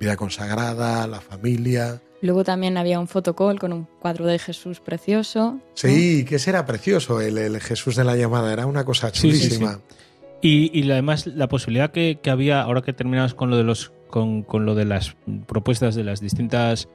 vida 0.00 0.16
consagrada, 0.16 1.06
la 1.06 1.20
familia. 1.20 2.00
Luego 2.20 2.42
también 2.44 2.76
había 2.76 2.98
un 2.98 3.06
fotocall 3.08 3.58
con 3.60 3.72
un 3.72 3.86
cuadro 4.00 4.26
de 4.26 4.38
Jesús 4.38 4.80
precioso. 4.80 5.58
Sí, 5.74 6.24
que 6.24 6.36
ese 6.36 6.50
era 6.50 6.66
precioso, 6.66 7.20
el, 7.20 7.38
el 7.38 7.60
Jesús 7.60 7.94
de 7.96 8.04
la 8.04 8.16
llamada, 8.16 8.52
era 8.52 8.66
una 8.66 8.84
cosa 8.84 9.10
Sí, 9.10 9.30
sí, 9.32 9.48
chulísima. 9.48 9.74
sí. 9.74 9.96
Y, 10.40 10.80
y 10.80 10.90
además 10.90 11.26
la 11.26 11.48
posibilidad 11.48 11.90
que, 11.90 12.18
que 12.22 12.30
había, 12.30 12.60
ahora 12.62 12.82
que 12.82 12.92
terminamos 12.92 13.34
con 13.34 13.50
lo 13.50 13.56
de 13.56 13.64
los 13.64 13.92
con, 14.08 14.42
con 14.42 14.64
lo 14.66 14.74
de 14.74 14.84
las 14.84 15.16
propuestas 15.46 15.94
de 15.94 16.02
las 16.04 16.20
distintas 16.20 16.88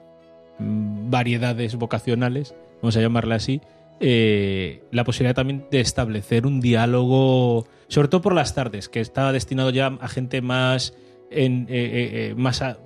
mm, 0.60 1.10
variedades 1.10 1.76
vocacionales, 1.76 2.56
vamos 2.82 2.98
a 2.98 3.02
llamarla 3.02 3.36
así, 3.36 3.62
eh, 4.00 4.84
la 4.92 5.04
posibilidad 5.04 5.36
también 5.36 5.66
de 5.72 5.80
establecer 5.80 6.46
un 6.46 6.60
diálogo, 6.60 7.68
sobre 7.88 8.08
todo 8.08 8.22
por 8.22 8.34
las 8.34 8.56
tardes, 8.56 8.90
que 8.90 9.00
estaba 9.00 9.32
destinado 9.32 9.70
ya 9.70 9.88
a 10.02 10.08
gente 10.10 10.42
más, 10.42 10.94
en, 11.32 11.64
eh, 11.64 11.66
eh, 11.70 12.10
eh, 12.32 12.36
más 12.36 12.62
a- 12.62 12.78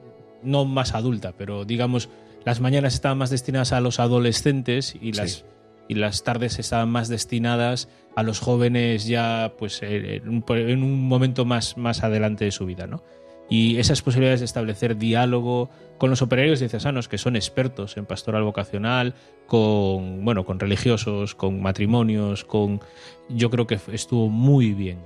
no 0.44 0.66
más 0.66 0.94
adulta, 0.94 1.34
pero 1.38 1.66
digamos, 1.66 2.10
las 2.46 2.62
mañanas 2.62 2.94
estaban 2.94 3.18
más 3.18 3.30
destinadas 3.30 3.74
a 3.74 3.82
los 3.82 4.00
adolescentes 4.00 4.96
y 5.02 5.12
las, 5.14 5.32
Sí. 5.32 5.44
y 5.90 5.96
las 5.96 6.24
tardes 6.24 6.60
estaban 6.60 6.90
más 6.90 7.08
destinadas 7.10 7.90
a 8.16 8.24
los 8.24 8.40
jóvenes 8.40 9.06
ya 9.06 9.54
pues 9.58 9.82
en 9.84 10.28
un, 10.30 10.44
en 10.50 10.84
un 10.84 11.08
momento 11.08 11.46
más, 11.46 11.78
más 11.78 12.04
adelante 12.04 12.46
de 12.46 12.52
su 12.52 12.66
vida, 12.66 12.88
¿no? 12.88 13.04
Y 13.50 13.78
esas 13.78 14.02
posibilidades 14.02 14.42
de 14.42 14.46
establecer 14.46 14.98
diálogo 14.98 15.70
con 15.98 16.10
los 16.10 16.22
operarios 16.22 16.60
diocesanos 16.60 17.08
que 17.08 17.18
son 17.18 17.38
expertos 17.38 17.96
en 17.96 18.06
pastoral 18.06 18.44
vocacional, 18.44 19.14
con 19.46 20.26
bueno, 20.26 20.46
con 20.46 20.60
religiosos, 20.60 21.34
con 21.34 21.62
matrimonios, 21.62 22.44
con 22.44 22.82
yo 23.30 23.50
creo 23.50 23.66
que 23.66 23.80
estuvo 23.94 24.28
muy 24.28 24.74
bien. 24.74 25.00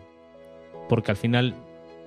Porque 0.89 1.11
al 1.11 1.17
final 1.17 1.53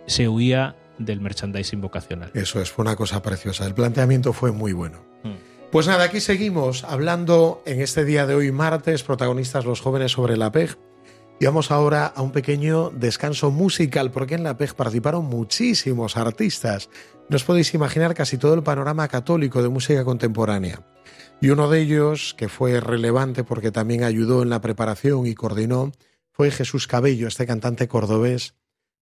se 0.07 0.29
huía 0.29 0.75
del 0.99 1.21
merchandising 1.21 1.81
vocacional. 1.81 2.31
Eso 2.35 2.61
es, 2.61 2.71
fue 2.71 2.85
una 2.85 2.97
cosa 2.97 3.23
preciosa. 3.23 3.67
El 3.67 3.75
planteamiento 3.75 4.33
fue 4.33 4.53
muy 4.53 4.73
bueno. 4.73 5.05
Mm. 5.23 5.55
Pues 5.71 5.89
nada, 5.89 6.05
aquí 6.05 6.21
seguimos 6.21 6.85
hablando 6.85 7.61
en 7.67 7.81
este 7.81 8.05
día 8.05 8.27
de 8.27 8.37
hoy, 8.37 8.53
martes, 8.53 9.03
protagonistas 9.03 9.65
los 9.65 9.81
jóvenes 9.81 10.13
sobre 10.13 10.37
la 10.37 10.53
PEG. 10.53 10.79
Y 11.41 11.47
vamos 11.47 11.73
ahora 11.73 12.07
a 12.07 12.23
un 12.23 12.31
pequeño 12.31 12.91
descanso 12.91 13.51
musical, 13.51 14.13
porque 14.13 14.37
en 14.37 14.45
la 14.45 14.57
PEG 14.57 14.75
participaron 14.75 15.25
muchísimos 15.25 16.17
artistas. 16.17 16.91
No 17.29 17.35
os 17.35 17.43
podéis 17.43 17.75
imaginar 17.75 18.15
casi 18.15 18.39
todo 18.39 18.55
el 18.55 18.63
panorama 18.63 19.09
católico 19.09 19.63
de 19.63 19.69
música 19.69 20.05
contemporánea. 20.05 20.87
Y 21.41 21.51
uno 21.51 21.69
de 21.69 21.81
ellos, 21.81 22.35
que 22.39 22.49
fue 22.49 22.79
relevante 22.81 23.43
porque 23.43 23.73
también 23.73 24.05
ayudó 24.05 24.43
en 24.43 24.51
la 24.51 24.61
preparación 24.61 25.27
y 25.27 25.35
coordinó, 25.35 25.91
fue 26.31 26.53
Jesús 26.53 26.87
Cabello, 26.87 27.27
este 27.27 27.47
cantante 27.47 27.89
cordobés, 27.89 28.55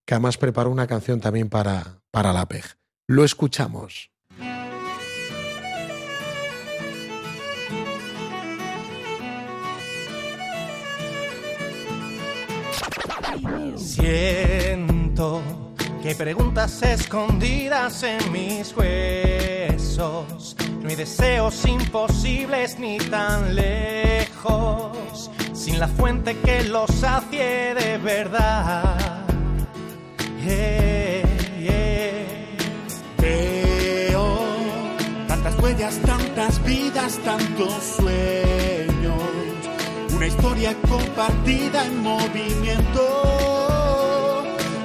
que 0.05 0.13
además 0.13 0.37
preparó 0.37 0.69
una 0.69 0.87
canción 0.87 1.19
también 1.19 1.49
para, 1.49 2.01
para 2.11 2.33
la 2.33 2.45
PEG. 2.47 2.65
Lo 3.07 3.23
escuchamos. 3.23 4.11
Siento 13.75 15.41
que 16.01 16.15
preguntas 16.15 16.81
escondidas 16.81 18.03
en 18.03 18.31
mis 18.31 18.75
huesos. 18.75 20.55
No 20.81 20.89
hay 20.89 20.95
deseos 20.95 21.65
imposibles 21.65 22.77
ni 22.79 22.97
tan 22.97 23.55
lejos. 23.55 25.31
Sin 25.53 25.79
la 25.79 25.87
fuente 25.87 26.37
que 26.39 26.63
los 26.63 26.89
sacie 26.91 27.73
de 27.73 27.97
verdad. 27.99 29.12
Yeah, 30.45 31.23
tantas 35.27 35.57
huellas, 35.59 35.99
tantas 36.05 36.61
vidas, 36.63 37.17
tantos 37.23 37.73
sueños. 37.97 39.21
Una 40.13 40.27
historia 40.27 40.75
compartida 40.89 41.85
en 41.85 42.03
movimiento, 42.03 43.01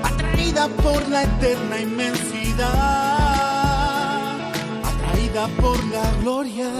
atraída 0.04 0.68
por 0.68 1.08
la 1.08 1.24
eterna 1.24 1.80
inmensidad, 1.80 2.68
atraída 4.84 5.48
por 5.60 5.84
la 5.86 6.08
gloria. 6.20 6.70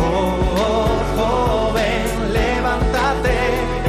Oh, 0.00 1.02
joven, 1.16 2.32
levántate, 2.32 3.79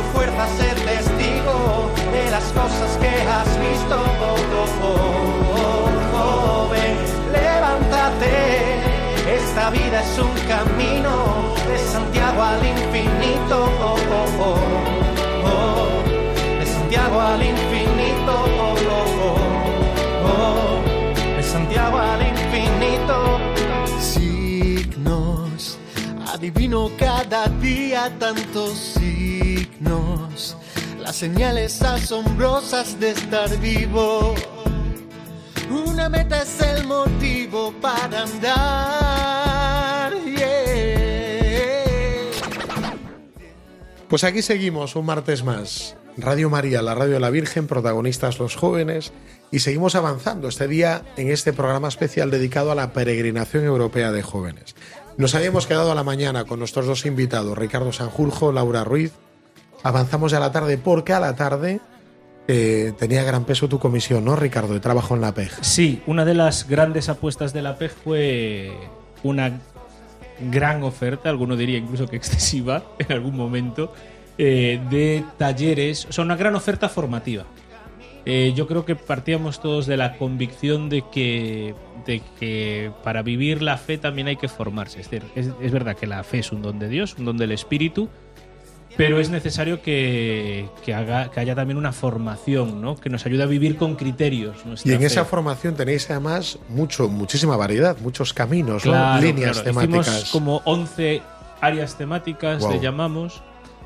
su 0.00 0.06
fuerza 0.12 0.46
ser 0.56 0.74
testigo 0.74 1.90
de 2.12 2.30
las 2.30 2.44
cosas 2.52 2.90
que 3.00 3.08
has 3.08 3.50
visto. 3.60 3.96
Oh, 4.82 5.88
joven, 6.12 6.94
levántate, 7.32 8.34
esta 9.36 9.70
vida 9.70 10.02
es 10.02 10.18
un 10.18 10.34
camino 10.48 11.12
de 11.68 11.78
Santiago 11.78 12.42
al 12.42 12.64
infinito. 12.64 13.56
Oh, 13.82 13.96
oh, 14.18 14.44
oh, 14.48 14.58
oh, 15.52 15.88
de 16.60 16.66
Santiago 16.66 17.20
al 17.20 17.42
infinito. 17.42 18.32
Oh, 18.32 18.74
oh, 18.96 19.08
oh, 19.26 19.38
oh, 20.32 21.36
de 21.36 21.42
Santiago 21.42 21.98
al 21.98 22.22
infinito. 22.22 23.16
signos. 24.00 25.78
Adivino 26.32 26.90
cada 26.98 27.46
día 27.60 28.10
tantos 28.18 28.78
signos. 28.78 29.19
Las 29.80 31.16
señales 31.16 31.82
asombrosas 31.82 33.00
de 33.00 33.10
estar 33.10 33.58
vivo. 33.58 34.34
Una 35.70 36.08
meta 36.08 36.42
es 36.42 36.60
el 36.60 36.86
motivo 36.86 37.72
para 37.80 38.22
andar. 38.22 40.12
yeah. 40.24 40.70
Pues 44.08 44.24
aquí 44.24 44.42
seguimos 44.42 44.96
un 44.96 45.06
martes 45.06 45.44
más. 45.44 45.96
Radio 46.16 46.50
María, 46.50 46.82
la 46.82 46.94
radio 46.94 47.14
de 47.14 47.20
la 47.20 47.30
Virgen, 47.30 47.66
protagonistas 47.66 48.38
los 48.38 48.56
jóvenes, 48.56 49.12
y 49.50 49.60
seguimos 49.60 49.94
avanzando 49.94 50.48
este 50.48 50.68
día 50.68 51.02
en 51.16 51.30
este 51.30 51.52
programa 51.52 51.88
especial 51.88 52.30
dedicado 52.30 52.72
a 52.72 52.74
la 52.74 52.92
peregrinación 52.92 53.64
europea 53.64 54.12
de 54.12 54.22
jóvenes. 54.22 54.74
Nos 55.16 55.34
habíamos 55.34 55.66
quedado 55.66 55.92
a 55.92 55.94
la 55.94 56.04
mañana 56.04 56.44
con 56.44 56.58
nuestros 56.58 56.86
dos 56.86 57.06
invitados, 57.06 57.56
Ricardo 57.56 57.92
Sanjurjo, 57.92 58.52
Laura 58.52 58.84
Ruiz. 58.84 59.12
Avanzamos 59.82 60.32
a 60.34 60.40
la 60.40 60.52
tarde 60.52 60.78
porque 60.78 61.12
a 61.12 61.20
la 61.20 61.34
tarde 61.34 61.80
eh, 62.48 62.92
tenía 62.98 63.22
gran 63.22 63.44
peso 63.44 63.68
tu 63.68 63.78
comisión, 63.78 64.24
¿no, 64.24 64.36
Ricardo? 64.36 64.74
De 64.74 64.80
trabajo 64.80 65.14
en 65.14 65.20
la 65.20 65.32
PEG. 65.32 65.52
Sí, 65.62 66.02
una 66.06 66.24
de 66.24 66.34
las 66.34 66.68
grandes 66.68 67.08
apuestas 67.08 67.52
de 67.52 67.62
la 67.62 67.78
PEG 67.78 67.90
fue 67.90 68.72
una 69.22 69.60
gran 70.50 70.82
oferta, 70.82 71.28
alguno 71.28 71.56
diría 71.56 71.78
incluso 71.78 72.06
que 72.06 72.16
excesiva 72.16 72.82
en 72.98 73.12
algún 73.12 73.36
momento, 73.36 73.92
eh, 74.36 74.80
de 74.90 75.24
talleres, 75.38 76.06
o 76.06 76.12
sea, 76.12 76.24
una 76.24 76.36
gran 76.36 76.54
oferta 76.54 76.88
formativa. 76.88 77.44
Eh, 78.26 78.52
yo 78.54 78.66
creo 78.66 78.84
que 78.84 78.96
partíamos 78.96 79.62
todos 79.62 79.86
de 79.86 79.96
la 79.96 80.18
convicción 80.18 80.90
de 80.90 81.04
que, 81.10 81.74
de 82.04 82.20
que 82.38 82.92
para 83.02 83.22
vivir 83.22 83.62
la 83.62 83.78
fe 83.78 83.96
también 83.96 84.28
hay 84.28 84.36
que 84.36 84.48
formarse. 84.48 85.00
Es, 85.00 85.10
decir, 85.10 85.30
es 85.34 85.72
verdad 85.72 85.96
que 85.96 86.06
la 86.06 86.22
fe 86.22 86.40
es 86.40 86.52
un 86.52 86.60
don 86.60 86.78
de 86.78 86.88
Dios, 86.88 87.16
un 87.18 87.24
don 87.24 87.38
del 87.38 87.52
Espíritu, 87.52 88.10
pero 88.96 89.20
es 89.20 89.30
necesario 89.30 89.82
que, 89.82 90.68
que 90.84 90.94
haga, 90.94 91.30
que 91.30 91.40
haya 91.40 91.54
también 91.54 91.78
una 91.78 91.92
formación 91.92 92.80
¿no? 92.80 92.96
que 92.96 93.08
nos 93.08 93.24
ayude 93.26 93.42
a 93.42 93.46
vivir 93.46 93.76
con 93.76 93.96
criterios. 93.96 94.56
Y 94.84 94.92
en 94.92 95.00
fe. 95.00 95.06
esa 95.06 95.24
formación 95.24 95.74
tenéis 95.74 96.10
además 96.10 96.58
mucho, 96.68 97.08
muchísima 97.08 97.56
variedad, 97.56 97.96
muchos 98.00 98.34
caminos, 98.34 98.84
¿no? 98.84 98.92
Claro, 98.92 99.22
líneas 99.22 99.60
claro. 99.60 99.64
temáticas. 99.64 100.08
Hicimos 100.08 100.30
como 100.30 100.62
11 100.64 101.22
áreas 101.60 101.96
temáticas, 101.96 102.62
le 102.68 102.80
llamamos, 102.80 103.42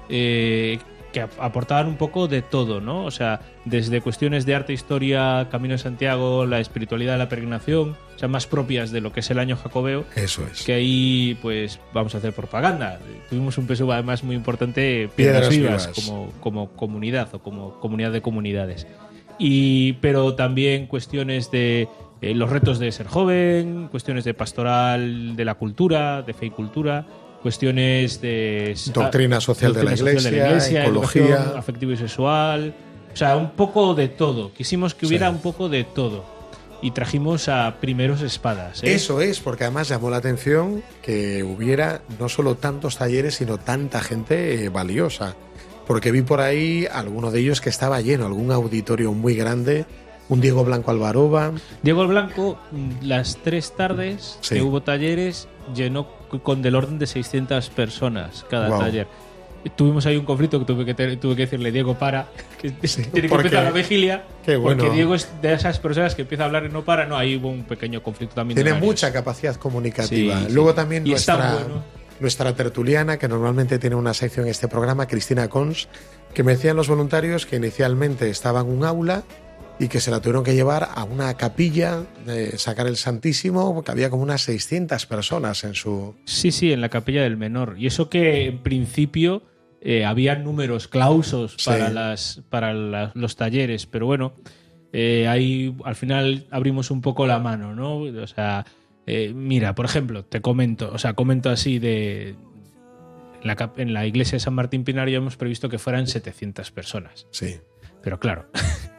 eh, 0.08 0.78
que 1.14 1.22
ap- 1.22 1.40
aportaban 1.40 1.86
un 1.86 1.96
poco 1.96 2.28
de 2.28 2.42
todo, 2.42 2.82
¿no? 2.82 3.06
O 3.06 3.10
sea, 3.10 3.40
desde 3.64 4.02
cuestiones 4.02 4.44
de 4.44 4.54
arte, 4.54 4.74
historia, 4.74 5.48
Camino 5.50 5.72
de 5.72 5.78
Santiago, 5.78 6.44
la 6.44 6.60
espiritualidad 6.60 7.12
de 7.12 7.18
la 7.18 7.28
peregrinación, 7.30 7.96
o 8.14 8.18
sea, 8.18 8.28
más 8.28 8.46
propias 8.46 8.90
de 8.90 9.00
lo 9.00 9.12
que 9.12 9.20
es 9.20 9.30
el 9.30 9.38
año 9.38 9.56
jacobeo, 9.56 10.04
Eso 10.14 10.46
es. 10.52 10.62
que 10.64 10.74
ahí, 10.74 11.38
pues, 11.40 11.80
vamos 11.94 12.14
a 12.14 12.18
hacer 12.18 12.34
propaganda. 12.34 12.98
Tuvimos 13.30 13.56
un 13.56 13.66
peso 13.66 13.90
además 13.90 14.22
muy 14.22 14.36
importante, 14.36 15.08
Piedras, 15.16 15.48
Piedras 15.48 15.50
Vivas, 15.50 15.86
Vivas. 15.86 16.04
Como, 16.06 16.30
como 16.40 16.68
comunidad 16.72 17.28
o 17.34 17.38
como 17.38 17.80
comunidad 17.80 18.12
de 18.12 18.20
comunidades. 18.20 18.86
Y, 19.38 19.94
pero 19.94 20.34
también 20.34 20.86
cuestiones 20.86 21.50
de 21.50 21.88
eh, 22.20 22.34
los 22.34 22.50
retos 22.50 22.78
de 22.78 22.92
ser 22.92 23.06
joven, 23.06 23.88
cuestiones 23.90 24.24
de 24.24 24.34
pastoral 24.34 25.36
de 25.36 25.44
la 25.44 25.54
cultura, 25.54 26.22
de 26.22 26.32
fe 26.34 26.46
y 26.46 26.50
cultura, 26.50 27.06
cuestiones 27.44 28.22
de 28.22 28.74
Doctrina 28.94 29.38
social 29.38 29.74
de 29.74 29.84
la 29.84 29.92
Iglesia, 29.92 30.82
ecología. 30.84 31.24
educación 31.24 31.58
afectivo 31.58 31.92
y 31.92 31.96
sexual, 31.98 32.74
o 33.12 33.16
sea, 33.16 33.36
un 33.36 33.50
poco 33.50 33.94
de 33.94 34.08
todo. 34.08 34.50
Quisimos 34.54 34.94
que 34.94 35.04
hubiera 35.04 35.28
Sí. 35.28 35.34
un 35.34 35.42
poco 35.42 35.68
de 35.68 35.84
todo. 35.84 36.24
Y 36.80 36.92
trajimos 36.92 37.50
a 37.50 37.76
primeros 37.82 38.22
espadas. 38.22 38.82
¿eh? 38.82 38.94
Eso 38.94 39.20
es, 39.20 39.40
porque 39.40 39.64
además 39.64 39.90
llamó 39.90 40.08
la 40.08 40.16
atención 40.16 40.82
que 41.02 41.42
hubiera 41.42 42.00
no 42.18 42.30
solo 42.30 42.54
tantos 42.54 42.96
talleres, 42.96 43.34
sino 43.34 43.58
tanta 43.58 44.00
gente 44.00 44.64
eh, 44.64 44.68
valiosa. 44.70 45.34
Porque 45.86 46.10
vi 46.12 46.22
por 46.22 46.40
ahí 46.40 46.86
alguno 46.90 47.30
de 47.30 47.40
ellos 47.40 47.60
que 47.60 47.68
estaba 47.68 48.00
lleno, 48.00 48.24
algún 48.24 48.50
auditorio 48.52 49.12
muy 49.12 49.34
grande, 49.34 49.84
un 50.28 50.40
Diego 50.40 50.64
Blanco 50.64 50.90
Alvaroba. 50.90 51.52
Diego 51.82 52.06
Blanco, 52.06 52.58
las 53.02 53.36
tres 53.42 53.72
tardes 53.76 54.38
Sí. 54.40 54.54
que 54.56 54.62
hubo 54.62 54.82
talleres, 54.82 55.48
llenó 55.74 56.08
con 56.42 56.62
del 56.62 56.74
orden 56.74 56.98
de 56.98 57.06
600 57.06 57.70
personas 57.70 58.44
cada 58.50 58.68
Guau. 58.68 58.80
taller. 58.80 59.06
Tuvimos 59.76 60.04
ahí 60.04 60.16
un 60.18 60.26
conflicto 60.26 60.58
que 60.58 60.66
tuve 60.66 60.84
que, 60.84 60.92
te- 60.92 61.16
tuve 61.16 61.36
que 61.36 61.42
decirle, 61.42 61.72
Diego, 61.72 61.94
para, 61.94 62.28
que 62.60 62.70
tiene 62.70 63.28
que 63.28 63.34
empezar 63.34 63.64
la 63.64 63.70
vigilia. 63.70 64.24
Qué 64.44 64.56
bueno. 64.56 64.82
Porque 64.82 64.94
Diego 64.94 65.14
es 65.14 65.28
de 65.40 65.54
esas 65.54 65.78
personas 65.78 66.14
que 66.14 66.22
empieza 66.22 66.42
a 66.42 66.46
hablar 66.46 66.66
y 66.66 66.68
no 66.68 66.84
para. 66.84 67.06
No, 67.06 67.16
ahí 67.16 67.36
hubo 67.36 67.48
un 67.48 67.64
pequeño 67.64 68.02
conflicto 68.02 68.34
también. 68.34 68.56
Tiene 68.62 68.74
mucha 68.78 69.10
capacidad 69.10 69.56
comunicativa. 69.56 70.38
Sí, 70.40 70.46
sí. 70.48 70.52
Luego 70.52 70.74
también 70.74 71.06
Y 71.06 71.10
nuestra, 71.10 71.52
bueno. 71.54 71.82
nuestra 72.20 72.54
tertuliana, 72.54 73.16
que 73.18 73.26
normalmente 73.26 73.78
tiene 73.78 73.96
una 73.96 74.12
sección 74.12 74.44
en 74.44 74.50
este 74.50 74.68
programa, 74.68 75.06
Cristina 75.06 75.48
Cons, 75.48 75.88
que 76.34 76.42
me 76.42 76.52
decían 76.56 76.76
los 76.76 76.88
voluntarios 76.88 77.46
que 77.46 77.56
inicialmente 77.56 78.28
estaba 78.28 78.60
en 78.60 78.66
un 78.68 78.84
aula 78.84 79.22
y 79.78 79.88
que 79.88 80.00
se 80.00 80.10
la 80.10 80.20
tuvieron 80.20 80.44
que 80.44 80.54
llevar 80.54 80.88
a 80.94 81.04
una 81.04 81.34
capilla 81.36 82.02
de 82.24 82.56
sacar 82.58 82.86
el 82.86 82.96
Santísimo, 82.96 83.74
porque 83.74 83.90
había 83.90 84.08
como 84.10 84.22
unas 84.22 84.42
600 84.42 85.06
personas 85.06 85.64
en 85.64 85.74
su... 85.74 86.14
Sí, 86.24 86.52
sí, 86.52 86.72
en 86.72 86.80
la 86.80 86.88
capilla 86.88 87.22
del 87.22 87.36
menor. 87.36 87.74
Y 87.78 87.86
eso 87.88 88.08
que 88.08 88.46
en 88.46 88.62
principio 88.62 89.42
eh, 89.80 90.04
había 90.04 90.36
números 90.36 90.86
clausos 90.88 91.56
Sí. 91.58 91.70
para, 91.70 91.90
las, 91.90 92.42
para 92.50 92.72
la- 92.72 93.10
los 93.14 93.34
talleres, 93.36 93.86
pero 93.86 94.06
bueno, 94.06 94.34
eh, 94.92 95.26
ahí 95.26 95.76
al 95.84 95.96
final 95.96 96.46
abrimos 96.52 96.90
un 96.92 97.00
poco 97.00 97.26
la 97.26 97.40
mano, 97.40 97.74
¿no? 97.74 97.96
O 97.98 98.26
sea, 98.28 98.64
eh, 99.06 99.32
mira, 99.34 99.74
por 99.74 99.86
ejemplo, 99.86 100.24
te 100.24 100.40
comento, 100.40 100.90
o 100.92 100.98
sea, 100.98 101.14
comento 101.14 101.50
así 101.50 101.78
de... 101.80 102.36
En 103.42 103.48
la, 103.48 103.72
en 103.76 103.92
la 103.92 104.06
iglesia 104.06 104.36
de 104.36 104.40
San 104.40 104.54
Martín 104.54 104.84
Pinario 104.84 105.18
hemos 105.18 105.36
previsto 105.36 105.68
que 105.68 105.78
fueran 105.78 106.06
700 106.06 106.70
personas. 106.70 107.26
Sí. 107.30 107.56
Pero 108.02 108.18
claro, 108.18 108.48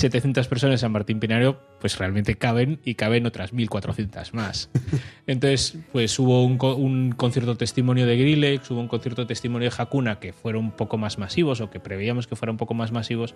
700 0.00 0.48
personas 0.48 0.74
en 0.74 0.78
San 0.78 0.92
Martín 0.92 1.20
Pinario, 1.20 1.60
pues 1.80 1.98
realmente 1.98 2.36
caben 2.36 2.80
y 2.84 2.94
caben 2.94 3.26
otras 3.26 3.52
1400 3.52 4.34
más. 4.34 4.70
Entonces, 5.26 5.76
pues 5.92 6.18
hubo 6.18 6.44
un, 6.44 6.58
un 6.62 7.12
concierto 7.12 7.56
testimonio 7.56 8.06
de 8.06 8.16
Grillex, 8.16 8.70
hubo 8.70 8.80
un 8.80 8.88
concierto 8.88 9.26
testimonio 9.26 9.70
de 9.70 9.76
Hakuna 9.76 10.18
que 10.18 10.32
fueron 10.32 10.64
un 10.64 10.70
poco 10.72 10.98
más 10.98 11.18
masivos 11.18 11.60
o 11.60 11.70
que 11.70 11.80
preveíamos 11.80 12.26
que 12.26 12.36
fueran 12.36 12.54
un 12.54 12.58
poco 12.58 12.74
más 12.74 12.92
masivos. 12.92 13.34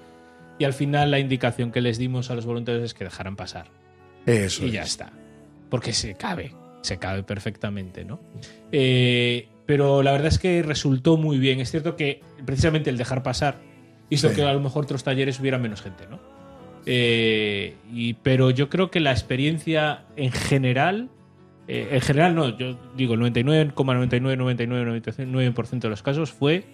Y 0.59 0.65
al 0.65 0.73
final 0.73 1.11
la 1.11 1.19
indicación 1.19 1.71
que 1.73 1.81
les 1.81 1.99
dimos 1.99 2.31
a 2.31 2.35
los 2.35 2.47
voluntarios 2.47 2.83
es 2.85 2.95
que 2.95 3.05
dejaran 3.05 3.37
pasar. 3.37 3.67
Eso 4.27 4.65
y 4.67 4.71
ya 4.73 4.83
es. 4.83 4.91
está. 4.91 5.13
Porque 5.69 5.93
se 5.93 6.15
cabe, 6.15 6.55
se 6.83 6.99
cabe 6.99 7.23
perfectamente, 7.25 8.05
¿no? 8.05 8.21
Eh, 8.73 9.49
pero 9.67 10.03
la 10.03 10.13
verdad 10.13 10.29
es 10.29 10.39
que 10.39 10.63
resultó 10.63 11.17
muy 11.17 11.39
bien. 11.39 11.61
Es 11.61 11.71
cierto 11.71 11.97
que 11.97 12.21
precisamente 12.45 12.91
el 12.91 12.97
dejar 12.97 13.23
pasar 13.23 13.59
hizo 14.11 14.29
Sí. 14.29 14.37
que 14.37 14.43
a 14.43 14.53
lo 14.53 14.61
mejor 14.61 14.85
otros 14.85 15.03
talleres 15.03 15.41
hubiera 15.41 15.59
menos 15.59 15.83
gente, 15.83 16.07
¿no? 16.09 16.21
Eh, 16.87 17.77
y, 17.93 18.15
pero 18.15 18.51
yo 18.51 18.69
creo 18.69 18.91
que 18.91 18.99
la 19.01 19.13
experiencia 19.13 20.05
en 20.17 20.33
general, 20.33 21.11
eh, 21.67 21.89
en 21.93 22.01
general 22.01 22.35
no, 22.35 22.59
yo 22.59 22.79
digo 22.97 23.15
el 23.15 23.21
99,999999% 23.21 25.81
de 25.81 25.89
los 25.89 26.03
casos 26.03 26.33
fue 26.33 26.65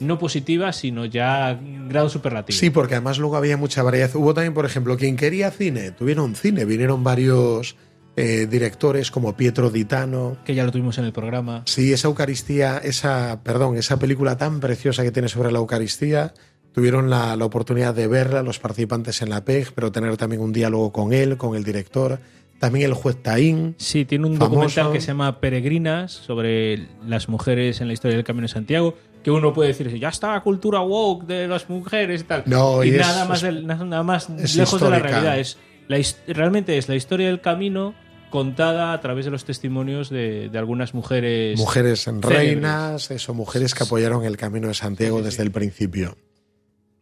no 0.00 0.18
positiva, 0.18 0.72
sino 0.72 1.04
ya 1.06 1.58
grado 1.88 2.08
superlativo. 2.08 2.58
Sí, 2.58 2.70
porque 2.70 2.94
además 2.94 3.18
luego 3.18 3.36
había 3.36 3.56
mucha 3.56 3.82
variedad. 3.82 4.14
Hubo 4.14 4.34
también, 4.34 4.54
por 4.54 4.64
ejemplo, 4.64 4.96
quien 4.96 5.16
quería 5.16 5.50
cine, 5.50 5.90
tuvieron 5.90 6.36
cine, 6.36 6.64
vinieron 6.64 7.02
varios 7.02 7.76
eh, 8.16 8.46
directores 8.46 9.10
como 9.10 9.36
Pietro 9.36 9.70
Ditano. 9.70 10.36
Que 10.44 10.54
ya 10.54 10.64
lo 10.64 10.72
tuvimos 10.72 10.98
en 10.98 11.04
el 11.04 11.12
programa. 11.12 11.62
Sí, 11.66 11.92
esa 11.92 12.08
Eucaristía, 12.08 12.78
esa, 12.78 13.42
perdón, 13.42 13.76
esa 13.76 13.98
película 13.98 14.36
tan 14.36 14.60
preciosa 14.60 15.02
que 15.02 15.10
tiene 15.10 15.28
sobre 15.28 15.52
la 15.52 15.58
Eucaristía, 15.58 16.32
tuvieron 16.72 17.10
la, 17.10 17.36
la 17.36 17.44
oportunidad 17.44 17.94
de 17.94 18.06
verla 18.06 18.42
los 18.42 18.58
participantes 18.58 19.22
en 19.22 19.30
la 19.30 19.44
PEG, 19.44 19.72
pero 19.74 19.90
tener 19.92 20.16
también 20.16 20.40
un 20.42 20.52
diálogo 20.52 20.92
con 20.92 21.12
él, 21.12 21.36
con 21.36 21.56
el 21.56 21.64
director. 21.64 22.18
También 22.60 22.86
el 22.86 22.94
juez 22.94 23.16
Taín. 23.22 23.76
Sí, 23.78 24.04
tiene 24.04 24.26
un 24.26 24.36
famoso. 24.36 24.54
documental 24.56 24.92
que 24.92 25.00
se 25.00 25.06
llama 25.08 25.40
Peregrinas 25.40 26.10
sobre 26.12 26.88
las 27.06 27.28
mujeres 27.28 27.80
en 27.80 27.86
la 27.86 27.92
historia 27.92 28.16
del 28.16 28.24
Camino 28.24 28.42
de 28.48 28.52
Santiago, 28.52 28.94
que 29.22 29.30
uno 29.30 29.52
puede 29.52 29.68
decir, 29.68 29.96
ya 29.98 30.08
está 30.08 30.32
la 30.32 30.40
cultura 30.42 30.80
woke 30.80 31.24
de 31.26 31.46
las 31.46 31.68
mujeres 31.68 32.22
y 32.22 32.24
tal. 32.24 32.42
No, 32.46 32.82
y 32.82 32.88
y 32.88 32.94
es- 32.94 33.00
nada 33.00 33.24
más, 33.26 33.42
del- 33.42 33.64
nada 33.66 34.02
más 34.02 34.28
lejos 34.56 34.80
de 34.80 34.90
la 34.90 34.98
realidad. 34.98 35.38
Es 35.38 35.56
la, 35.86 35.98
realmente 36.34 36.76
es 36.78 36.88
la 36.88 36.96
historia 36.96 37.28
del 37.28 37.40
camino 37.40 37.94
contada 38.30 38.92
a 38.92 39.00
través 39.00 39.24
de 39.24 39.30
los 39.30 39.44
testimonios 39.44 40.10
de, 40.10 40.48
de 40.48 40.58
algunas 40.58 40.94
mujeres. 40.94 41.58
Mujeres 41.58 42.04
célebres. 42.04 42.36
reinas, 42.38 43.10
eso, 43.12 43.34
mujeres 43.34 43.74
que 43.74 43.84
apoyaron 43.84 44.24
el 44.24 44.36
camino 44.36 44.66
de 44.68 44.74
Santiago 44.74 45.22
desde 45.22 45.44
el 45.44 45.50
principio. 45.52 46.16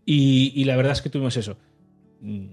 Y, 0.07 0.53
y 0.55 0.65
la 0.65 0.77
verdad 0.77 0.93
es 0.93 1.03
que 1.03 1.11
tuvimos 1.11 1.37
eso. 1.37 1.59
Mm, 2.21 2.47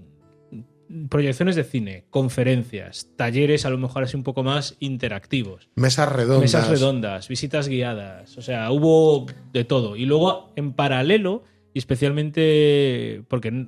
Proyecciones 1.08 1.56
de 1.56 1.64
cine, 1.64 2.04
conferencias, 2.10 3.08
talleres 3.16 3.64
a 3.64 3.70
lo 3.70 3.78
mejor 3.78 4.04
así 4.04 4.16
un 4.16 4.22
poco 4.22 4.42
más 4.42 4.76
interactivos. 4.80 5.70
Mesas 5.76 6.12
redondas. 6.12 6.42
Mesas 6.42 6.68
redondas, 6.68 7.28
visitas 7.28 7.68
guiadas, 7.68 8.36
o 8.36 8.42
sea, 8.42 8.70
hubo 8.70 9.26
de 9.52 9.64
todo. 9.64 9.96
Y 9.96 10.04
luego, 10.04 10.52
en 10.56 10.74
paralelo, 10.74 11.42
y 11.72 11.78
especialmente 11.78 13.24
porque 13.28 13.66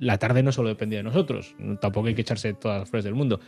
la 0.00 0.18
tarde 0.18 0.42
no 0.42 0.52
solo 0.52 0.70
dependía 0.70 1.00
de 1.00 1.04
nosotros, 1.04 1.54
tampoco 1.80 2.08
hay 2.08 2.14
que 2.14 2.22
echarse 2.22 2.54
todas 2.54 2.80
las 2.80 2.90
flores 2.90 3.04
del 3.04 3.14
mundo. 3.14 3.40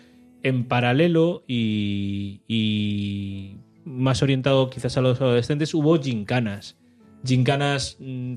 En 0.42 0.64
paralelo 0.68 1.42
y, 1.48 2.42
y 2.46 3.56
más 3.84 4.22
orientado 4.22 4.68
quizás 4.68 4.96
a 4.98 5.00
los 5.00 5.20
adolescentes, 5.20 5.72
hubo 5.74 5.98
gincanas. 6.00 6.76
Gincanas 7.24 7.96
mm, 7.98 8.34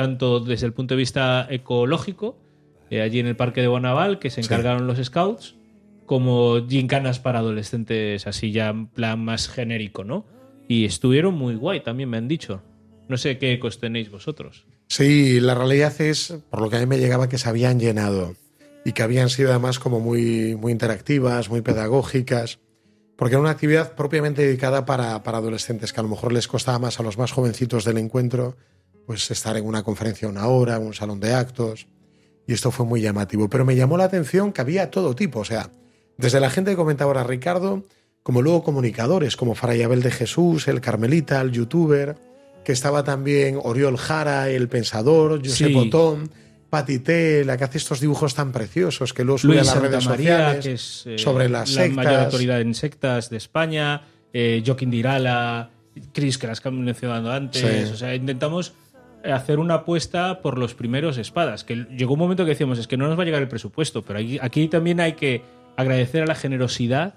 tanto 0.00 0.40
desde 0.40 0.66
el 0.66 0.72
punto 0.72 0.94
de 0.94 0.98
vista 0.98 1.46
ecológico, 1.50 2.38
eh, 2.90 3.02
allí 3.02 3.18
en 3.18 3.26
el 3.26 3.36
Parque 3.36 3.60
de 3.60 3.68
Bonaval, 3.68 4.18
que 4.18 4.30
se 4.30 4.42
Sí. 4.42 4.46
encargaron 4.46 4.86
los 4.86 4.98
scouts, 5.04 5.56
como 6.06 6.66
gincanas 6.66 7.18
para 7.20 7.40
adolescentes, 7.40 8.26
así 8.26 8.50
ya 8.50 8.70
en 8.70 8.86
plan 8.86 9.22
más 9.22 9.48
genérico, 9.48 10.02
¿no? 10.04 10.24
Y 10.68 10.84
estuvieron 10.86 11.34
muy 11.34 11.54
guay, 11.54 11.80
también 11.82 12.08
me 12.08 12.16
han 12.16 12.28
dicho. 12.28 12.62
No 13.08 13.16
sé 13.18 13.38
qué 13.38 13.52
ecos 13.52 13.78
tenéis 13.78 14.10
vosotros. 14.10 14.66
Sí, 14.88 15.38
la 15.40 15.54
realidad 15.54 15.92
es, 16.00 16.34
por 16.50 16.60
lo 16.62 16.70
que 16.70 16.76
a 16.76 16.80
mí 16.80 16.86
me 16.86 16.98
llegaba, 16.98 17.28
que 17.28 17.38
se 17.38 17.48
habían 17.48 17.78
llenado 17.78 18.34
y 18.84 18.92
que 18.92 19.02
habían 19.02 19.28
sido 19.28 19.50
además 19.50 19.78
como 19.78 20.00
muy, 20.00 20.56
muy 20.56 20.72
interactivas, 20.72 21.50
muy 21.50 21.60
pedagógicas, 21.60 22.58
porque 23.16 23.34
era 23.34 23.40
una 23.42 23.50
actividad 23.50 23.94
propiamente 23.94 24.42
dedicada 24.42 24.86
para, 24.86 25.22
para 25.22 25.38
adolescentes, 25.38 25.92
que 25.92 26.00
a 26.00 26.02
lo 26.02 26.08
mejor 26.08 26.32
les 26.32 26.48
costaba 26.48 26.78
más 26.78 26.98
a 26.98 27.02
los 27.02 27.18
más 27.18 27.32
jovencitos 27.32 27.84
del 27.84 27.98
encuentro, 27.98 28.56
pues 29.06 29.30
estar 29.30 29.56
en 29.56 29.64
una 29.66 29.82
conferencia 29.82 30.28
una 30.28 30.46
hora, 30.46 30.76
en 30.76 30.82
un 30.82 30.94
salón 30.94 31.20
de 31.20 31.34
actos, 31.34 31.86
y 32.46 32.52
esto 32.52 32.70
fue 32.70 32.86
muy 32.86 33.00
llamativo. 33.00 33.48
Pero 33.48 33.64
me 33.64 33.76
llamó 33.76 33.96
la 33.96 34.04
atención 34.04 34.52
que 34.52 34.60
había 34.60 34.90
todo 34.90 35.14
tipo, 35.14 35.40
o 35.40 35.44
sea, 35.44 35.70
desde 36.16 36.40
la 36.40 36.50
gente 36.50 36.72
que 36.72 36.76
comentaba 36.76 37.10
ahora 37.10 37.24
Ricardo, 37.24 37.84
como 38.22 38.42
luego 38.42 38.62
comunicadores, 38.62 39.36
como 39.36 39.54
Fray 39.54 39.82
Abel 39.82 40.02
de 40.02 40.10
Jesús, 40.10 40.68
el 40.68 40.80
Carmelita, 40.80 41.40
el 41.40 41.52
youtuber, 41.52 42.16
que 42.64 42.72
estaba 42.72 43.02
también 43.04 43.58
Oriol 43.62 43.96
Jara, 43.96 44.48
el 44.50 44.68
pensador, 44.68 45.38
Josep 45.38 45.68
Sí. 45.68 45.74
Otón, 45.74 46.30
Pati 46.68 46.98
T, 46.98 47.44
la 47.44 47.56
que 47.56 47.64
hace 47.64 47.78
estos 47.78 47.98
dibujos 48.00 48.34
tan 48.34 48.52
preciosos 48.52 49.12
que 49.14 49.24
luego 49.24 49.38
sube 49.38 49.54
Luis 49.56 49.68
a 49.68 49.74
las 49.74 49.82
redes 49.82 50.04
Santamaría, 50.04 50.36
sociales 50.36 50.64
que 50.64 50.72
es 50.74 51.04
eh, 51.06 51.18
sobre 51.18 51.48
las 51.48 51.72
la 51.74 51.88
mayor 51.88 51.96
sectas. 52.12 52.24
autoridad 52.26 52.60
en 52.60 52.74
sectas 52.74 53.30
de 53.30 53.36
España, 53.38 54.02
eh, 54.32 54.62
Joaquín 54.64 54.90
Dirala, 54.90 55.70
Chris, 56.12 56.38
que 56.38 56.46
las 56.46 56.60
que 56.60 56.68
hemos 56.68 56.84
mencionado 56.84 57.32
antes. 57.32 57.60
Sí. 57.62 57.92
O 57.92 57.96
sea, 57.96 58.14
intentamos 58.14 58.74
hacer 59.24 59.58
una 59.58 59.74
apuesta 59.74 60.40
por 60.42 60.58
los 60.58 60.74
primeros 60.74 61.18
espadas. 61.18 61.64
Que 61.64 61.86
llegó 61.96 62.14
un 62.14 62.18
momento 62.20 62.44
que 62.44 62.50
decíamos, 62.50 62.78
es 62.78 62.86
que 62.86 62.96
no 62.96 63.06
nos 63.08 63.18
va 63.18 63.22
a 63.22 63.26
llegar 63.26 63.42
el 63.42 63.48
presupuesto, 63.48 64.02
pero 64.02 64.18
aquí, 64.18 64.38
aquí 64.40 64.68
también 64.68 65.00
hay 65.00 65.12
que 65.14 65.42
agradecer 65.76 66.22
a 66.22 66.26
la 66.26 66.34
generosidad 66.34 67.14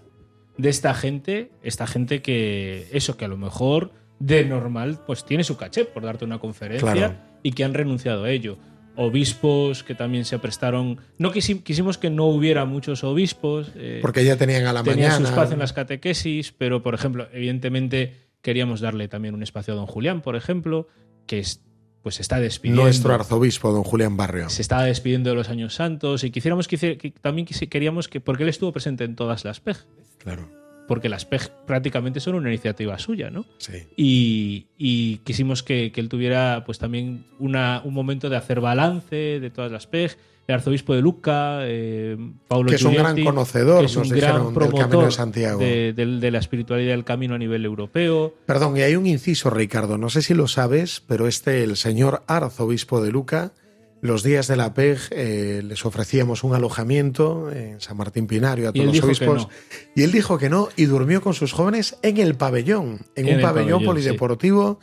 de 0.57 0.69
esta 0.69 0.93
gente, 0.93 1.51
esta 1.63 1.87
gente 1.87 2.21
que, 2.21 2.87
eso, 2.91 3.17
que 3.17 3.25
a 3.25 3.27
lo 3.27 3.37
mejor 3.37 3.91
de 4.19 4.45
normal, 4.45 4.99
pues 5.05 5.25
tiene 5.25 5.43
su 5.43 5.57
caché 5.57 5.85
por 5.85 6.03
darte 6.03 6.23
una 6.25 6.39
conferencia 6.39 6.91
Claro. 6.93 7.15
y 7.41 7.51
que 7.51 7.63
han 7.63 7.73
renunciado 7.73 8.23
a 8.25 8.29
ello. 8.31 8.57
Obispos 8.95 9.83
que 9.83 9.95
también 9.95 10.23
se 10.23 10.39
prestaron. 10.39 10.99
No 11.17 11.31
quisi- 11.33 11.61
quisimos 11.63 11.97
que 11.97 12.09
no 12.09 12.25
hubiera 12.25 12.63
muchos 12.65 13.03
obispos. 13.03 13.71
eh, 13.75 13.99
porque 14.01 14.23
ya 14.23 14.37
tenían 14.37 14.65
a 14.65 14.73
la 14.73 14.83
tenía 14.83 15.07
su 15.11 15.15
mañana. 15.17 15.29
espacio 15.29 15.53
en 15.53 15.59
las 15.59 15.73
catequesis, 15.73 16.51
pero 16.51 16.81
por 16.83 16.93
ejemplo, 16.93 17.27
evidentemente 17.33 18.13
queríamos 18.41 18.79
darle 18.81 19.07
también 19.07 19.33
un 19.33 19.43
espacio 19.43 19.73
a 19.73 19.77
don 19.77 19.87
Julián, 19.87 20.21
por 20.21 20.35
ejemplo, 20.35 20.87
que 21.27 21.39
es, 21.39 21.61
pues 22.03 22.15
se 22.15 22.21
está 22.21 22.39
despidiendo. 22.39 22.83
Nuestro 22.83 23.13
arzobispo, 23.13 23.71
don 23.71 23.83
Julián 23.83 24.17
Barrio. 24.17 24.49
Se 24.49 24.61
estaba 24.61 24.83
despidiendo 24.83 25.29
de 25.29 25.37
los 25.37 25.49
años 25.49 25.73
santos 25.73 26.23
y 26.25 26.31
quisiéramos 26.31 26.67
que, 26.67 27.13
también 27.21 27.47
queríamos 27.47 28.09
que, 28.09 28.19
porque 28.19 28.43
él 28.43 28.49
estuvo 28.49 28.71
presente 28.73 29.05
en 29.05 29.15
todas 29.15 29.45
las 29.45 29.61
PEG, 29.61 29.77
Claro, 30.17 30.49
porque 30.87 31.07
las 31.07 31.25
PEG 31.25 31.49
prácticamente 31.65 32.19
son 32.19 32.35
una 32.35 32.49
iniciativa 32.49 32.99
suya, 32.99 33.29
¿no? 33.29 33.45
sí. 33.57 33.87
Y, 33.95 34.67
y 34.77 35.17
quisimos 35.19 35.63
que, 35.63 35.93
que 35.93 36.01
él 36.01 36.09
tuviera 36.09 36.63
pues 36.65 36.77
también 36.77 37.25
una, 37.39 37.81
un 37.85 37.93
momento 37.93 38.29
de 38.29 38.35
hacer 38.35 38.59
balance 38.59 39.39
de 39.39 39.49
todas 39.49 39.71
las 39.71 39.87
PEG. 39.87 40.17
El 40.45 40.55
arzobispo 40.55 40.93
de 40.93 41.01
Luca, 41.01 41.59
eh, 41.61 42.17
Paulo 42.49 42.69
Que 42.69 42.75
es 42.75 42.83
un 42.83 42.93
gran 42.95 43.23
conocedor, 43.23 43.79
que 43.79 43.85
es 43.85 43.95
nos 43.95 44.09
un 44.09 44.13
dijeron, 44.13 44.35
gran 44.35 44.45
del 44.47 44.53
promotor 44.53 44.79
Camino 44.89 45.05
de 45.05 45.11
Santiago. 45.11 45.59
de, 45.59 45.93
del- 45.93 46.19
de 46.19 46.31
la 46.31 46.39
espiritualidad 46.39 46.91
del 46.91 47.05
camino 47.05 47.35
a 47.35 47.37
nivel 47.37 47.63
europeo. 47.63 48.33
Perdón, 48.45 48.75
y 48.75 48.81
hay 48.81 48.95
un 48.97 49.05
inciso, 49.07 49.49
Ricardo. 49.49 49.97
No 49.97 50.09
sé 50.09 50.21
si 50.21 50.33
lo 50.33 50.47
sabes, 50.49 51.01
pero 51.07 51.27
este, 51.27 51.63
el 51.63 51.77
señor 51.77 52.23
arzobispo 52.27 53.01
de 53.01 53.11
Luca, 53.11 53.53
los 54.01 54.21
días 54.21 54.47
de 54.49 54.57
la 54.57 54.73
PEG 54.73 54.99
eh, 55.11 55.61
les 55.63 55.85
ofrecíamos 55.85 56.43
un 56.43 56.53
alojamiento 56.53 57.49
en 57.49 57.79
San 57.79 57.95
Martín 57.95 58.27
Pinario 58.27 58.67
a 58.67 58.73
todos 58.73 58.85
los 58.87 59.01
obispos. 59.01 59.47
Y 59.95 60.03
él 60.03 60.11
dijo 60.11 60.37
que 60.37 60.49
no 60.49 60.67
y 60.75 60.87
durmió 60.87 61.21
con 61.21 61.33
sus 61.33 61.53
jóvenes 61.53 61.95
en 62.01 62.17
el 62.17 62.35
pabellón, 62.35 63.05
en, 63.15 63.27
En 63.27 63.35
un 63.35 63.39
el 63.39 63.41
pabellón, 63.41 63.79
pabellón, 63.79 63.85
polideportivo. 63.85 64.79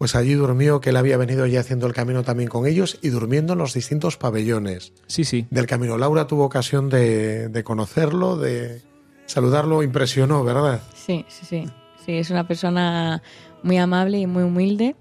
Pues 0.00 0.14
allí 0.16 0.32
durmió, 0.32 0.80
que 0.80 0.88
él 0.88 0.96
había 0.96 1.18
venido 1.18 1.44
ya 1.44 1.60
haciendo 1.60 1.86
el 1.86 1.92
camino 1.92 2.22
también 2.22 2.48
con 2.48 2.66
ellos 2.66 2.98
y 3.02 3.10
durmiendo 3.10 3.52
en 3.52 3.58
los 3.58 3.74
distintos 3.74 4.16
pabellones 4.16 4.94
Sí, 5.08 5.24
sí. 5.24 5.46
del 5.50 5.66
camino. 5.66 5.98
Laura 5.98 6.26
tuvo 6.26 6.44
ocasión 6.46 6.88
de, 6.88 7.50
de 7.50 7.62
conocerlo, 7.64 8.38
de 8.38 8.80
saludarlo, 9.26 9.82
impresionó, 9.82 10.42
¿verdad? 10.42 10.80
Sí, 10.94 11.26
sí, 11.28 11.44
sí. 11.44 11.66
Sí, 12.06 12.12
es 12.12 12.30
una 12.30 12.48
persona 12.48 13.22
muy 13.62 13.76
amable 13.76 14.16
y 14.18 14.26
muy 14.26 14.42
humilde. 14.44 14.96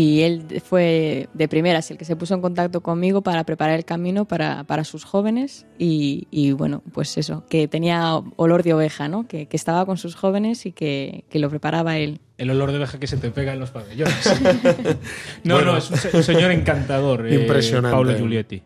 Y 0.00 0.20
él 0.20 0.44
fue 0.64 1.28
de 1.34 1.48
primeras 1.48 1.90
el 1.90 1.98
que 1.98 2.04
se 2.04 2.14
puso 2.14 2.32
en 2.34 2.40
contacto 2.40 2.82
conmigo 2.82 3.22
para 3.22 3.42
preparar 3.42 3.76
el 3.76 3.84
camino 3.84 4.26
para, 4.26 4.62
para 4.62 4.84
sus 4.84 5.04
jóvenes. 5.04 5.66
Y, 5.76 6.28
y, 6.30 6.52
bueno, 6.52 6.84
pues 6.92 7.18
eso, 7.18 7.44
que 7.48 7.66
tenía 7.66 8.20
olor 8.36 8.62
de 8.62 8.74
oveja, 8.74 9.08
¿no? 9.08 9.26
Que, 9.26 9.46
que 9.46 9.56
estaba 9.56 9.84
con 9.86 9.96
sus 9.96 10.14
jóvenes 10.14 10.66
y 10.66 10.72
que, 10.72 11.24
que, 11.30 11.40
lo 11.40 11.50
preparaba 11.50 11.98
él. 11.98 12.20
El 12.36 12.50
olor 12.50 12.70
de 12.70 12.78
oveja 12.78 13.00
que 13.00 13.08
se 13.08 13.16
te 13.16 13.30
pega 13.32 13.54
en 13.54 13.58
los 13.58 13.70
pabellones. 13.72 14.14
no, 15.42 15.54
Bueno. 15.56 15.72
no, 15.72 15.78
es 15.78 15.90
un, 15.90 15.96
se- 15.96 16.16
un 16.16 16.22
señor 16.22 16.52
encantador. 16.52 17.26
eh, 17.26 17.34
Impresionante. 17.40 17.92
Paolo 17.94 18.14
Giulietti. 18.16 18.62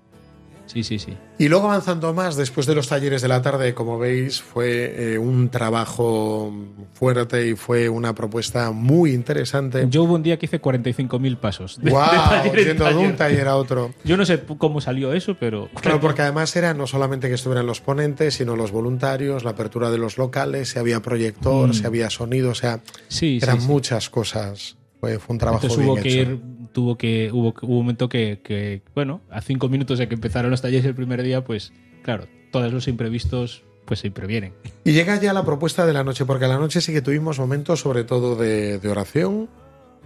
Sí, 0.73 0.83
sí, 0.85 0.99
sí. 0.99 1.14
Y 1.39 1.49
luego 1.49 1.66
avanzando 1.66 2.14
más, 2.14 2.37
después 2.37 2.66
de 2.66 2.75
los 2.75 2.89
talleres 2.89 3.20
de 3.20 3.29
la 3.29 3.43
tarde, 3.43 3.75
como 3.75 3.99
veis, 3.99 4.41
fue 4.41 5.14
eh, 5.14 5.18
un 5.18 5.51
trabajo 5.51 6.53
fuerte 6.95 7.49
y 7.49 7.55
fue 7.57 7.89
una 7.89 8.14
propuesta 8.14 8.70
muy 8.70 9.12
interesante. 9.12 9.87
Yo 9.91 10.05
hubo 10.05 10.14
un 10.14 10.23
día 10.23 10.39
que 10.39 10.47
hice 10.47 10.61
45.000 10.61 11.37
pasos. 11.37 11.79
de- 11.79 11.85
de 11.85 11.91
¡Wow! 11.91 12.55
Yendo 12.57 12.85
de 12.87 12.95
un 12.97 13.16
taller. 13.16 13.49
a 13.49 13.57
otro. 13.57 13.93
Yo 14.05 14.16
no 14.16 14.25
sé 14.25 14.41
cómo 14.59 14.81
salió 14.81 15.12
eso, 15.12 15.37
pero. 15.39 15.68
Claro, 15.81 16.01
porque 16.01 16.23
además 16.23 16.55
era 16.57 16.73
no 16.75 16.87
solamente 16.87 17.29
que 17.29 17.35
estuvieran 17.35 17.66
los 17.66 17.81
ponentes, 17.81 18.35
sino 18.35 18.57
los 18.57 18.70
voluntarios, 18.70 19.45
la 19.45 19.51
apertura 19.51 19.91
de 19.91 19.99
los 19.99 20.16
locales, 20.18 20.70
si 20.70 20.79
había 20.79 21.01
proyector, 21.03 21.68
Mm. 21.68 21.75
si 21.75 21.85
había 21.87 22.09
sonido, 22.11 22.51
o 22.51 22.55
sea, 22.55 22.81
Sí, 23.09 23.39
eran 23.43 23.61
sí. 23.61 23.66
muchas 23.66 24.09
cosas. 24.11 24.77
Fue, 25.03 25.18
fue 25.18 25.34
un 25.34 25.38
trabajo 25.38 25.66
Entonces 25.66 25.84
bien 25.84 25.90
hubo 25.90 26.00
que 26.00 26.09
hecho. 26.09 26.30
ir, 26.30 26.40
tuvo 26.72 26.96
que, 26.96 27.32
hubo, 27.32 27.53
hubo 27.61 27.72
un 27.72 27.78
momento 27.78 28.09
que, 28.09 28.40
que, 28.44 28.82
bueno, 28.94 29.20
a 29.30 29.40
cinco 29.40 29.68
minutos 29.68 29.98
de 29.98 30.07
que 30.07 30.14
empezaron 30.14 30.53
los 30.53 30.62
talleres 30.62 30.86
el 30.86 30.94
primer 30.94 31.24
día, 31.24 31.42
pues, 31.42 31.72
claro, 32.05 32.28
todos 32.53 32.72
los 32.72 32.86
imprevistos, 32.86 33.64
pues 33.84 33.98
se 33.98 34.12
previenen. 34.12 34.55
Y 34.84 34.92
llega 34.92 35.20
ya 35.20 35.32
la 35.32 35.44
propuesta 35.44 35.86
de 35.86 35.92
la 35.92 36.05
noche, 36.05 36.24
porque 36.24 36.44
a 36.44 36.48
la 36.48 36.57
noche 36.57 36.80
sí 36.80 36.92
que 36.92 37.03
tuvimos 37.03 37.40
momentos 37.40 37.80
sobre 37.80 38.05
todo 38.05 38.36
de, 38.36 38.78
de 38.78 38.88
oración 38.88 39.50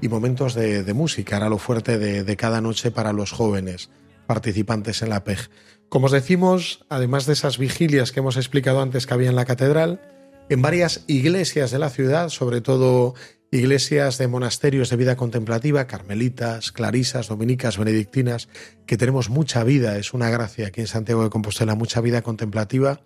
y 0.00 0.08
momentos 0.08 0.54
de, 0.54 0.82
de 0.82 0.94
música, 0.94 1.36
era 1.36 1.50
lo 1.50 1.58
fuerte 1.58 1.98
de, 1.98 2.24
de 2.24 2.36
cada 2.38 2.62
noche 2.62 2.90
para 2.90 3.12
los 3.12 3.32
jóvenes 3.32 3.90
participantes 4.26 5.02
en 5.02 5.10
la 5.10 5.24
PEG. 5.24 5.50
Como 5.90 6.06
os 6.06 6.12
decimos, 6.12 6.86
además 6.88 7.26
de 7.26 7.34
esas 7.34 7.58
vigilias 7.58 8.12
que 8.12 8.20
hemos 8.20 8.38
explicado 8.38 8.80
antes 8.80 9.06
que 9.06 9.12
había 9.12 9.28
en 9.28 9.36
la 9.36 9.44
catedral, 9.44 10.00
en 10.48 10.62
varias 10.62 11.04
iglesias 11.06 11.70
de 11.70 11.78
la 11.78 11.90
ciudad, 11.90 12.30
sobre 12.30 12.60
todo 12.60 13.14
iglesias 13.50 14.18
de 14.18 14.28
monasterios 14.28 14.90
de 14.90 14.96
vida 14.96 15.16
contemplativa, 15.16 15.86
carmelitas, 15.86 16.72
clarisas, 16.72 17.28
dominicas, 17.28 17.78
benedictinas, 17.78 18.48
que 18.86 18.96
tenemos 18.96 19.30
mucha 19.30 19.64
vida, 19.64 19.98
es 19.98 20.14
una 20.14 20.30
gracia 20.30 20.68
aquí 20.68 20.80
en 20.80 20.86
Santiago 20.86 21.22
de 21.22 21.30
Compostela, 21.30 21.74
mucha 21.74 22.00
vida 22.00 22.22
contemplativa. 22.22 23.00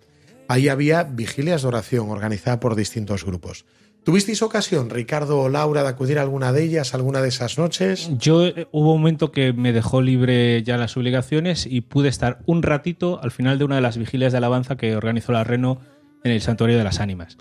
Ahí 0.47 0.67
había 0.67 1.03
vigilias 1.03 1.61
de 1.61 1.67
oración 1.69 2.09
organizada 2.09 2.59
por 2.59 2.75
distintos 2.75 3.23
grupos. 3.23 3.65
¿Tuvisteis 4.03 4.41
ocasión, 4.41 4.89
Ricardo 4.89 5.39
o 5.39 5.47
Laura, 5.47 5.83
de 5.83 5.89
acudir 5.89 6.17
a 6.17 6.23
alguna 6.23 6.51
de 6.51 6.63
ellas, 6.63 6.95
alguna 6.95 7.21
de 7.21 7.27
esas 7.27 7.59
noches? 7.59 8.09
Yo 8.17 8.47
eh, 8.47 8.67
hubo 8.71 8.93
un 8.95 9.01
momento 9.01 9.31
que 9.31 9.53
me 9.53 9.73
dejó 9.73 10.01
libre 10.01 10.63
ya 10.63 10.75
las 10.77 10.97
obligaciones 10.97 11.67
y 11.67 11.81
pude 11.81 12.09
estar 12.09 12.39
un 12.47 12.63
ratito 12.63 13.21
al 13.21 13.29
final 13.29 13.59
de 13.59 13.65
una 13.65 13.75
de 13.75 13.81
las 13.81 13.99
vigilias 13.99 14.31
de 14.31 14.39
alabanza 14.39 14.75
que 14.75 14.95
organizó 14.95 15.33
la 15.33 15.43
Reno 15.43 15.81
en 16.23 16.31
el 16.31 16.41
Santuario 16.41 16.77
de 16.77 16.83
las 16.83 16.99
Ánimas. 16.99 17.37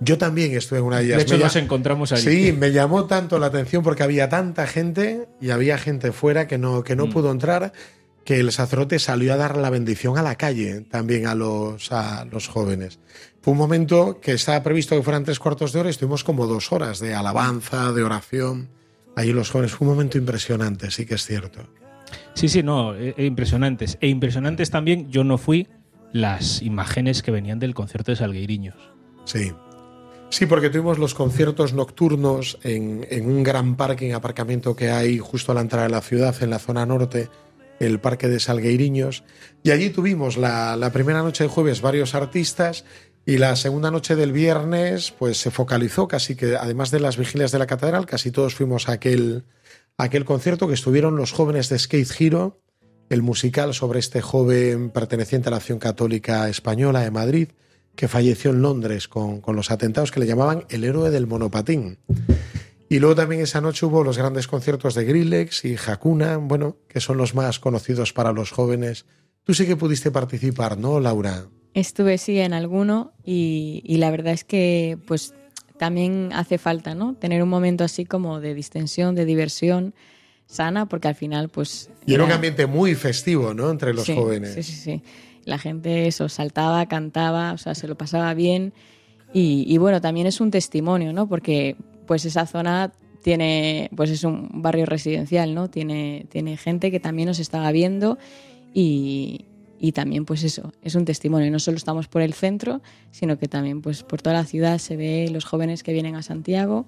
Yo 0.00 0.16
también 0.18 0.54
estuve 0.56 0.78
en 0.78 0.84
una 0.84 0.98
de 0.98 1.06
ellas. 1.06 1.16
De 1.18 1.22
hecho, 1.24 1.36
Me 1.38 1.44
nos 1.44 1.56
encontramos 1.56 2.12
allí. 2.12 2.46
Sí, 2.46 2.52
me 2.52 2.70
llamó 2.72 3.06
tanto 3.06 3.38
la 3.38 3.46
atención 3.46 3.82
porque 3.82 4.02
había 4.02 4.28
tanta 4.28 4.66
gente 4.66 5.28
y 5.40 5.50
había 5.50 5.78
gente 5.78 6.12
fuera 6.12 6.46
que 6.46 6.58
no, 6.58 6.84
que 6.84 6.94
no 6.96 7.06
Mm. 7.06 7.10
pudo 7.10 7.30
entrar 7.32 7.72
que 8.24 8.38
el 8.40 8.52
sacerdote 8.52 8.98
salió 8.98 9.32
a 9.32 9.36
dar 9.36 9.56
la 9.56 9.70
bendición 9.70 10.18
a 10.18 10.22
la 10.22 10.34
calle 10.36 10.82
también 10.82 11.26
a 11.26 11.34
los, 11.34 11.90
a 11.90 12.26
los 12.26 12.46
jóvenes. 12.46 13.00
Fue 13.40 13.52
un 13.52 13.58
momento 13.58 14.20
que 14.20 14.32
estaba 14.32 14.62
previsto 14.62 14.94
que 14.94 15.02
fueran 15.02 15.24
tres 15.24 15.38
cuartos 15.38 15.72
de 15.72 15.80
hora 15.80 15.88
y 15.88 15.90
estuvimos 15.92 16.22
como 16.24 16.46
dos 16.46 16.70
horas 16.70 17.00
de 17.00 17.14
alabanza, 17.14 17.92
de 17.92 18.02
oración. 18.02 18.68
Ahí 19.16 19.32
los 19.32 19.50
jóvenes 19.50 19.72
fue 19.72 19.88
un 19.88 19.94
momento 19.94 20.18
impresionante, 20.18 20.90
sí 20.90 21.06
que 21.06 21.14
es 21.14 21.24
cierto. 21.24 21.62
Sí, 22.34 22.48
sí, 22.48 22.62
no, 22.62 22.94
e- 22.94 23.14
e 23.16 23.24
impresionantes. 23.24 23.96
E 24.00 24.08
impresionantes 24.08 24.70
también, 24.70 25.10
yo 25.10 25.24
no 25.24 25.38
fui, 25.38 25.66
las 26.12 26.62
imágenes 26.62 27.22
que 27.22 27.30
venían 27.30 27.58
del 27.58 27.74
concierto 27.74 28.12
de 28.12 28.16
Salgueiriños. 28.16 28.76
Sí. 29.24 29.52
Sí, 30.30 30.46
porque 30.46 30.68
tuvimos 30.68 30.98
los 30.98 31.14
conciertos 31.14 31.72
nocturnos 31.72 32.58
en, 32.62 33.06
en 33.10 33.26
un 33.26 33.42
gran 33.42 33.76
parking, 33.76 34.12
aparcamiento 34.12 34.76
que 34.76 34.90
hay 34.90 35.18
justo 35.18 35.52
a 35.52 35.54
la 35.54 35.62
entrada 35.62 35.86
de 35.86 35.92
la 35.92 36.02
ciudad, 36.02 36.36
en 36.42 36.50
la 36.50 36.58
zona 36.58 36.84
norte, 36.84 37.30
el 37.80 37.98
Parque 37.98 38.28
de 38.28 38.40
Salgueiriños. 38.40 39.24
Y 39.62 39.70
allí 39.70 39.90
tuvimos 39.90 40.36
la, 40.36 40.76
la 40.76 40.92
primera 40.92 41.22
noche 41.22 41.44
de 41.44 41.50
jueves 41.50 41.80
varios 41.80 42.14
artistas 42.14 42.84
y 43.24 43.38
la 43.38 43.56
segunda 43.56 43.90
noche 43.90 44.16
del 44.16 44.32
viernes 44.32 45.12
pues 45.18 45.38
se 45.38 45.50
focalizó 45.50 46.08
casi 46.08 46.34
que, 46.34 46.56
además 46.56 46.90
de 46.90 47.00
las 47.00 47.16
vigilias 47.16 47.52
de 47.52 47.58
la 47.58 47.66
catedral, 47.66 48.06
casi 48.06 48.30
todos 48.30 48.54
fuimos 48.54 48.88
a 48.88 48.92
aquel, 48.92 49.44
a 49.96 50.04
aquel 50.04 50.24
concierto 50.24 50.66
que 50.66 50.74
estuvieron 50.74 51.16
los 51.16 51.32
jóvenes 51.32 51.68
de 51.68 51.78
Skate 51.78 52.20
Hero, 52.20 52.60
el 53.08 53.22
musical 53.22 53.74
sobre 53.74 53.98
este 53.98 54.20
joven 54.20 54.90
perteneciente 54.90 55.48
a 55.48 55.50
la 55.50 55.56
Acción 55.58 55.78
Católica 55.78 56.48
Española 56.48 57.00
de 57.00 57.10
Madrid, 57.10 57.48
que 57.94 58.08
falleció 58.08 58.50
en 58.50 58.62
Londres 58.62 59.08
con, 59.08 59.40
con 59.40 59.56
los 59.56 59.70
atentados 59.70 60.12
que 60.12 60.20
le 60.20 60.26
llamaban 60.26 60.64
el 60.68 60.84
héroe 60.84 61.10
del 61.10 61.26
monopatín. 61.26 61.98
Y 62.88 63.00
luego 63.00 63.16
también 63.16 63.42
esa 63.42 63.60
noche 63.60 63.84
hubo 63.84 64.02
los 64.02 64.16
grandes 64.16 64.46
conciertos 64.46 64.94
de 64.94 65.04
Grillex 65.04 65.64
y 65.64 65.76
Hakuna, 65.76 66.36
bueno, 66.38 66.76
que 66.88 67.00
son 67.00 67.18
los 67.18 67.34
más 67.34 67.58
conocidos 67.58 68.12
para 68.12 68.32
los 68.32 68.50
jóvenes. 68.50 69.04
Tú 69.44 69.52
sí 69.52 69.66
que 69.66 69.76
pudiste 69.76 70.10
participar, 70.10 70.78
¿no, 70.78 71.00
Laura? 71.00 71.46
Estuve 71.74 72.16
sí 72.18 72.38
en 72.38 72.54
alguno 72.54 73.12
y, 73.24 73.82
y 73.84 73.98
la 73.98 74.10
verdad 74.10 74.32
es 74.32 74.44
que 74.44 74.98
pues 75.06 75.34
también 75.78 76.30
hace 76.32 76.58
falta, 76.58 76.94
¿no? 76.94 77.14
Tener 77.14 77.42
un 77.42 77.48
momento 77.48 77.84
así 77.84 78.04
como 78.04 78.40
de 78.40 78.54
distensión, 78.54 79.14
de 79.14 79.24
diversión 79.24 79.94
sana, 80.48 80.86
porque 80.86 81.06
al 81.08 81.14
final 81.14 81.50
pues... 81.50 81.90
Y 82.06 82.14
era 82.14 82.24
un 82.24 82.32
ambiente 82.32 82.66
muy 82.66 82.94
festivo, 82.94 83.54
¿no? 83.54 83.70
Entre 83.70 83.92
los 83.94 84.04
Sí, 84.04 84.14
jóvenes. 84.16 84.54
Sí, 84.54 84.62
sí, 84.62 84.72
sí. 84.72 85.02
La 85.44 85.58
gente 85.58 86.06
eso, 86.08 86.28
saltaba, 86.28 86.86
cantaba, 86.86 87.52
o 87.52 87.58
sea, 87.58 87.74
se 87.74 87.86
lo 87.86 87.96
pasaba 87.96 88.34
bien. 88.34 88.72
Y, 89.32 89.64
y 89.66 89.76
bueno, 89.78 90.00
también 90.00 90.26
es 90.26 90.40
un 90.40 90.50
testimonio, 90.50 91.12
¿no? 91.12 91.28
Porque 91.28 91.76
pues 92.06 92.24
esa 92.24 92.46
zona 92.46 92.92
tiene, 93.22 93.90
pues 93.94 94.10
es 94.10 94.24
un 94.24 94.48
barrio 94.62 94.86
residencial, 94.86 95.54
¿no? 95.54 95.68
Tiene, 95.68 96.26
tiene 96.30 96.56
gente 96.56 96.90
que 96.90 96.98
también 96.98 97.28
nos 97.28 97.38
estaba 97.38 97.70
viendo 97.72 98.16
y, 98.72 99.44
y 99.78 99.92
también 99.92 100.24
pues 100.24 100.44
eso, 100.44 100.72
es 100.82 100.94
un 100.94 101.04
testimonio. 101.04 101.50
No 101.50 101.58
solo 101.58 101.76
estamos 101.76 102.08
por 102.08 102.22
el 102.22 102.32
centro, 102.32 102.80
sino 103.10 103.38
que 103.38 103.48
también 103.48 103.82
pues 103.82 104.02
por 104.02 104.22
toda 104.22 104.34
la 104.36 104.44
ciudad 104.44 104.78
se 104.78 104.96
ve 104.96 105.28
los 105.30 105.44
jóvenes 105.44 105.82
que 105.82 105.92
vienen 105.92 106.14
a 106.14 106.22
Santiago 106.22 106.86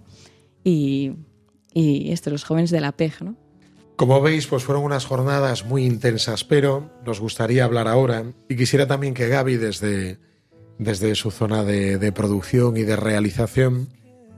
y, 0.65 1.13
y 1.75 2.11
esto, 2.13 2.31
los 2.31 2.45
jóvenes 2.45 2.71
de 2.71 2.81
la 2.81 2.93
PEG, 2.93 3.23
¿no? 3.23 3.37
Como 4.01 4.23
veis, 4.23 4.47
pues 4.47 4.65
fueron 4.65 4.85
unas 4.85 5.05
jornadas 5.05 5.67
muy 5.67 5.85
intensas, 5.85 6.43
pero 6.43 6.89
nos 7.05 7.21
gustaría 7.21 7.67
hablar 7.67 7.87
ahora 7.87 8.25
y 8.49 8.57
quisiera 8.57 8.87
también 8.87 9.13
que 9.13 9.29
Gaby, 9.29 9.59
desde, 9.59 10.17
desde 10.79 11.15
su 11.15 11.31
zona 11.31 11.65
de, 11.65 11.99
de 11.99 12.11
producción 12.11 12.79
y 12.79 12.83
de 12.85 12.97
realización, 12.97 13.91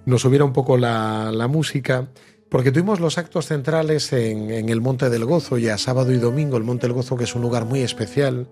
nos 0.04 0.22
subiera 0.22 0.44
un 0.44 0.52
poco 0.52 0.78
la, 0.78 1.30
la 1.30 1.46
música, 1.46 2.08
porque 2.48 2.72
tuvimos 2.72 2.98
los 2.98 3.18
actos 3.18 3.46
centrales 3.46 4.12
en, 4.12 4.50
en 4.50 4.68
el 4.68 4.80
Monte 4.80 5.10
del 5.10 5.26
Gozo, 5.26 5.58
ya 5.58 5.78
sábado 5.78 6.10
y 6.10 6.18
domingo, 6.18 6.56
el 6.56 6.64
Monte 6.64 6.88
del 6.88 6.94
Gozo, 6.94 7.16
que 7.16 7.22
es 7.22 7.34
un 7.36 7.42
lugar 7.42 7.64
muy 7.64 7.82
especial. 7.82 8.48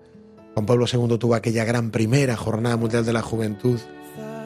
Juan 0.53 0.65
Pablo 0.65 0.85
II 0.89 1.17
tuvo 1.17 1.35
aquella 1.35 1.65
gran 1.65 1.91
primera 1.91 2.37
Jornada 2.37 2.77
Mundial 2.77 3.05
de 3.05 3.11
la 3.11 3.21
Juventud, 3.21 3.81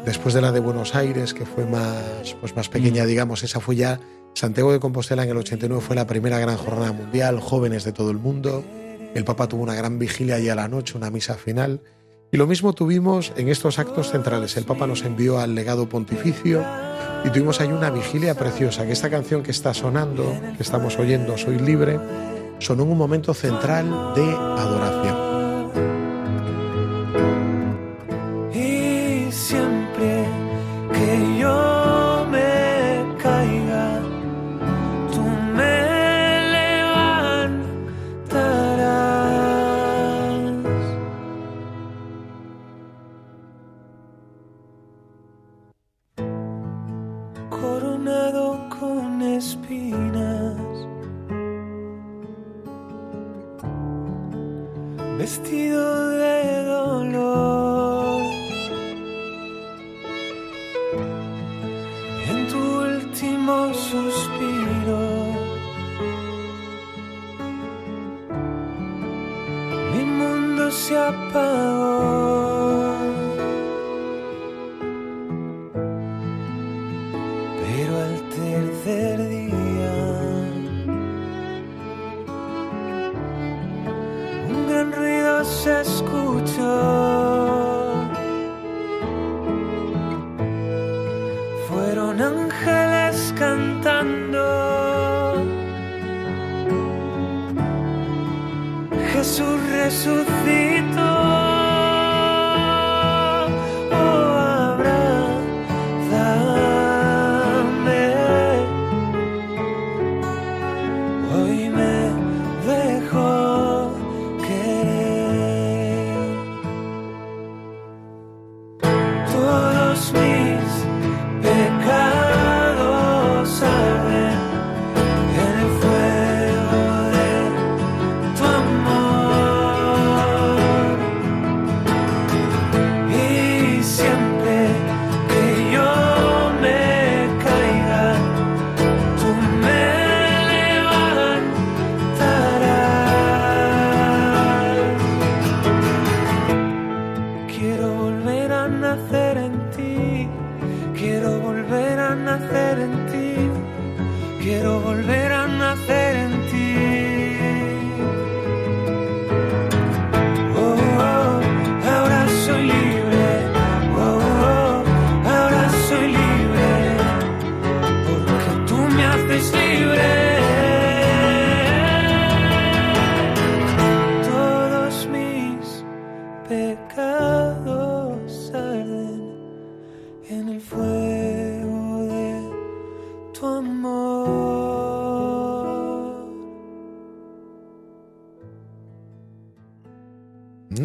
después 0.04 0.34
de 0.34 0.42
la 0.42 0.52
de 0.52 0.62
Buenos 0.62 0.96
Aires, 0.96 1.36
que 1.36 1.46
fue 1.46 1.68
más, 1.68 2.36
pues 2.42 2.56
más 2.56 2.70
pequeña, 2.70 3.06
digamos, 3.06 3.44
esa 3.44 3.60
fue 3.60 3.76
ya 3.76 4.00
Santiago 4.36 4.74
de 4.74 4.82
Compostela 4.82 5.24
en 5.24 5.30
el 5.30 5.38
89 5.38 5.82
fue 5.82 5.96
la 5.96 6.06
primera 6.06 6.38
gran 6.40 6.58
jornada 6.58 6.92
mundial, 6.92 7.40
jóvenes 7.40 7.86
de 7.86 7.94
todo 7.94 8.12
el 8.12 8.18
mundo. 8.18 8.66
El 9.14 9.24
Papa 9.24 9.48
tuvo 9.48 9.64
una 9.64 9.76
gran 9.76 9.98
vigilia 9.98 10.40
y 10.40 10.50
a 10.50 10.56
la 10.56 10.68
noche, 10.68 10.98
una 10.98 11.10
misa 11.10 11.36
final. 11.36 11.80
Y 12.34 12.38
lo 12.38 12.46
mismo 12.46 12.74
tuvimos 12.74 13.32
en 13.38 13.48
estos 13.48 13.80
actos 13.80 14.12
centrales. 14.12 14.58
El 14.58 14.66
Papa 14.66 14.88
nos 14.88 15.04
envió 15.04 15.40
al 15.40 15.56
legado 15.56 15.88
pontificio 15.88 16.66
y 17.24 17.30
tuvimos 17.30 17.62
ahí 17.62 17.70
una 17.70 17.90
vigilia 17.92 18.36
preciosa, 18.36 18.86
que 18.86 18.92
esta 18.92 19.10
canción 19.10 19.42
que 19.42 19.52
está 19.52 19.74
sonando, 19.74 20.26
que 20.58 20.64
estamos 20.64 21.00
oyendo, 21.00 21.38
Soy 21.38 21.58
libre, 21.58 21.98
sonó 22.60 22.84
en 22.84 22.90
un 22.90 22.98
momento 22.98 23.34
central 23.34 24.14
de 24.16 24.36
adoración. 24.36 25.25
fit 78.86 79.25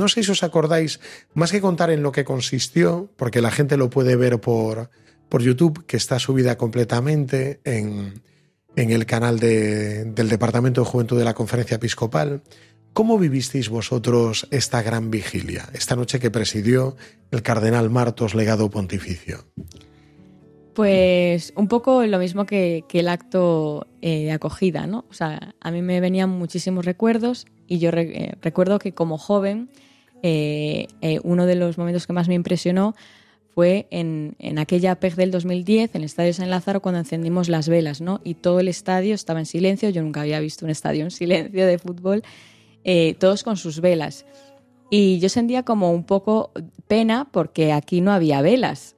No 0.01 0.09
sé 0.09 0.23
si 0.25 0.31
os 0.31 0.43
acordáis, 0.43 0.99
más 1.35 1.53
que 1.53 1.61
contar 1.61 1.91
en 1.91 2.03
lo 2.03 2.11
que 2.11 2.25
consistió, 2.25 3.09
porque 3.17 3.41
la 3.41 3.51
gente 3.51 3.77
lo 3.77 3.91
puede 3.91 4.17
ver 4.17 4.41
por, 4.41 4.91
por 5.29 5.43
YouTube, 5.43 5.85
que 5.87 5.97
está 5.97 6.19
subida 6.19 6.57
completamente 6.57 7.61
en, 7.65 8.23
en 8.77 8.91
el 8.91 9.05
canal 9.05 9.39
de- 9.39 10.05
del 10.07 10.29
Departamento 10.29 10.81
de 10.81 10.87
Juventud 10.91 11.19
de 11.19 11.25
la 11.25 11.35
Conferencia 11.35 11.77
Episcopal. 11.77 12.43
¿Cómo 12.93 13.19
vivisteis 13.19 13.69
vosotros 13.69 14.49
esta 14.51 14.83
gran 14.83 15.11
vigilia, 15.13 15.69
esta 15.75 15.95
noche 15.95 16.19
que 16.19 16.31
presidió 16.31 16.97
el 17.31 17.43
cardenal 17.43 17.89
Martos, 17.91 18.35
legado 18.35 18.69
pontificio? 18.69 19.45
Pues 20.75 21.53
un 21.57 21.69
poco 21.69 22.05
lo 22.07 22.19
mismo 22.19 22.47
que, 22.47 22.85
el 22.93 23.09
acto 23.09 23.87
eh, 24.03 24.25
de 24.25 24.33
acogida, 24.33 24.87
¿no? 24.87 25.05
O 25.11 25.15
sea, 25.15 25.55
a 25.61 25.71
mí 25.71 25.83
me 25.83 26.01
venían 26.01 26.31
muchísimos 26.31 26.85
recuerdos 26.85 27.47
y 27.67 27.79
yo 27.79 27.91
eh, 27.91 28.33
recuerdo 28.41 28.79
que 28.79 28.93
como 28.93 29.19
joven 29.19 29.69
eh, 30.23 30.87
eh, 31.01 31.21
uno 31.23 31.47
de 31.47 31.55
los 31.55 31.79
momentos 31.79 32.07
que 32.07 32.13
más 32.13 32.29
me 32.29 32.35
impresionó 32.35 32.95
fue 33.55 33.87
en, 33.91 34.37
en 34.39 34.59
aquella 34.59 34.95
PEG 34.95 35.17
del 35.17 35.31
2010, 35.31 35.95
en 35.95 36.03
el 36.03 36.05
Estadio 36.05 36.33
San 36.33 36.51
Lázaro, 36.51 36.81
cuando 36.81 37.01
encendimos 37.01 37.49
las 37.49 37.69
velas, 37.69 38.01
¿no? 38.01 38.21
Y 38.25 38.35
todo 38.35 38.61
el 38.61 38.69
estadio 38.69 39.15
estaba 39.15 39.41
en 39.41 39.47
silencio, 39.47 39.91
yo 39.91 40.03
nunca 40.03 40.21
había 40.21 40.41
visto 40.41 40.65
un 40.65 40.71
estadio 40.71 41.05
en 41.05 41.11
silencio 41.11 41.67
de 41.67 41.79
fútbol, 41.79 42.23
eh, 42.85 43.15
todos 43.19 43.43
con 43.43 43.57
sus 43.57 43.81
velas. 43.81 44.25
Y 44.89 45.19
yo 45.21 45.29
sentía 45.29 45.63
como 45.65 45.93
un 45.93 46.05
poco 46.05 46.53
pena 46.89 47.29
porque 47.31 47.73
aquí 47.73 48.01
no 48.01 48.13
había 48.13 48.43
velas. 48.43 48.97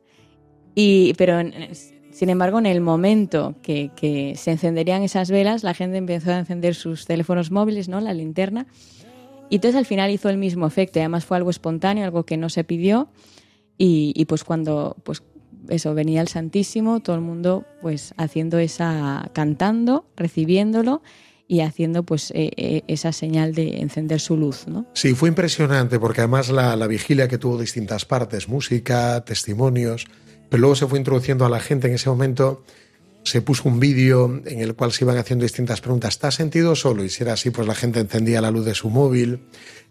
Y, 0.74 1.14
pero, 1.14 1.38
sin 2.12 2.30
embargo, 2.30 2.58
en 2.58 2.66
el 2.66 2.80
momento 2.80 3.54
que, 3.62 3.90
que 3.94 4.34
se 4.36 4.52
encenderían 4.52 5.02
esas 5.02 5.30
velas, 5.30 5.62
la 5.64 5.74
gente 5.74 5.98
empezó 5.98 6.30
a 6.30 6.38
encender 6.38 6.74
sus 6.74 7.06
teléfonos 7.06 7.50
móviles, 7.50 7.88
¿no? 7.88 8.00
La 8.00 8.14
linterna. 8.14 8.66
Y 9.52 9.56
entonces 9.56 9.76
al 9.76 9.84
final 9.84 10.10
hizo 10.10 10.30
el 10.30 10.38
mismo 10.38 10.66
efecto. 10.66 10.98
Además 10.98 11.26
fue 11.26 11.36
algo 11.36 11.50
espontáneo, 11.50 12.06
algo 12.06 12.24
que 12.24 12.38
no 12.38 12.48
se 12.48 12.64
pidió. 12.64 13.10
Y, 13.76 14.24
pues 14.24 14.44
cuando 14.44 14.96
pues 15.04 15.22
eso 15.68 15.92
venía 15.92 16.22
el 16.22 16.28
Santísimo, 16.28 17.00
todo 17.00 17.16
el 17.16 17.20
mundo 17.20 17.66
pues 17.82 18.14
haciendo 18.16 18.58
esa, 18.58 19.28
cantando, 19.34 20.06
recibiéndolo 20.16 21.02
y 21.48 21.60
haciendo 21.60 22.02
pues 22.02 22.30
eh, 22.30 22.50
eh, 22.56 22.82
esa 22.86 23.12
señal 23.12 23.54
de 23.54 23.82
encender 23.82 24.20
su 24.20 24.38
luz, 24.38 24.66
¿no? 24.68 24.86
Sí, 24.94 25.12
fue 25.12 25.28
impresionante 25.28 25.98
porque 26.00 26.22
además 26.22 26.48
la 26.48 26.86
vigilia 26.86 27.28
que 27.28 27.36
tuvo 27.36 27.60
distintas 27.60 28.06
partes, 28.06 28.48
música, 28.48 29.22
testimonios, 29.22 30.06
pero 30.48 30.62
luego 30.62 30.76
se 30.76 30.86
fue 30.86 30.98
introduciendo 30.98 31.44
a 31.44 31.50
la 31.50 31.60
gente 31.60 31.88
en 31.88 31.94
ese 31.96 32.08
momento. 32.08 32.64
Se 33.24 33.40
puso 33.40 33.68
un 33.68 33.78
vídeo 33.78 34.42
en 34.44 34.60
el 34.60 34.74
cual 34.74 34.92
se 34.92 35.04
iban 35.04 35.16
haciendo 35.16 35.44
distintas 35.44 35.80
preguntas. 35.80 36.14
¿Estás 36.14 36.34
sentido 36.34 36.74
solo? 36.74 37.04
Y 37.04 37.08
si 37.08 37.22
era 37.22 37.34
así, 37.34 37.50
pues 37.50 37.66
la 37.66 37.74
gente 37.74 38.00
encendía 38.00 38.40
la 38.40 38.50
luz 38.50 38.64
de 38.64 38.74
su 38.74 38.90
móvil. 38.90 39.40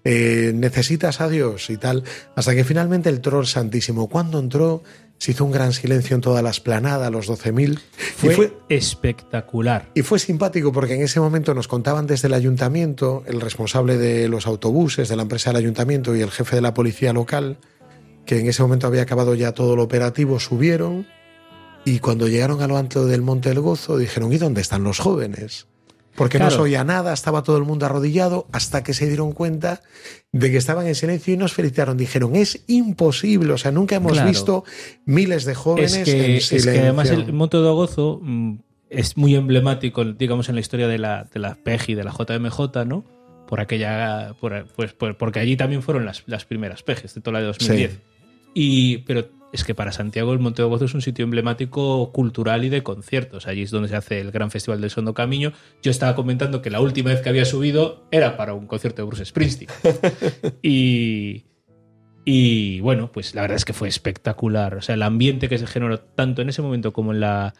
Eh, 0.04 0.52
¿Necesitas 0.54 1.22
a 1.22 1.30
Dios? 1.30 1.70
Y 1.70 1.78
tal. 1.78 2.04
Hasta 2.36 2.54
que 2.56 2.64
finalmente 2.64 3.10
el 3.10 3.22
troll 3.22 3.46
santísimo, 3.46 4.10
cuando 4.10 4.40
entró, 4.40 4.84
se 5.22 5.32
hizo 5.32 5.46
un 5.46 5.52
gran 5.52 5.72
silencio 5.72 6.16
en 6.16 6.22
toda 6.22 6.42
la 6.42 6.50
esplanada, 6.50 7.12
los 7.12 7.30
12.000. 7.30 7.80
Fue, 8.18 8.34
fue, 8.34 8.54
espectacular. 8.70 9.92
y 9.94 10.02
fue 10.02 10.18
simpático 10.18 10.72
porque 10.72 10.96
en 10.96 11.04
ese 11.04 11.20
momento 11.20 11.54
nos 11.54 11.68
contaban 11.68 12.08
desde 12.08 12.28
el 12.28 12.34
ayuntamiento, 12.34 13.24
el 13.28 13.40
responsable 13.40 13.98
de 13.98 14.28
los 14.28 14.48
autobuses, 14.48 15.10
de 15.10 15.16
la 15.16 15.22
empresa 15.22 15.52
del 15.52 15.58
ayuntamiento 15.58 16.16
y 16.16 16.22
el 16.22 16.32
jefe 16.32 16.56
de 16.56 16.64
la 16.64 16.74
policía 16.74 17.14
local, 17.14 17.60
que 18.26 18.40
en 18.40 18.48
ese 18.48 18.64
momento 18.64 18.88
había 18.88 19.04
acabado 19.04 19.36
ya 19.36 19.52
todo 19.52 19.76
lo 19.76 19.84
operativo, 19.84 20.40
subieron 20.40 21.06
y 21.86 22.00
cuando 22.00 22.28
llegaron 22.28 22.62
a 22.62 22.68
lo 22.68 22.78
alto 22.78 23.06
del 23.06 23.22
Monte 23.22 23.50
del 23.50 23.60
Gozo 23.60 23.98
dijeron, 23.98 24.32
¿y 24.34 24.38
dónde 24.38 24.62
están 24.62 24.84
los 24.84 25.00
jóvenes? 25.00 25.68
Porque 26.16 26.40
no 26.40 26.52
se 26.52 26.60
oía 26.60 26.84
nada, 26.84 27.14
estaba 27.14 27.42
todo 27.42 27.56
el 27.58 27.64
mundo 27.64 27.86
arrodillado 27.86 28.46
hasta 28.52 28.84
que 28.84 28.94
se 28.94 29.08
dieron 29.08 29.32
cuenta 29.32 29.82
de 30.34 30.52
que 30.52 30.58
estaban 30.58 30.86
en 30.86 30.94
silencio 30.94 31.34
y 31.34 31.38
nos 31.38 31.54
felicitaron. 31.54 31.96
Dijeron, 31.96 32.36
es 32.36 32.64
imposible, 32.68 33.54
o 33.54 33.58
sea, 33.58 33.72
nunca 33.72 33.96
hemos 33.96 34.12
Claro. 34.14 34.28
visto 34.30 34.64
miles 35.06 35.46
de 35.46 35.56
jóvenes 35.56 35.96
es 35.96 36.04
que, 36.06 36.26
en 36.26 36.32
es 36.32 36.50
que 36.50 36.60
silencio. 36.60 36.84
además 36.84 37.10
el 37.12 37.32
Monte 37.32 37.58
de 37.58 37.70
Gozo 37.70 38.20
mm, 38.22 38.56
es 38.90 39.16
muy 39.16 39.36
emblemático, 39.36 40.04
digamos, 40.04 40.50
en 40.50 40.56
la 40.56 40.62
historia 40.62 40.88
de 40.90 40.98
la, 41.00 41.24
de 41.34 41.40
la 41.40 41.56
PEG 41.56 41.90
y 41.92 41.96
de 41.96 42.04
la 42.04 42.12
JMJ, 42.12 42.86
¿no? 42.86 43.06
Por 43.48 43.62
aquella. 43.62 44.36
Por, 44.40 44.66
pues, 44.76 44.92
por- 44.94 45.18
porque 45.18 45.40
allí 45.40 45.56
también 45.56 45.82
fueron 45.82 46.06
las, 46.06 46.24
las 46.26 46.44
primeras 46.46 46.84
PEGs, 46.84 47.16
de 47.16 47.22
toda 47.22 47.34
la 47.36 47.40
de 47.40 47.46
2010. 47.48 47.92
Sí. 47.92 47.98
Y, 48.54 48.98
pero 49.00 49.30
es 49.54 49.64
que 49.66 49.76
para 49.76 49.92
Santiago 49.92 50.32
el 50.34 50.40
Monte 50.40 50.62
de 50.62 50.68
Gozo 50.68 50.86
es 50.86 50.94
un 50.94 51.02
sitio 51.02 51.24
emblemático 51.26 52.12
cultural 52.14 52.64
y 52.64 52.70
de 52.70 52.84
conciertos. 52.84 53.48
Allí 53.48 53.64
es 53.64 53.72
donde 53.72 53.90
se 53.90 53.96
hace 53.98 54.20
el 54.22 54.32
gran 54.32 54.50
festival 54.52 54.80
del 54.82 54.90
Sondo 54.90 55.14
Camino. 55.14 55.52
Yo 55.84 55.92
estaba 55.92 56.16
comentando 56.16 56.62
que 56.62 56.70
la 56.70 56.80
última 56.82 57.10
vez 57.10 57.22
que 57.22 57.30
había 57.30 57.46
subido 57.46 58.06
era 58.12 58.38
para 58.38 58.54
un 58.54 58.66
concierto 58.68 59.02
de 59.02 59.08
Bruce 59.08 59.26
Springsteen. 59.26 59.70
y, 60.62 61.46
y 62.26 62.80
bueno, 62.82 63.12
pues 63.12 63.36
la 63.36 63.42
verdad 63.42 63.58
es 63.58 63.66
que 63.66 63.74
fue 63.74 63.88
espectacular. 63.88 64.76
O 64.76 64.82
sea, 64.82 64.96
el 64.96 65.02
ambiente 65.04 65.50
que 65.50 65.58
se 65.58 65.68
generó 65.68 66.00
tanto 66.00 66.42
en 66.42 66.50
ese 66.50 66.62
momento 66.62 66.94
como 66.94 67.12
en 67.12 67.20
la 67.20 67.54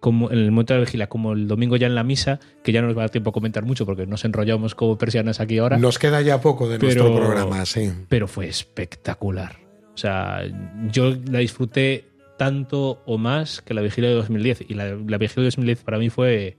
como 0.00 0.30
en 0.30 0.36
el 0.38 0.50
momento 0.50 0.74
de 0.74 0.80
la 0.80 0.84
vigilia, 0.84 1.08
como 1.08 1.32
el 1.32 1.48
domingo 1.48 1.76
ya 1.76 1.86
en 1.86 1.94
la 1.94 2.04
misa, 2.04 2.38
que 2.62 2.72
ya 2.72 2.82
no 2.82 2.88
nos 2.88 2.96
va 2.96 3.00
a 3.00 3.04
dar 3.04 3.10
tiempo 3.10 3.30
a 3.30 3.32
comentar 3.32 3.64
mucho 3.64 3.86
porque 3.86 4.06
nos 4.06 4.22
enrollamos 4.26 4.74
como 4.74 4.98
persianas 4.98 5.40
aquí 5.40 5.56
ahora. 5.56 5.78
Nos 5.78 5.98
queda 5.98 6.20
ya 6.20 6.42
poco 6.42 6.68
de 6.68 6.78
Pero- 6.78 7.04
nuestro 7.04 7.16
programa, 7.24 7.64
sí. 7.64 7.90
pero 8.10 8.28
fue 8.28 8.46
espectacular. 8.46 9.63
O 9.94 9.98
sea, 9.98 10.42
yo 10.90 11.14
la 11.30 11.38
disfruté 11.38 12.04
tanto 12.36 13.02
o 13.06 13.18
más 13.18 13.62
que 13.62 13.74
la 13.74 13.82
vigilia 13.82 14.10
de 14.10 14.16
2010. 14.16 14.66
Y 14.68 14.74
la, 14.74 14.86
la 14.86 15.18
vigilia 15.18 15.42
de 15.42 15.46
2010 15.46 15.82
para 15.82 15.98
mí 15.98 16.10
fue 16.10 16.56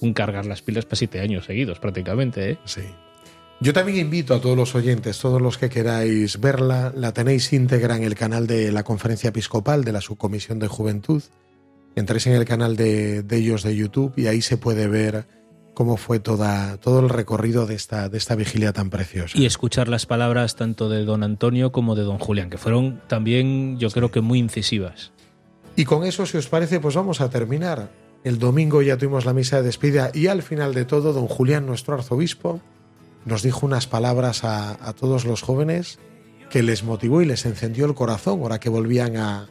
un 0.00 0.12
cargar 0.12 0.46
las 0.46 0.62
pilas 0.62 0.84
para 0.84 0.96
siete 0.96 1.20
años 1.20 1.46
seguidos, 1.46 1.78
prácticamente. 1.78 2.50
¿eh? 2.50 2.58
Sí. 2.64 2.82
Yo 3.60 3.72
también 3.72 3.98
invito 3.98 4.34
a 4.34 4.40
todos 4.40 4.56
los 4.56 4.74
oyentes, 4.74 5.18
todos 5.18 5.40
los 5.40 5.56
que 5.56 5.70
queráis 5.70 6.38
verla, 6.40 6.92
la 6.94 7.12
tenéis 7.12 7.52
íntegra 7.52 7.96
en 7.96 8.02
el 8.02 8.14
canal 8.14 8.46
de 8.46 8.70
la 8.70 8.84
Conferencia 8.84 9.28
Episcopal 9.28 9.82
de 9.82 9.92
la 9.92 10.02
Subcomisión 10.02 10.58
de 10.58 10.68
Juventud. 10.68 11.22
Entréis 11.94 12.26
en 12.26 12.34
el 12.34 12.44
canal 12.44 12.76
de, 12.76 13.22
de 13.22 13.36
ellos 13.38 13.62
de 13.62 13.74
YouTube 13.74 14.12
y 14.16 14.26
ahí 14.26 14.42
se 14.42 14.58
puede 14.58 14.86
ver 14.88 15.26
cómo 15.76 15.98
fue 15.98 16.20
toda, 16.20 16.78
todo 16.78 17.00
el 17.00 17.10
recorrido 17.10 17.66
de 17.66 17.74
esta, 17.74 18.08
de 18.08 18.16
esta 18.16 18.34
vigilia 18.34 18.72
tan 18.72 18.88
preciosa. 18.88 19.36
Y 19.36 19.44
escuchar 19.44 19.88
las 19.88 20.06
palabras 20.06 20.56
tanto 20.56 20.88
de 20.88 21.04
don 21.04 21.22
Antonio 21.22 21.70
como 21.70 21.94
de 21.94 22.02
don 22.02 22.18
Julián, 22.18 22.48
que 22.48 22.56
fueron 22.56 23.02
también, 23.08 23.78
yo 23.78 23.90
creo 23.90 24.10
que 24.10 24.22
muy 24.22 24.38
incisivas. 24.38 25.12
Y 25.76 25.84
con 25.84 26.04
eso, 26.04 26.24
si 26.24 26.38
os 26.38 26.48
parece, 26.48 26.80
pues 26.80 26.94
vamos 26.94 27.20
a 27.20 27.28
terminar. 27.28 27.90
El 28.24 28.38
domingo 28.38 28.80
ya 28.80 28.96
tuvimos 28.96 29.26
la 29.26 29.34
misa 29.34 29.58
de 29.58 29.64
despedida 29.64 30.10
y 30.14 30.28
al 30.28 30.40
final 30.40 30.72
de 30.72 30.86
todo, 30.86 31.12
don 31.12 31.28
Julián, 31.28 31.66
nuestro 31.66 31.92
arzobispo, 31.92 32.62
nos 33.26 33.42
dijo 33.42 33.66
unas 33.66 33.86
palabras 33.86 34.44
a, 34.44 34.82
a 34.82 34.94
todos 34.94 35.26
los 35.26 35.42
jóvenes 35.42 35.98
que 36.48 36.62
les 36.62 36.84
motivó 36.84 37.20
y 37.20 37.26
les 37.26 37.44
encendió 37.44 37.84
el 37.84 37.94
corazón 37.94 38.40
ahora 38.40 38.60
que 38.60 38.70
volvían 38.70 39.18
a, 39.18 39.50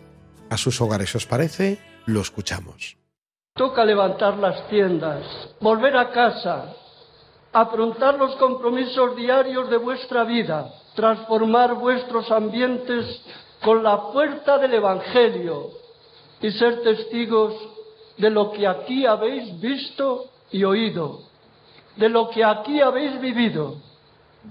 a 0.49 0.57
sus 0.57 0.81
hogares. 0.81 1.13
¿Os 1.13 1.27
parece? 1.27 1.77
Lo 2.07 2.19
escuchamos. 2.21 2.97
Toca 3.57 3.85
levantar 3.85 4.37
las 4.37 4.67
tiendas, 4.67 5.23
volver 5.61 5.95
a 5.95 6.09
casa, 6.11 6.75
afrontar 7.53 8.15
los 8.15 8.35
compromisos 8.35 9.15
diarios 9.15 9.69
de 9.69 9.77
vuestra 9.77 10.25
vida, 10.25 10.73
transformar 10.93 11.75
vuestros 11.75 12.29
ambientes 12.31 13.23
con 13.63 13.81
la 13.81 13.97
fuerza 14.11 14.57
del 14.57 14.73
Evangelio 14.73 15.69
y 16.41 16.51
ser 16.51 16.83
testigos 16.83 17.53
de 18.17 18.29
lo 18.29 18.51
que 18.51 18.67
aquí 18.67 19.05
habéis 19.05 19.57
visto 19.61 20.25
y 20.51 20.65
oído, 20.65 21.21
de 21.95 22.09
lo 22.09 22.29
que 22.31 22.43
aquí 22.43 22.81
habéis 22.81 23.21
vivido, 23.21 23.77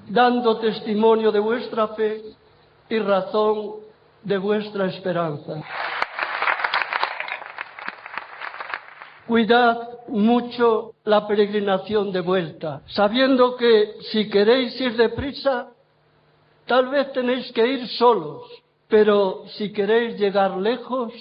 dando 0.09 0.57
testimonio 0.61 1.31
de 1.31 1.41
vuestra 1.41 1.89
fe 1.89 2.23
y 2.89 2.99
razón 3.01 3.81
de 4.23 4.39
vuestra 4.39 4.87
esperanza. 4.87 5.63
Cuidad 9.27 10.07
mucho 10.09 10.93
la 11.05 11.27
peregrinación 11.27 12.12
de 12.12 12.20
vuelta, 12.20 12.83
sabiendo 12.89 13.57
que 13.57 13.97
si 14.12 14.29
queréis 14.29 14.79
ir 14.81 14.97
deprisa, 14.97 15.68
tal 16.66 16.89
vez 16.89 17.11
tenéis 17.12 17.51
que 17.53 17.66
ir 17.66 17.89
solos, 17.89 18.43
pero 18.89 19.45
si 19.57 19.72
queréis 19.72 20.18
llegar 20.18 20.59
lejos, 20.59 21.12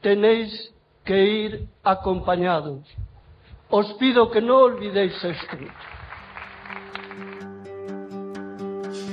tenéis 0.00 0.72
que 1.04 1.24
ir 1.24 1.68
acompañados. 1.82 2.80
Os 3.68 3.92
pido 3.94 4.30
que 4.30 4.40
no 4.40 4.58
olvidéis 4.58 5.22
esto. 5.22 5.56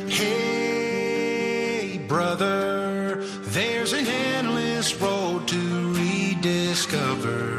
Hey, 0.08 2.00
brother, 2.08 3.22
there's 3.54 3.93
an 3.93 4.06
endless 4.08 4.93
road 5.02 5.47
to 5.47 5.93
rediscover. 5.93 7.59